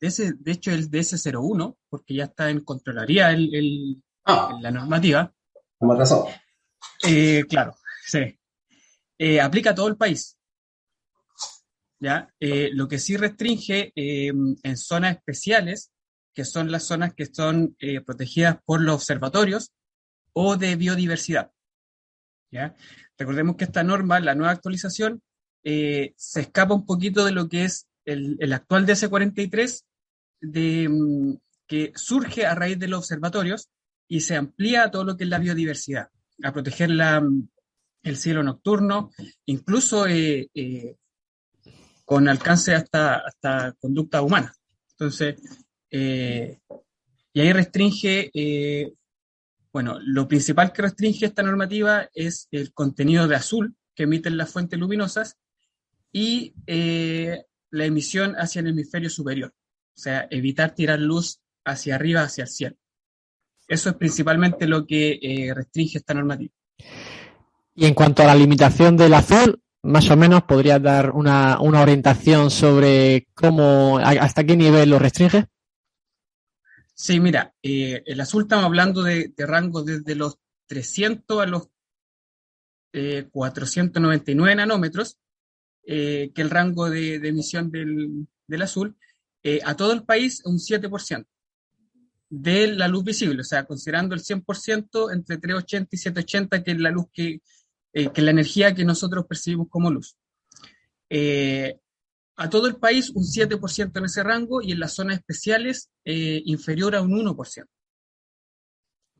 DS, 0.00 0.34
de 0.38 0.52
hecho 0.52 0.70
el 0.72 0.90
DS01, 0.90 1.76
porque 1.88 2.14
ya 2.14 2.24
está 2.24 2.50
en 2.50 2.60
Contraloría 2.60 3.30
el, 3.30 4.02
ah. 4.24 4.56
la 4.60 4.70
normativa. 4.70 5.32
¿Cómo 5.78 5.96
pasado? 5.96 6.26
claro, 7.48 7.74
sí. 8.06 8.38
Eh, 9.18 9.40
aplica 9.40 9.70
a 9.70 9.74
todo 9.74 9.88
el 9.88 9.96
país. 9.96 10.36
¿ya? 11.98 12.28
Eh, 12.38 12.70
lo 12.72 12.86
que 12.88 12.98
sí 12.98 13.16
restringe 13.16 13.92
eh, 13.94 14.28
en 14.28 14.76
zonas 14.76 15.16
especiales, 15.16 15.92
que 16.34 16.44
son 16.44 16.70
las 16.70 16.84
zonas 16.84 17.14
que 17.14 17.26
son 17.26 17.76
protegidas 18.04 18.58
por 18.66 18.82
los 18.82 18.96
observatorios 18.96 19.72
o 20.34 20.56
de 20.56 20.76
biodiversidad. 20.76 21.50
¿ya? 22.50 22.74
Recordemos 23.16 23.56
que 23.56 23.64
esta 23.64 23.82
norma, 23.82 24.20
la 24.20 24.34
nueva 24.34 24.52
actualización, 24.52 25.22
se 25.66 26.40
escapa 26.40 26.74
un 26.74 26.86
poquito 26.86 27.24
de 27.24 27.32
lo 27.32 27.48
que 27.48 27.64
es 27.64 27.88
el, 28.04 28.52
actual 28.52 28.86
DS43, 28.86 29.84
de, 30.40 30.88
mm, 30.88 31.36
que 31.66 31.92
surge 31.96 32.46
a 32.46 32.54
raíz 32.54 32.78
de 32.78 32.88
los 32.88 33.00
observatorios 33.00 33.68
y 34.08 34.20
se 34.20 34.36
amplía 34.36 34.84
a 34.84 34.90
todo 34.90 35.04
lo 35.04 35.16
que 35.16 35.24
es 35.24 35.30
la 35.30 35.40
biodiversidad, 35.40 36.08
a 36.42 36.52
proteger 36.52 36.90
la, 36.90 37.20
mm, 37.20 37.48
el 38.04 38.16
cielo 38.16 38.42
nocturno, 38.42 39.10
incluso 39.46 40.06
eh, 40.06 40.48
eh, 40.54 40.96
con 42.04 42.28
alcance 42.28 42.74
hasta, 42.74 43.16
hasta 43.16 43.74
conducta 43.80 44.22
humana. 44.22 44.54
Entonces, 44.92 45.34
eh, 45.90 46.60
y 47.32 47.40
ahí 47.40 47.52
restringe, 47.52 48.30
bueno, 49.72 49.98
lo 50.00 50.26
principal 50.28 50.72
que 50.72 50.82
restringe 50.82 51.26
esta 51.26 51.42
normativa 51.42 52.08
es 52.14 52.46
el 52.52 52.72
contenido 52.72 53.26
de 53.26 53.36
azul 53.36 53.76
que 53.94 54.04
emiten 54.04 54.36
las 54.36 54.50
fuentes 54.50 54.78
luminosas 54.78 55.36
y 56.12 56.54
la 56.66 57.84
emisión 57.84 58.34
hacia 58.36 58.60
el 58.60 58.68
hemisferio 58.68 59.10
superior, 59.10 59.52
o 59.96 60.00
sea, 60.00 60.26
evitar 60.30 60.74
tirar 60.74 60.98
luz 61.00 61.40
hacia 61.64 61.94
arriba, 61.94 62.22
hacia 62.22 62.42
el 62.42 62.48
cielo. 62.48 62.76
Eso 63.68 63.90
es 63.90 63.96
principalmente 63.96 64.66
lo 64.66 64.86
que 64.86 65.52
restringe 65.54 65.98
esta 65.98 66.14
normativa. 66.14 66.52
Y 67.74 67.84
en 67.84 67.94
cuanto 67.94 68.22
a 68.22 68.26
la 68.26 68.34
limitación 68.34 68.96
del 68.96 69.12
azul, 69.12 69.60
más 69.82 70.10
o 70.10 70.16
menos 70.16 70.42
podrías 70.42 70.82
dar 70.82 71.10
una, 71.10 71.60
orientación 71.60 72.50
sobre 72.50 73.28
cómo, 73.34 73.98
hasta 73.98 74.44
qué 74.44 74.56
nivel 74.56 74.90
lo 74.90 74.98
restringe. 74.98 75.46
Sí, 76.94 77.20
mira, 77.20 77.54
eh, 77.62 78.02
el 78.06 78.20
azul 78.20 78.42
estamos 78.42 78.64
hablando 78.64 79.02
de, 79.02 79.32
de 79.36 79.46
rangos 79.46 79.84
desde 79.84 80.14
los 80.14 80.38
300 80.66 81.42
a 81.42 81.46
los 81.46 81.68
499 83.30 84.52
eh, 84.52 84.56
nanómetros, 84.56 85.18
eh, 85.86 86.30
que 86.34 86.42
el 86.42 86.50
rango 86.50 86.90
de, 86.90 87.14
emisión 87.16 87.70
del, 87.70 88.26
del 88.46 88.62
azul, 88.62 88.96
a 89.64 89.76
todo 89.76 89.92
el 89.92 90.02
país 90.02 90.42
un 90.44 90.58
7% 90.58 91.24
de 92.28 92.68
la 92.68 92.88
luz 92.88 93.04
visible, 93.04 93.40
o 93.40 93.44
sea, 93.44 93.64
considerando 93.64 94.14
el 94.14 94.20
100% 94.20 95.12
entre 95.12 95.38
380 95.38 95.88
y 95.92 95.98
780, 95.98 96.64
que 96.64 96.70
es 96.72 96.80
la 96.80 96.90
luz 96.90 97.06
que, 97.12 97.40
eh, 97.92 98.10
que 98.12 98.22
la 98.22 98.32
energía 98.32 98.74
que 98.74 98.84
nosotros 98.84 99.26
percibimos 99.26 99.68
como 99.70 99.90
luz. 99.90 100.16
Eh, 101.08 101.78
a 102.36 102.50
todo 102.50 102.66
el 102.66 102.76
país 102.76 103.10
un 103.10 103.22
7% 103.22 103.98
en 103.98 104.04
ese 104.04 104.22
rango 104.22 104.60
y 104.60 104.72
en 104.72 104.80
las 104.80 104.94
zonas 104.94 105.18
especiales 105.18 105.90
eh, 106.04 106.42
inferior 106.44 106.94
a 106.96 107.02
un 107.02 107.12
1%. 107.12 107.66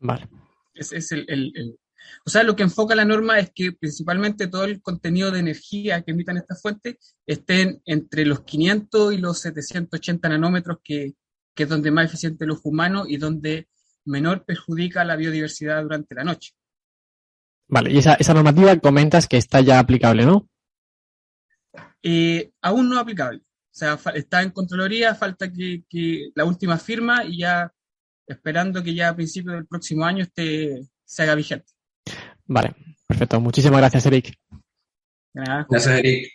Vale. 0.00 0.28
es 0.74 1.12
el, 1.12 1.78
o 2.24 2.30
sea, 2.30 2.42
lo 2.42 2.56
que 2.56 2.62
enfoca 2.62 2.94
la 2.94 3.04
norma 3.04 3.38
es 3.38 3.50
que 3.54 3.72
principalmente 3.72 4.48
todo 4.48 4.64
el 4.64 4.80
contenido 4.80 5.30
de 5.30 5.40
energía 5.40 6.02
que 6.02 6.12
emitan 6.12 6.36
estas 6.36 6.60
fuentes 6.60 7.16
estén 7.26 7.80
entre 7.84 8.24
los 8.26 8.42
500 8.42 9.14
y 9.14 9.18
los 9.18 9.40
780 9.40 10.28
nanómetros, 10.28 10.78
que, 10.82 11.14
que 11.54 11.62
es 11.64 11.68
donde 11.68 11.90
más 11.90 12.06
eficiente 12.06 12.44
el 12.44 12.52
ojo 12.52 12.68
humano 12.68 13.04
y 13.06 13.16
donde 13.16 13.68
menor 14.04 14.44
perjudica 14.44 15.04
la 15.04 15.16
biodiversidad 15.16 15.82
durante 15.82 16.14
la 16.14 16.24
noche. 16.24 16.52
Vale, 17.68 17.90
y 17.90 17.98
esa, 17.98 18.14
esa 18.14 18.34
normativa 18.34 18.78
comentas 18.78 19.26
que 19.26 19.36
está 19.36 19.60
ya 19.60 19.78
aplicable, 19.78 20.24
¿no? 20.24 20.48
Eh, 22.02 22.52
aún 22.62 22.88
no 22.88 22.98
aplicable. 22.98 23.38
O 23.38 23.78
sea, 23.78 23.98
está 24.14 24.42
en 24.42 24.50
Contraloría, 24.50 25.14
falta 25.14 25.52
que, 25.52 26.30
la 26.34 26.44
última 26.44 26.78
firma 26.78 27.24
y 27.24 27.38
ya 27.38 27.72
esperando 28.26 28.82
que 28.82 28.94
ya 28.94 29.08
a 29.08 29.16
principios 29.16 29.56
del 29.56 29.66
próximo 29.66 30.04
año 30.04 30.22
esté, 30.22 30.80
se 31.04 31.22
haga 31.22 31.34
vigente. 31.34 31.75
Vale, 32.46 32.74
perfecto. 33.06 33.40
Muchísimas 33.40 33.80
gracias, 33.80 34.06
Eric. 34.06 34.34
Gracias, 35.34 35.86
Eric. 35.86 36.32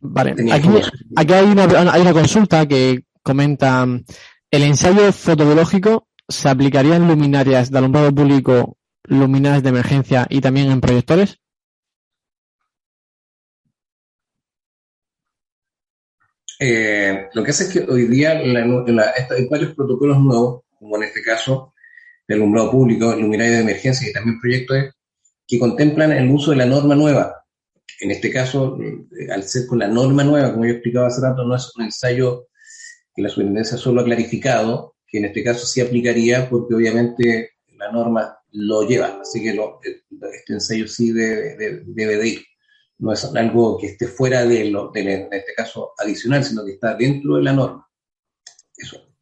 Vale, 0.00 0.34
aquí, 0.52 0.68
aquí 1.16 1.32
hay, 1.32 1.46
una, 1.46 1.92
hay 1.92 2.02
una 2.02 2.12
consulta 2.12 2.66
que 2.66 3.04
comenta, 3.22 3.86
¿el 4.50 4.62
ensayo 4.62 5.10
fotobiológico 5.12 6.08
se 6.28 6.48
aplicaría 6.48 6.96
en 6.96 7.08
luminarias 7.08 7.70
de 7.70 7.78
alumbrado 7.78 8.14
público 8.14 8.76
luminarias 9.04 9.62
de 9.62 9.68
emergencia 9.70 10.26
y 10.28 10.40
también 10.40 10.70
en 10.70 10.80
proyectores? 10.80 11.38
Eh, 16.60 17.28
lo 17.32 17.42
que 17.42 17.50
hace 17.50 17.64
es 17.64 17.70
que 17.70 17.80
hoy 17.90 18.06
día 18.06 18.32
hay 18.32 19.48
varios 19.48 19.74
protocolos 19.74 20.18
nuevos, 20.20 20.62
como 20.78 20.96
en 20.96 21.04
este 21.04 21.22
caso 21.22 21.73
el 22.28 22.36
alumbrado 22.36 22.70
público, 22.70 23.14
luminarias 23.14 23.56
de 23.56 23.62
emergencia 23.62 24.08
y 24.08 24.12
también 24.12 24.40
proyectores, 24.40 24.92
que 25.46 25.58
contemplan 25.58 26.12
el 26.12 26.30
uso 26.30 26.52
de 26.52 26.58
la 26.58 26.66
norma 26.66 26.94
nueva. 26.94 27.44
En 28.00 28.10
este 28.10 28.30
caso, 28.30 28.78
eh, 28.80 29.30
al 29.30 29.44
ser 29.44 29.66
con 29.66 29.78
la 29.78 29.88
norma 29.88 30.24
nueva, 30.24 30.52
como 30.52 30.64
yo 30.64 30.72
explicaba 30.72 31.08
hace 31.08 31.20
rato, 31.20 31.44
no 31.44 31.54
es 31.54 31.70
un 31.76 31.84
ensayo 31.84 32.48
que 33.14 33.22
la 33.22 33.28
superintendencia 33.28 33.76
solo 33.76 34.00
ha 34.00 34.04
clarificado, 34.04 34.96
que 35.06 35.18
en 35.18 35.26
este 35.26 35.44
caso 35.44 35.66
sí 35.66 35.80
aplicaría 35.80 36.48
porque 36.48 36.74
obviamente 36.74 37.50
la 37.76 37.92
norma 37.92 38.38
lo 38.50 38.86
lleva, 38.86 39.20
así 39.20 39.42
que 39.42 39.50
este 39.50 40.52
ensayo 40.52 40.88
sí 40.88 41.12
debe, 41.12 41.56
de 41.56 42.28
ir. 42.28 42.44
No 42.98 43.12
es 43.12 43.24
algo 43.24 43.78
que 43.78 43.88
esté 43.88 44.06
fuera 44.06 44.44
de, 44.44 44.70
lo, 44.70 44.90
de, 44.92 45.00
en 45.00 45.32
este 45.32 45.54
caso, 45.54 45.92
adicional, 45.98 46.44
sino 46.44 46.64
que 46.64 46.72
está 46.72 46.94
dentro 46.94 47.36
de 47.36 47.42
la 47.42 47.52
norma. 47.52 47.88
Eso. 48.76 49.13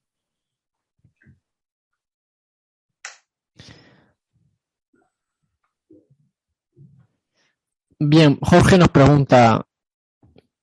Bien, 8.05 8.37
Jorge 8.41 8.79
nos 8.79 8.89
pregunta, 8.89 9.65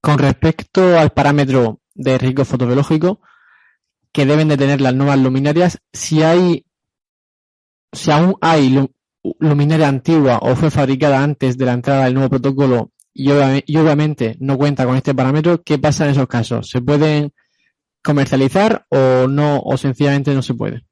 con 0.02 0.18
respecto 0.18 0.99
al 0.99 1.11
parámetro 1.11 1.80
de 1.94 2.18
riesgo 2.18 2.44
fotobiológico 2.44 3.22
que 4.11 4.26
deben 4.26 4.49
de 4.49 4.57
tener 4.57 4.82
las 4.82 4.94
nuevas 4.94 5.20
luminarias, 5.20 5.80
si 5.94 6.22
hay 6.22 6.66
si 7.94 8.11
aún 8.11 8.36
hay 8.41 8.90
luminaria 9.40 9.88
antigua 9.88 10.40
o 10.41 10.56
fue 10.56 10.70
fabricada 10.70 11.24
antes 11.24 11.57
de 11.57 11.66
la 11.66 11.74
entrada 11.74 12.06
del 12.06 12.14
nuevo 12.14 12.30
protocolo 12.30 12.91
y, 13.14 13.32
obviamente 13.32 14.36
no 14.40 14.57
cuenta 14.57 14.86
con 14.86 14.98
este 14.98 15.16
parámetro, 15.16 15.64
¿qué 15.64 15.78
pasa 15.78 16.06
en 16.06 16.11
esos 16.11 16.28
casos? 16.28 16.70
¿Se 16.70 16.82
pueden 16.82 17.32
comercializar 18.03 18.86
o 18.90 19.28
no, 19.28 19.61
o 19.61 19.78
sencillamente 19.78 20.34
no 20.34 20.41
se 20.41 20.56
puede? 20.56 20.86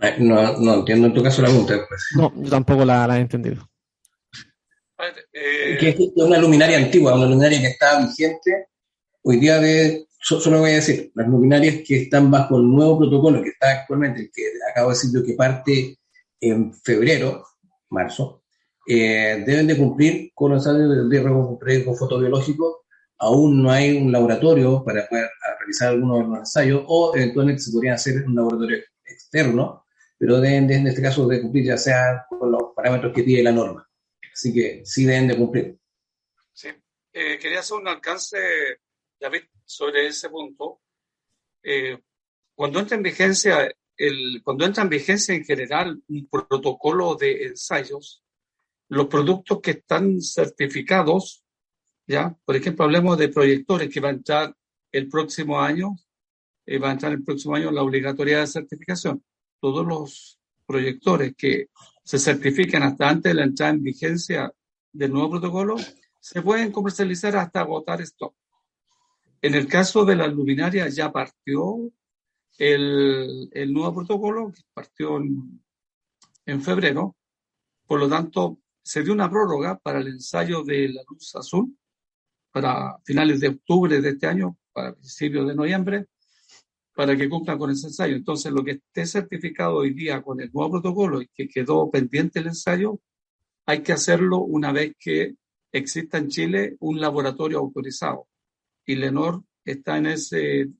Eh, 0.00 0.16
no, 0.20 0.74
entiendo 0.74 1.08
en 1.08 1.14
tu 1.14 1.22
caso 1.22 1.42
la 1.42 1.48
pregunta. 1.48 1.74
Pues. 1.88 2.02
No, 2.16 2.32
yo 2.36 2.48
tampoco 2.48 2.84
la, 2.84 3.18
he 3.18 3.20
entendido. 3.20 3.68
Eh, 5.32 5.76
que 5.78 5.88
es 5.90 5.96
una 6.16 6.38
luminaria 6.38 6.76
antigua, 6.76 7.14
una 7.14 7.26
luminaria 7.26 7.60
que 7.60 7.68
está 7.68 8.00
vigente. 8.00 8.68
Hoy 9.22 9.38
día 9.38 9.60
de, 9.60 10.06
solo 10.20 10.60
voy 10.60 10.70
a 10.72 10.74
decir, 10.74 11.12
las 11.14 11.28
luminarias 11.28 11.76
que 11.86 12.02
están 12.02 12.30
bajo 12.30 12.56
el 12.56 12.68
nuevo 12.68 12.98
protocolo 12.98 13.42
que 13.42 13.50
está 13.50 13.70
actualmente, 13.80 14.22
el 14.22 14.30
que 14.32 14.42
acabo 14.70 14.90
de 14.90 14.94
decir 14.96 15.24
que 15.24 15.34
parte 15.34 15.98
en 16.40 16.74
febrero, 16.74 17.44
marzo, 17.90 18.42
eh, 18.88 19.44
deben 19.46 19.68
de 19.68 19.76
cumplir 19.76 20.32
con 20.34 20.52
los 20.52 20.66
ensayos 20.66 21.08
de 21.08 21.56
riesgo 21.60 21.94
fotobiológico. 21.94 22.84
Aún 23.18 23.62
no 23.62 23.70
hay 23.70 23.96
un 23.96 24.10
laboratorio 24.10 24.82
para 24.84 25.06
poder 25.08 25.28
realizar 25.58 25.90
algunos 25.90 26.18
de 26.18 26.28
los 26.28 26.38
ensayos 26.38 26.82
o 26.86 27.14
eventualmente 27.14 27.62
se 27.62 27.72
podría 27.72 27.94
hacer 27.94 28.24
un 28.26 28.34
laboratorio 28.34 28.78
externo, 29.04 29.84
pero 30.16 30.40
deben 30.40 30.70
en 30.70 30.86
este 30.86 31.02
caso 31.02 31.26
de 31.26 31.42
cumplir 31.42 31.66
ya 31.66 31.76
sea 31.76 32.24
con 32.28 32.50
los 32.50 32.62
parámetros 32.74 33.12
que 33.12 33.22
pide 33.22 33.42
la 33.42 33.52
norma. 33.52 33.87
Así 34.38 34.54
que 34.54 34.82
sí 34.84 35.04
deben 35.04 35.26
de 35.26 35.36
cumplir. 35.36 35.76
Sí. 36.52 36.68
Eh, 37.12 37.38
quería 37.40 37.58
hacer 37.58 37.76
un 37.76 37.88
alcance, 37.88 38.38
David, 39.18 39.42
sobre 39.64 40.06
ese 40.06 40.30
punto. 40.30 40.80
Eh, 41.60 41.98
cuando 42.54 42.78
entra 42.78 42.96
en 42.96 43.02
vigencia 43.02 43.68
el, 43.96 44.40
cuando 44.44 44.64
entra 44.64 44.84
en 44.84 44.90
vigencia 44.90 45.34
en 45.34 45.44
general 45.44 46.00
un 46.06 46.28
protocolo 46.28 47.16
de 47.16 47.46
ensayos, 47.46 48.22
los 48.90 49.08
productos 49.08 49.60
que 49.60 49.72
están 49.72 50.22
certificados, 50.22 51.42
ya, 52.06 52.38
por 52.44 52.54
ejemplo, 52.54 52.84
hablemos 52.84 53.18
de 53.18 53.30
proyectores 53.30 53.92
que 53.92 53.98
va 53.98 54.10
a 54.10 54.12
entrar 54.12 54.54
el 54.92 55.08
próximo 55.08 55.60
año, 55.60 55.96
eh, 56.64 56.78
va 56.78 56.90
a 56.90 56.92
entrar 56.92 57.10
el 57.10 57.24
próximo 57.24 57.56
año 57.56 57.72
la 57.72 57.82
obligatoriedad 57.82 58.42
de 58.42 58.46
certificación. 58.46 59.24
Todos 59.60 59.84
los 59.84 60.38
proyectores 60.64 61.34
que 61.36 61.70
se 62.08 62.18
certifican 62.18 62.82
hasta 62.84 63.06
antes 63.06 63.30
de 63.30 63.34
la 63.34 63.44
entrada 63.44 63.72
en 63.72 63.82
vigencia 63.82 64.50
del 64.90 65.12
nuevo 65.12 65.32
protocolo 65.32 65.76
se 66.18 66.40
pueden 66.40 66.72
comercializar 66.72 67.36
hasta 67.36 67.60
agotar 67.60 68.00
stock. 68.00 68.34
En 69.42 69.54
el 69.54 69.68
caso 69.68 70.06
de 70.06 70.16
las 70.16 70.32
luminarias 70.32 70.96
ya 70.96 71.12
partió 71.12 71.92
el, 72.56 73.50
el 73.52 73.72
nuevo 73.74 73.96
protocolo, 73.96 74.50
que 74.50 74.62
partió 74.72 75.18
en, 75.18 75.62
en 76.46 76.62
febrero, 76.62 77.14
por 77.86 78.00
lo 78.00 78.08
tanto, 78.08 78.58
se 78.82 79.02
dio 79.02 79.12
una 79.12 79.28
prórroga 79.28 79.76
para 79.78 79.98
el 79.98 80.06
ensayo 80.06 80.62
de 80.64 80.88
la 80.88 81.02
luz 81.10 81.36
azul 81.36 81.76
para 82.50 82.98
finales 83.04 83.38
de 83.40 83.48
octubre 83.48 84.00
de 84.00 84.08
este 84.08 84.26
año, 84.26 84.56
para 84.72 84.94
principios 84.94 85.46
de 85.46 85.54
noviembre, 85.54 86.06
para 86.98 87.16
que 87.16 87.28
cumplan 87.28 87.58
con 87.58 87.70
ese 87.70 87.86
ensayo. 87.86 88.16
Entonces, 88.16 88.50
lo 88.50 88.64
que 88.64 88.72
esté 88.72 89.06
certificado 89.06 89.76
hoy 89.76 89.94
día 89.94 90.20
con 90.20 90.40
el 90.40 90.50
nuevo 90.52 90.72
protocolo 90.72 91.22
y 91.22 91.28
que 91.28 91.46
quedó 91.46 91.88
pendiente 91.88 92.40
el 92.40 92.48
ensayo, 92.48 92.98
hay 93.66 93.84
que 93.84 93.92
hacerlo 93.92 94.38
una 94.38 94.72
vez 94.72 94.96
que 94.98 95.36
exista 95.70 96.18
en 96.18 96.26
Chile 96.26 96.76
un 96.80 97.00
laboratorio 97.00 97.60
autorizado. 97.60 98.26
Y 98.84 98.96
Lenor 98.96 99.44
está 99.64 99.96
en 99.98 100.06
ese 100.06 100.70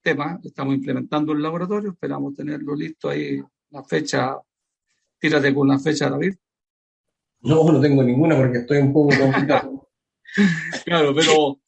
tema, 0.00 0.40
estamos 0.42 0.76
implementando 0.76 1.34
el 1.34 1.42
laboratorio, 1.42 1.90
esperamos 1.90 2.34
tenerlo 2.34 2.74
listo 2.74 3.10
ahí, 3.10 3.38
la 3.68 3.84
fecha, 3.84 4.38
tírate 5.18 5.54
con 5.54 5.68
la 5.68 5.78
fecha, 5.78 6.08
David. 6.08 6.36
No, 7.42 7.70
no 7.70 7.78
tengo 7.82 8.02
ninguna 8.02 8.34
porque 8.34 8.60
estoy 8.60 8.78
un 8.78 8.94
poco 8.94 9.10
complicado. 9.14 9.90
claro, 10.86 11.14
pero 11.14 11.59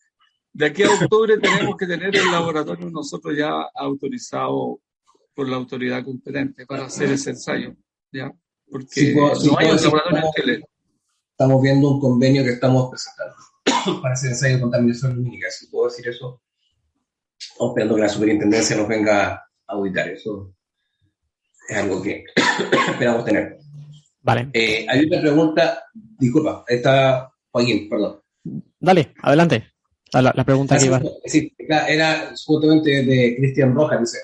de 0.52 0.66
aquí 0.66 0.82
a 0.82 0.90
octubre 0.90 1.38
tenemos 1.38 1.76
que 1.76 1.86
tener 1.86 2.14
el 2.14 2.30
laboratorio 2.30 2.90
nosotros 2.90 3.36
ya 3.36 3.50
autorizado 3.74 4.80
por 5.34 5.48
la 5.48 5.56
autoridad 5.56 6.04
competente 6.04 6.66
para 6.66 6.86
hacer 6.86 7.10
ese 7.10 7.30
ensayo, 7.30 7.74
¿ya? 8.12 8.32
Porque 8.70 9.14
no 9.14 9.58
hay 9.58 9.70
un 9.70 9.76
laboratorio 9.76 10.18
en 10.18 10.32
Chile. 10.34 10.64
Estamos 11.30 11.62
viendo 11.62 11.90
un 11.90 12.00
convenio 12.00 12.44
que 12.44 12.50
estamos 12.50 12.90
presentando 12.90 13.34
para 14.02 14.14
hacer 14.14 14.30
ensayo 14.30 14.56
de 14.56 14.60
contaminación 14.60 15.16
lumínica, 15.16 15.50
si 15.50 15.66
puedo 15.68 15.88
decir 15.88 16.08
eso 16.08 16.42
Estamos 17.50 17.72
esperando 17.72 17.94
que 17.96 18.00
la 18.02 18.08
superintendencia 18.08 18.76
nos 18.76 18.88
venga 18.88 19.32
a 19.32 19.44
auditar. 19.66 20.08
Eso 20.08 20.54
es 21.68 21.76
algo 21.76 22.02
que 22.02 22.24
esperamos 22.90 23.24
tener. 23.24 23.58
Vale. 24.20 24.50
Eh, 24.52 24.86
hay 24.88 25.04
una 25.06 25.20
pregunta, 25.20 25.84
disculpa, 25.92 26.64
está 26.68 27.32
Joaquín, 27.50 27.88
perdón. 27.88 28.20
Dale, 28.78 29.12
adelante. 29.22 29.71
La, 30.12 30.44
pregunta 30.44 30.78
que 30.78 30.86
iba. 30.86 31.00
Sí, 31.24 31.54
era 31.58 32.34
justamente 32.44 33.02
de 33.02 33.34
Cristian 33.36 33.74
Rojas, 33.74 34.00
dice, 34.00 34.18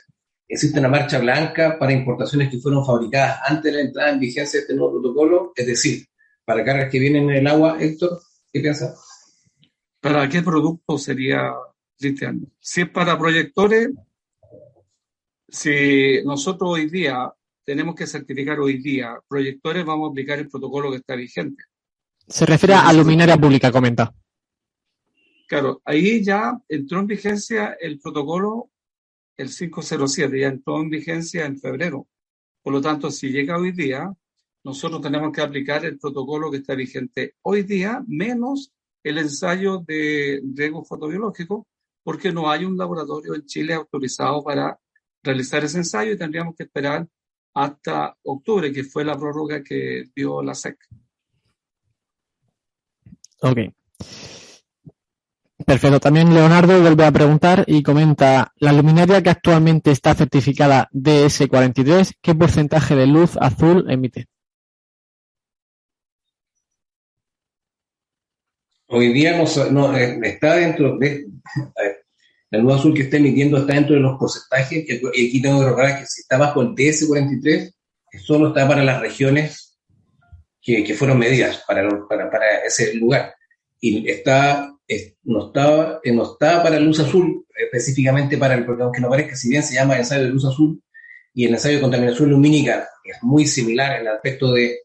¿existe 0.46 0.78
una 0.78 0.88
marcha 0.88 1.18
blanca 1.18 1.78
para 1.78 1.92
importaciones 1.92 2.50
que 2.50 2.58
fueron 2.58 2.84
fabricadas 2.84 3.40
antes 3.46 3.72
de 3.72 3.72
la 3.72 3.80
entrada 3.86 4.10
en 4.10 4.20
vigencia 4.20 4.58
de 4.58 4.62
este 4.62 4.74
nuevo 4.74 5.00
protocolo? 5.00 5.52
Es 5.56 5.66
decir, 5.66 6.06
para 6.44 6.64
cargas 6.64 6.90
que 6.90 6.98
vienen 6.98 7.30
en 7.30 7.36
el 7.36 7.46
agua, 7.46 7.78
Héctor, 7.80 8.20
¿qué 8.52 8.60
piensas? 8.60 8.98
¿Para 10.00 10.28
qué 10.28 10.42
producto 10.42 10.98
sería 10.98 11.52
si 12.60 12.80
es 12.80 12.90
para 12.90 13.18
proyectores, 13.18 13.90
si 15.48 16.22
nosotros 16.24 16.70
hoy 16.70 16.88
día 16.88 17.32
tenemos 17.64 17.94
que 17.94 18.06
certificar 18.06 18.60
hoy 18.60 18.78
día 18.78 19.18
proyectores, 19.26 19.84
vamos 19.84 20.08
a 20.08 20.10
aplicar 20.12 20.38
el 20.38 20.48
protocolo 20.48 20.90
que 20.90 20.98
está 20.98 21.16
vigente. 21.16 21.64
Se 22.26 22.46
refiere 22.46 22.74
a 22.74 22.92
luminaria 22.92 23.36
pública, 23.36 23.72
comenta. 23.72 24.14
Claro, 25.48 25.80
ahí 25.86 26.22
ya 26.22 26.60
entró 26.68 27.00
en 27.00 27.06
vigencia 27.06 27.74
el 27.80 27.98
protocolo, 27.98 28.70
el 29.34 29.48
507, 29.48 30.38
ya 30.38 30.48
entró 30.48 30.78
en 30.78 30.90
vigencia 30.90 31.46
en 31.46 31.58
febrero. 31.58 32.06
Por 32.62 32.74
lo 32.74 32.82
tanto, 32.82 33.10
si 33.10 33.30
llega 33.30 33.56
hoy 33.56 33.72
día, 33.72 34.12
nosotros 34.62 35.00
tenemos 35.00 35.32
que 35.32 35.40
aplicar 35.40 35.86
el 35.86 35.98
protocolo 35.98 36.50
que 36.50 36.58
está 36.58 36.74
vigente 36.74 37.36
hoy 37.40 37.62
día, 37.62 38.04
menos 38.06 38.74
el 39.02 39.16
ensayo 39.16 39.78
de 39.78 40.42
riesgo 40.54 40.84
fotobiológico, 40.84 41.66
porque 42.02 42.30
no 42.30 42.50
hay 42.50 42.66
un 42.66 42.76
laboratorio 42.76 43.34
en 43.34 43.46
Chile 43.46 43.72
autorizado 43.72 44.44
para 44.44 44.78
realizar 45.22 45.64
ese 45.64 45.78
ensayo 45.78 46.12
y 46.12 46.18
tendríamos 46.18 46.54
que 46.54 46.64
esperar 46.64 47.08
hasta 47.54 48.14
octubre, 48.22 48.70
que 48.70 48.84
fue 48.84 49.02
la 49.02 49.16
prórroga 49.16 49.62
que 49.62 50.04
dio 50.14 50.42
la 50.42 50.54
SEC. 50.54 50.76
Ok. 53.40 53.58
Perfecto. 55.68 56.00
También 56.00 56.32
Leonardo 56.32 56.80
vuelve 56.80 57.04
a 57.04 57.12
preguntar 57.12 57.62
y 57.66 57.82
comenta, 57.82 58.54
la 58.56 58.72
luminaria 58.72 59.22
que 59.22 59.28
actualmente 59.28 59.90
está 59.90 60.14
certificada 60.14 60.88
DS43, 60.94 62.14
¿qué 62.22 62.34
porcentaje 62.34 62.96
de 62.96 63.06
luz 63.06 63.36
azul 63.38 63.84
emite? 63.90 64.28
Hoy 68.86 69.12
día 69.12 69.38
no, 69.70 69.94
eh, 69.94 70.18
está 70.22 70.54
dentro 70.54 70.96
de, 70.96 71.26
la 72.50 72.58
luz 72.60 72.76
azul 72.76 72.94
que 72.94 73.02
está 73.02 73.18
emitiendo 73.18 73.58
está 73.58 73.74
dentro 73.74 73.94
de 73.94 74.00
los 74.00 74.18
porcentajes, 74.18 74.88
y 74.88 75.26
aquí 75.26 75.42
tengo 75.42 75.60
que 75.60 75.66
recordar 75.66 76.00
que 76.00 76.06
si 76.06 76.22
está 76.22 76.38
bajo 76.38 76.62
el 76.62 76.68
DS43, 76.68 77.74
solo 78.24 78.48
está 78.48 78.66
para 78.66 78.82
las 78.82 79.02
regiones 79.02 79.78
que, 80.62 80.82
que 80.82 80.94
fueron 80.94 81.18
medidas 81.18 81.62
para, 81.66 81.86
para, 82.08 82.64
ese 82.66 82.94
lugar. 82.94 83.34
Y 83.78 84.08
está, 84.08 84.72
no, 85.24 85.48
está, 85.48 86.00
no 86.04 86.22
está 86.22 86.62
para 86.62 86.80
luz 86.80 87.00
azul, 87.00 87.46
específicamente 87.54 88.38
para 88.38 88.54
el, 88.54 88.64
porque 88.64 88.82
aunque 88.82 89.00
no 89.00 89.08
parezca, 89.08 89.36
si 89.36 89.48
bien 89.48 89.62
se 89.62 89.74
llama 89.74 89.96
ensayo 89.96 90.24
de 90.24 90.30
luz 90.30 90.44
azul, 90.44 90.82
y 91.34 91.44
el 91.44 91.52
ensayo 91.52 91.76
de 91.76 91.82
contaminación 91.82 92.30
lumínica 92.30 92.88
es 93.04 93.22
muy 93.22 93.46
similar 93.46 93.96
en 93.96 94.02
el 94.02 94.08
aspecto 94.08 94.52
de 94.52 94.80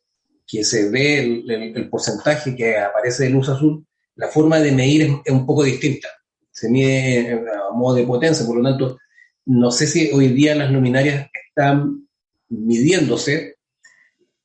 que 0.46 0.64
se 0.64 0.90
ve 0.90 1.20
el, 1.20 1.50
el, 1.50 1.90
porcentaje 1.90 2.56
que 2.56 2.78
aparece 2.78 3.24
de 3.24 3.30
luz 3.30 3.50
azul, 3.50 3.86
la 4.16 4.28
forma 4.28 4.60
de 4.60 4.72
medir 4.72 5.10
es 5.24 5.32
un 5.32 5.46
poco 5.46 5.64
distinta 5.64 6.10
se 6.54 6.70
mide 6.70 7.32
a 7.32 7.74
modo 7.74 7.96
de 7.96 8.06
potencia, 8.06 8.46
por 8.46 8.58
lo 8.58 8.64
tanto, 8.64 9.00
no 9.46 9.72
sé 9.72 9.88
si 9.88 10.12
hoy 10.12 10.28
día 10.30 10.54
las 10.56 10.72
luminarias 10.72 11.28
están 11.50 12.08
midiéndose 12.48 13.56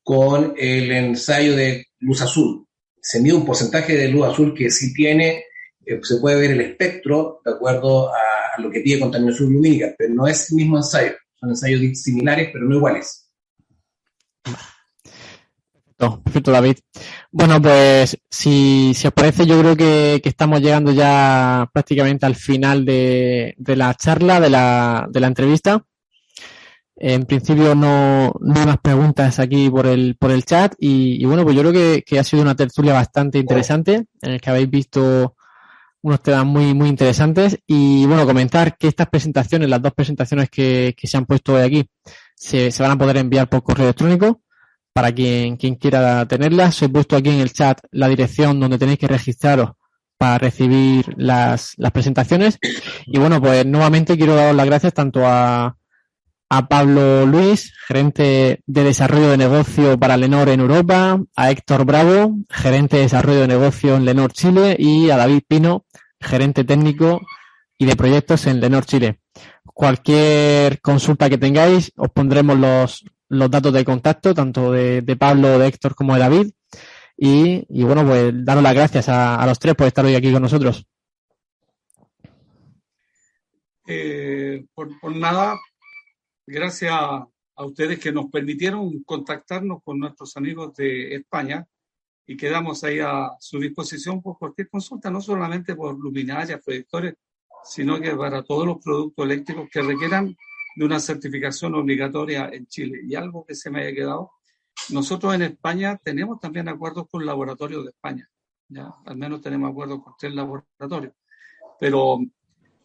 con 0.02 0.55
el 0.56 0.90
ensayo 0.90 1.55
de 1.55 1.86
luz 1.98 2.22
azul. 2.22 2.66
Se 3.01 3.20
mide 3.20 3.35
un 3.35 3.44
porcentaje 3.44 3.94
de 3.94 4.09
luz 4.09 4.26
azul 4.26 4.55
que 4.55 4.70
sí 4.70 4.94
tiene, 4.94 5.44
eh, 5.89 6.01
se 6.02 6.19
puede 6.19 6.39
ver 6.39 6.51
el 6.51 6.60
espectro 6.60 7.40
de 7.43 7.52
acuerdo 7.52 8.12
a, 8.12 8.60
lo 8.60 8.70
que 8.70 8.81
pide 8.81 9.01
contaminación 9.01 9.52
lumínica, 9.52 9.94
pero 9.97 10.12
no 10.12 10.27
es 10.27 10.51
el 10.51 10.56
mismo 10.56 10.77
ensayo. 10.77 11.12
Son 11.35 11.48
ensayos 11.48 11.81
similares, 11.98 12.51
pero 12.52 12.65
no 12.66 12.74
iguales. 12.74 13.31
perfecto, 15.97 16.51
David. 16.51 16.78
Bueno, 17.31 17.62
pues 17.62 18.19
si, 18.28 18.93
si 18.94 19.06
os 19.06 19.12
parece, 19.12 19.47
yo 19.47 19.59
creo 19.60 19.77
que, 19.77 20.20
estamos 20.24 20.60
llegando 20.60 20.90
ya 20.93 21.70
prácticamente 21.73 22.27
al 22.27 22.35
final 22.35 22.85
de, 22.85 23.55
la 23.59 23.94
charla, 23.94 24.40
de 24.40 24.51
la, 24.51 25.06
de 25.09 25.20
la 25.20 25.27
entrevista. 25.28 25.85
En 26.97 27.27
principio 27.27 27.77
no, 27.77 28.35
no 28.40 28.60
hay 28.60 28.66
más 28.66 28.78
preguntas 28.78 29.39
aquí 29.39 29.70
por 29.70 29.86
el, 29.86 30.16
por 30.19 30.32
el 30.32 30.44
chat 30.44 30.74
y, 30.78 31.24
bueno, 31.24 31.44
pues 31.44 31.55
yo 31.55 31.62
creo 31.62 31.73
que, 31.73 32.02
que, 32.05 32.19
ha 32.19 32.24
sido 32.24 32.43
una 32.43 32.56
tertulia 32.56 32.93
bastante 32.93 33.39
interesante 33.39 34.06
en 34.20 34.32
el 34.32 34.40
que 34.40 34.51
habéis 34.51 34.69
visto 34.69 35.36
unos 36.02 36.22
temas 36.22 36.44
muy, 36.44 36.74
muy 36.74 36.88
interesantes 36.88 37.58
y 37.66 38.06
bueno, 38.06 38.26
comentar 38.26 38.76
que 38.76 38.88
estas 38.88 39.08
presentaciones, 39.08 39.68
las 39.68 39.82
dos 39.82 39.92
presentaciones 39.94 40.48
que, 40.50 40.94
que 40.96 41.06
se 41.06 41.16
han 41.16 41.26
puesto 41.26 41.54
hoy 41.54 41.62
aquí, 41.62 41.90
se, 42.34 42.70
se 42.70 42.82
van 42.82 42.92
a 42.92 42.98
poder 42.98 43.16
enviar 43.16 43.48
por 43.48 43.62
correo 43.62 43.86
electrónico 43.86 44.42
para 44.92 45.12
quien, 45.12 45.56
quien 45.56 45.76
quiera 45.76 46.26
tenerlas. 46.26 46.82
He 46.82 46.88
puesto 46.88 47.16
aquí 47.16 47.30
en 47.30 47.40
el 47.40 47.52
chat 47.52 47.80
la 47.92 48.08
dirección 48.08 48.60
donde 48.60 48.78
tenéis 48.78 48.98
que 48.98 49.08
registraros 49.08 49.70
para 50.18 50.38
recibir 50.38 51.14
las, 51.16 51.74
las 51.76 51.92
presentaciones. 51.92 52.58
Y 53.06 53.18
bueno, 53.18 53.40
pues 53.40 53.64
nuevamente 53.64 54.16
quiero 54.16 54.34
dar 54.34 54.54
las 54.54 54.66
gracias 54.66 54.92
tanto 54.92 55.22
a, 55.24 55.77
a 56.50 56.68
Pablo 56.68 57.26
Luis, 57.26 57.74
gerente 57.86 58.62
de 58.66 58.84
desarrollo 58.84 59.30
de 59.30 59.36
negocio 59.36 59.98
para 59.98 60.16
Lenor 60.16 60.48
en 60.48 60.60
Europa, 60.60 61.20
a 61.36 61.50
Héctor 61.50 61.84
Bravo, 61.84 62.36
gerente 62.48 62.96
de 62.96 63.02
desarrollo 63.02 63.40
de 63.40 63.48
negocio 63.48 63.96
en 63.96 64.04
Lenor 64.04 64.32
Chile 64.32 64.76
y 64.78 65.10
a 65.10 65.16
David 65.16 65.42
Pino, 65.46 65.84
gerente 66.20 66.64
técnico 66.64 67.20
y 67.76 67.84
de 67.84 67.96
proyectos 67.96 68.46
en 68.46 68.60
Lenor 68.60 68.86
Chile. 68.86 69.20
Cualquier 69.64 70.80
consulta 70.80 71.28
que 71.28 71.38
tengáis, 71.38 71.92
os 71.96 72.10
pondremos 72.10 72.58
los, 72.58 73.04
los 73.28 73.50
datos 73.50 73.72
de 73.72 73.84
contacto, 73.84 74.34
tanto 74.34 74.72
de, 74.72 75.16
Pablo, 75.18 75.58
de 75.58 75.68
Héctor 75.68 75.94
como 75.94 76.14
de 76.14 76.20
David. 76.20 76.50
Y, 77.16 77.82
bueno, 77.82 78.06
pues 78.06 78.32
daros 78.44 78.62
las 78.62 78.74
gracias 78.74 79.08
a, 79.08 79.36
a, 79.36 79.46
los 79.46 79.58
tres 79.58 79.74
por 79.74 79.86
estar 79.86 80.04
hoy 80.04 80.14
aquí 80.14 80.32
con 80.32 80.42
nosotros. 80.42 80.86
Eh, 83.86 84.66
por, 84.74 84.88
por, 85.00 85.16
nada, 85.16 85.58
gracias 86.48 86.92
a 86.92 87.64
ustedes 87.64 87.98
que 87.98 88.12
nos 88.12 88.26
permitieron 88.30 89.02
contactarnos 89.04 89.82
con 89.82 89.98
nuestros 89.98 90.36
amigos 90.36 90.74
de 90.74 91.14
España 91.16 91.66
y 92.26 92.36
quedamos 92.36 92.84
ahí 92.84 93.00
a 93.00 93.32
su 93.40 93.58
disposición 93.58 94.22
por 94.22 94.38
cualquier 94.38 94.68
consulta, 94.68 95.10
no 95.10 95.20
solamente 95.20 95.74
por 95.74 95.98
luminarias, 95.98 96.60
proyectores, 96.64 97.14
sino 97.64 98.00
que 98.00 98.14
para 98.14 98.42
todos 98.42 98.66
los 98.66 98.78
productos 98.82 99.24
eléctricos 99.24 99.68
que 99.70 99.82
requieran 99.82 100.36
de 100.76 100.84
una 100.84 101.00
certificación 101.00 101.74
obligatoria 101.74 102.48
en 102.52 102.66
Chile. 102.66 103.00
Y 103.04 103.14
algo 103.14 103.44
que 103.44 103.54
se 103.54 103.70
me 103.70 103.80
haya 103.80 103.94
quedado, 103.94 104.30
nosotros 104.90 105.34
en 105.34 105.42
España 105.42 105.98
tenemos 106.02 106.38
también 106.40 106.68
acuerdos 106.68 107.08
con 107.10 107.26
laboratorios 107.26 107.84
de 107.84 107.90
España, 107.90 108.28
¿ya? 108.68 108.90
al 109.04 109.16
menos 109.16 109.40
tenemos 109.42 109.70
acuerdos 109.70 110.02
con 110.02 110.14
tres 110.18 110.34
laboratorios, 110.34 111.14
pero 111.80 112.20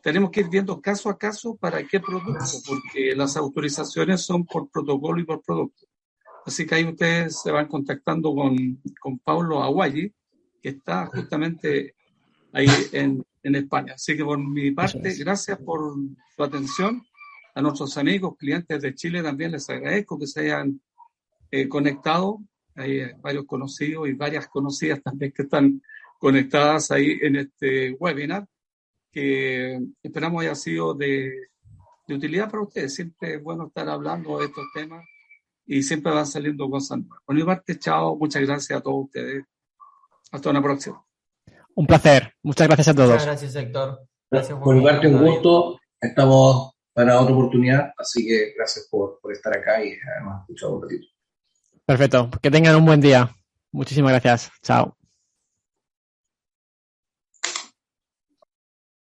tenemos 0.04 0.32
que 0.32 0.42
ir 0.42 0.50
viendo 0.50 0.82
caso 0.82 1.10
a 1.10 1.18
caso 1.18 1.56
para 1.56 1.88
qué 1.88 2.02
producto, 2.02 2.44
porque 2.68 3.16
las 3.16 3.38
autorizaciones 3.38 4.22
son 4.22 4.46
por 4.46 4.70
protocolo 4.70 5.22
y 5.22 5.24
por 5.24 5.42
producto. 5.42 5.88
Así 6.46 6.66
que 6.66 6.76
ahí 6.76 6.84
ustedes 6.84 7.42
se 7.42 7.52
van 7.52 7.70
contactando 7.70 8.36
con, 8.36 8.82
con 9.00 9.18
Paulo 9.20 9.64
Aguayi, 9.64 10.14
que 10.62 10.70
está 10.70 11.06
justamente 11.06 11.96
ahí 12.52 12.68
en, 12.92 13.24
en 13.44 13.56
España. 13.56 13.94
Así 13.94 14.18
que 14.18 14.26
por 14.26 14.38
mi 14.38 14.72
parte, 14.72 15.14
gracias 15.16 15.58
por 15.60 15.96
su 16.36 16.44
atención. 16.44 17.02
A 17.56 17.62
nuestros 17.62 17.98
amigos, 17.98 18.36
clientes 18.38 18.82
de 18.82 18.94
Chile 18.96 19.24
también 19.24 19.52
les 19.52 19.70
agradezco 19.70 20.20
que 20.20 20.28
se 20.28 20.42
hayan 20.42 20.82
eh, 21.50 21.70
conectado. 21.70 22.40
Hay 22.76 23.14
varios 23.22 23.46
conocidos 23.46 24.10
y 24.10 24.14
varias 24.14 24.48
conocidas 24.48 25.02
también 25.02 25.32
que 25.32 25.44
están 25.44 25.82
conectadas 26.20 26.92
ahí 26.92 27.20
en 27.22 27.38
este 27.38 27.92
webinar, 28.00 28.46
que 29.14 29.80
esperamos 30.02 30.42
haya 30.42 30.56
sido 30.56 30.94
de, 30.94 31.32
de 32.08 32.16
utilidad 32.16 32.50
para 32.50 32.64
ustedes. 32.64 32.96
Siempre 32.96 33.36
es 33.36 33.44
bueno 33.44 33.68
estar 33.68 33.88
hablando 33.88 34.40
de 34.40 34.46
estos 34.46 34.66
temas 34.74 35.06
y 35.66 35.84
siempre 35.84 36.12
van 36.12 36.26
saliendo 36.26 36.70
cosas 36.70 37.00
nuevas. 37.00 37.20
Por 37.26 37.36
mi 37.36 37.44
parte, 37.44 37.80
chao, 37.80 38.18
muchas 38.18 38.42
gracias 38.42 38.80
a 38.80 38.82
todos 38.82 39.06
ustedes. 39.06 39.46
Hasta 40.32 40.50
una 40.50 40.62
próxima. 40.62 41.06
Un 41.76 41.86
placer. 41.88 42.34
Muchas 42.42 42.68
gracias 42.68 42.88
a 42.88 42.94
todos. 42.94 43.10
Muchas 43.10 43.26
gracias, 43.26 43.56
Héctor. 43.56 44.00
Gracias 44.30 44.58
por, 44.58 44.64
por 44.64 44.76
mi 44.76 44.84
parte, 44.84 45.08
un 45.08 45.24
gusto. 45.24 45.80
Estamos 46.02 46.74
para 46.92 47.20
otra 47.20 47.34
oportunidad, 47.34 47.94
así 47.98 48.26
que 48.26 48.54
gracias 48.56 48.88
por, 48.90 49.20
por 49.22 49.32
estar 49.32 49.56
acá 49.56 49.84
y 49.84 49.96
además 50.16 50.42
escuchado 50.42 50.76
un 50.76 50.82
ratito. 50.84 51.08
Perfecto. 51.86 52.30
Que 52.42 52.52
tengan 52.52 52.76
un 52.76 52.86
buen 52.86 53.02
día. 53.02 53.30
Muchísimas 53.72 54.12
gracias. 54.12 54.52
Chao. 54.62 54.96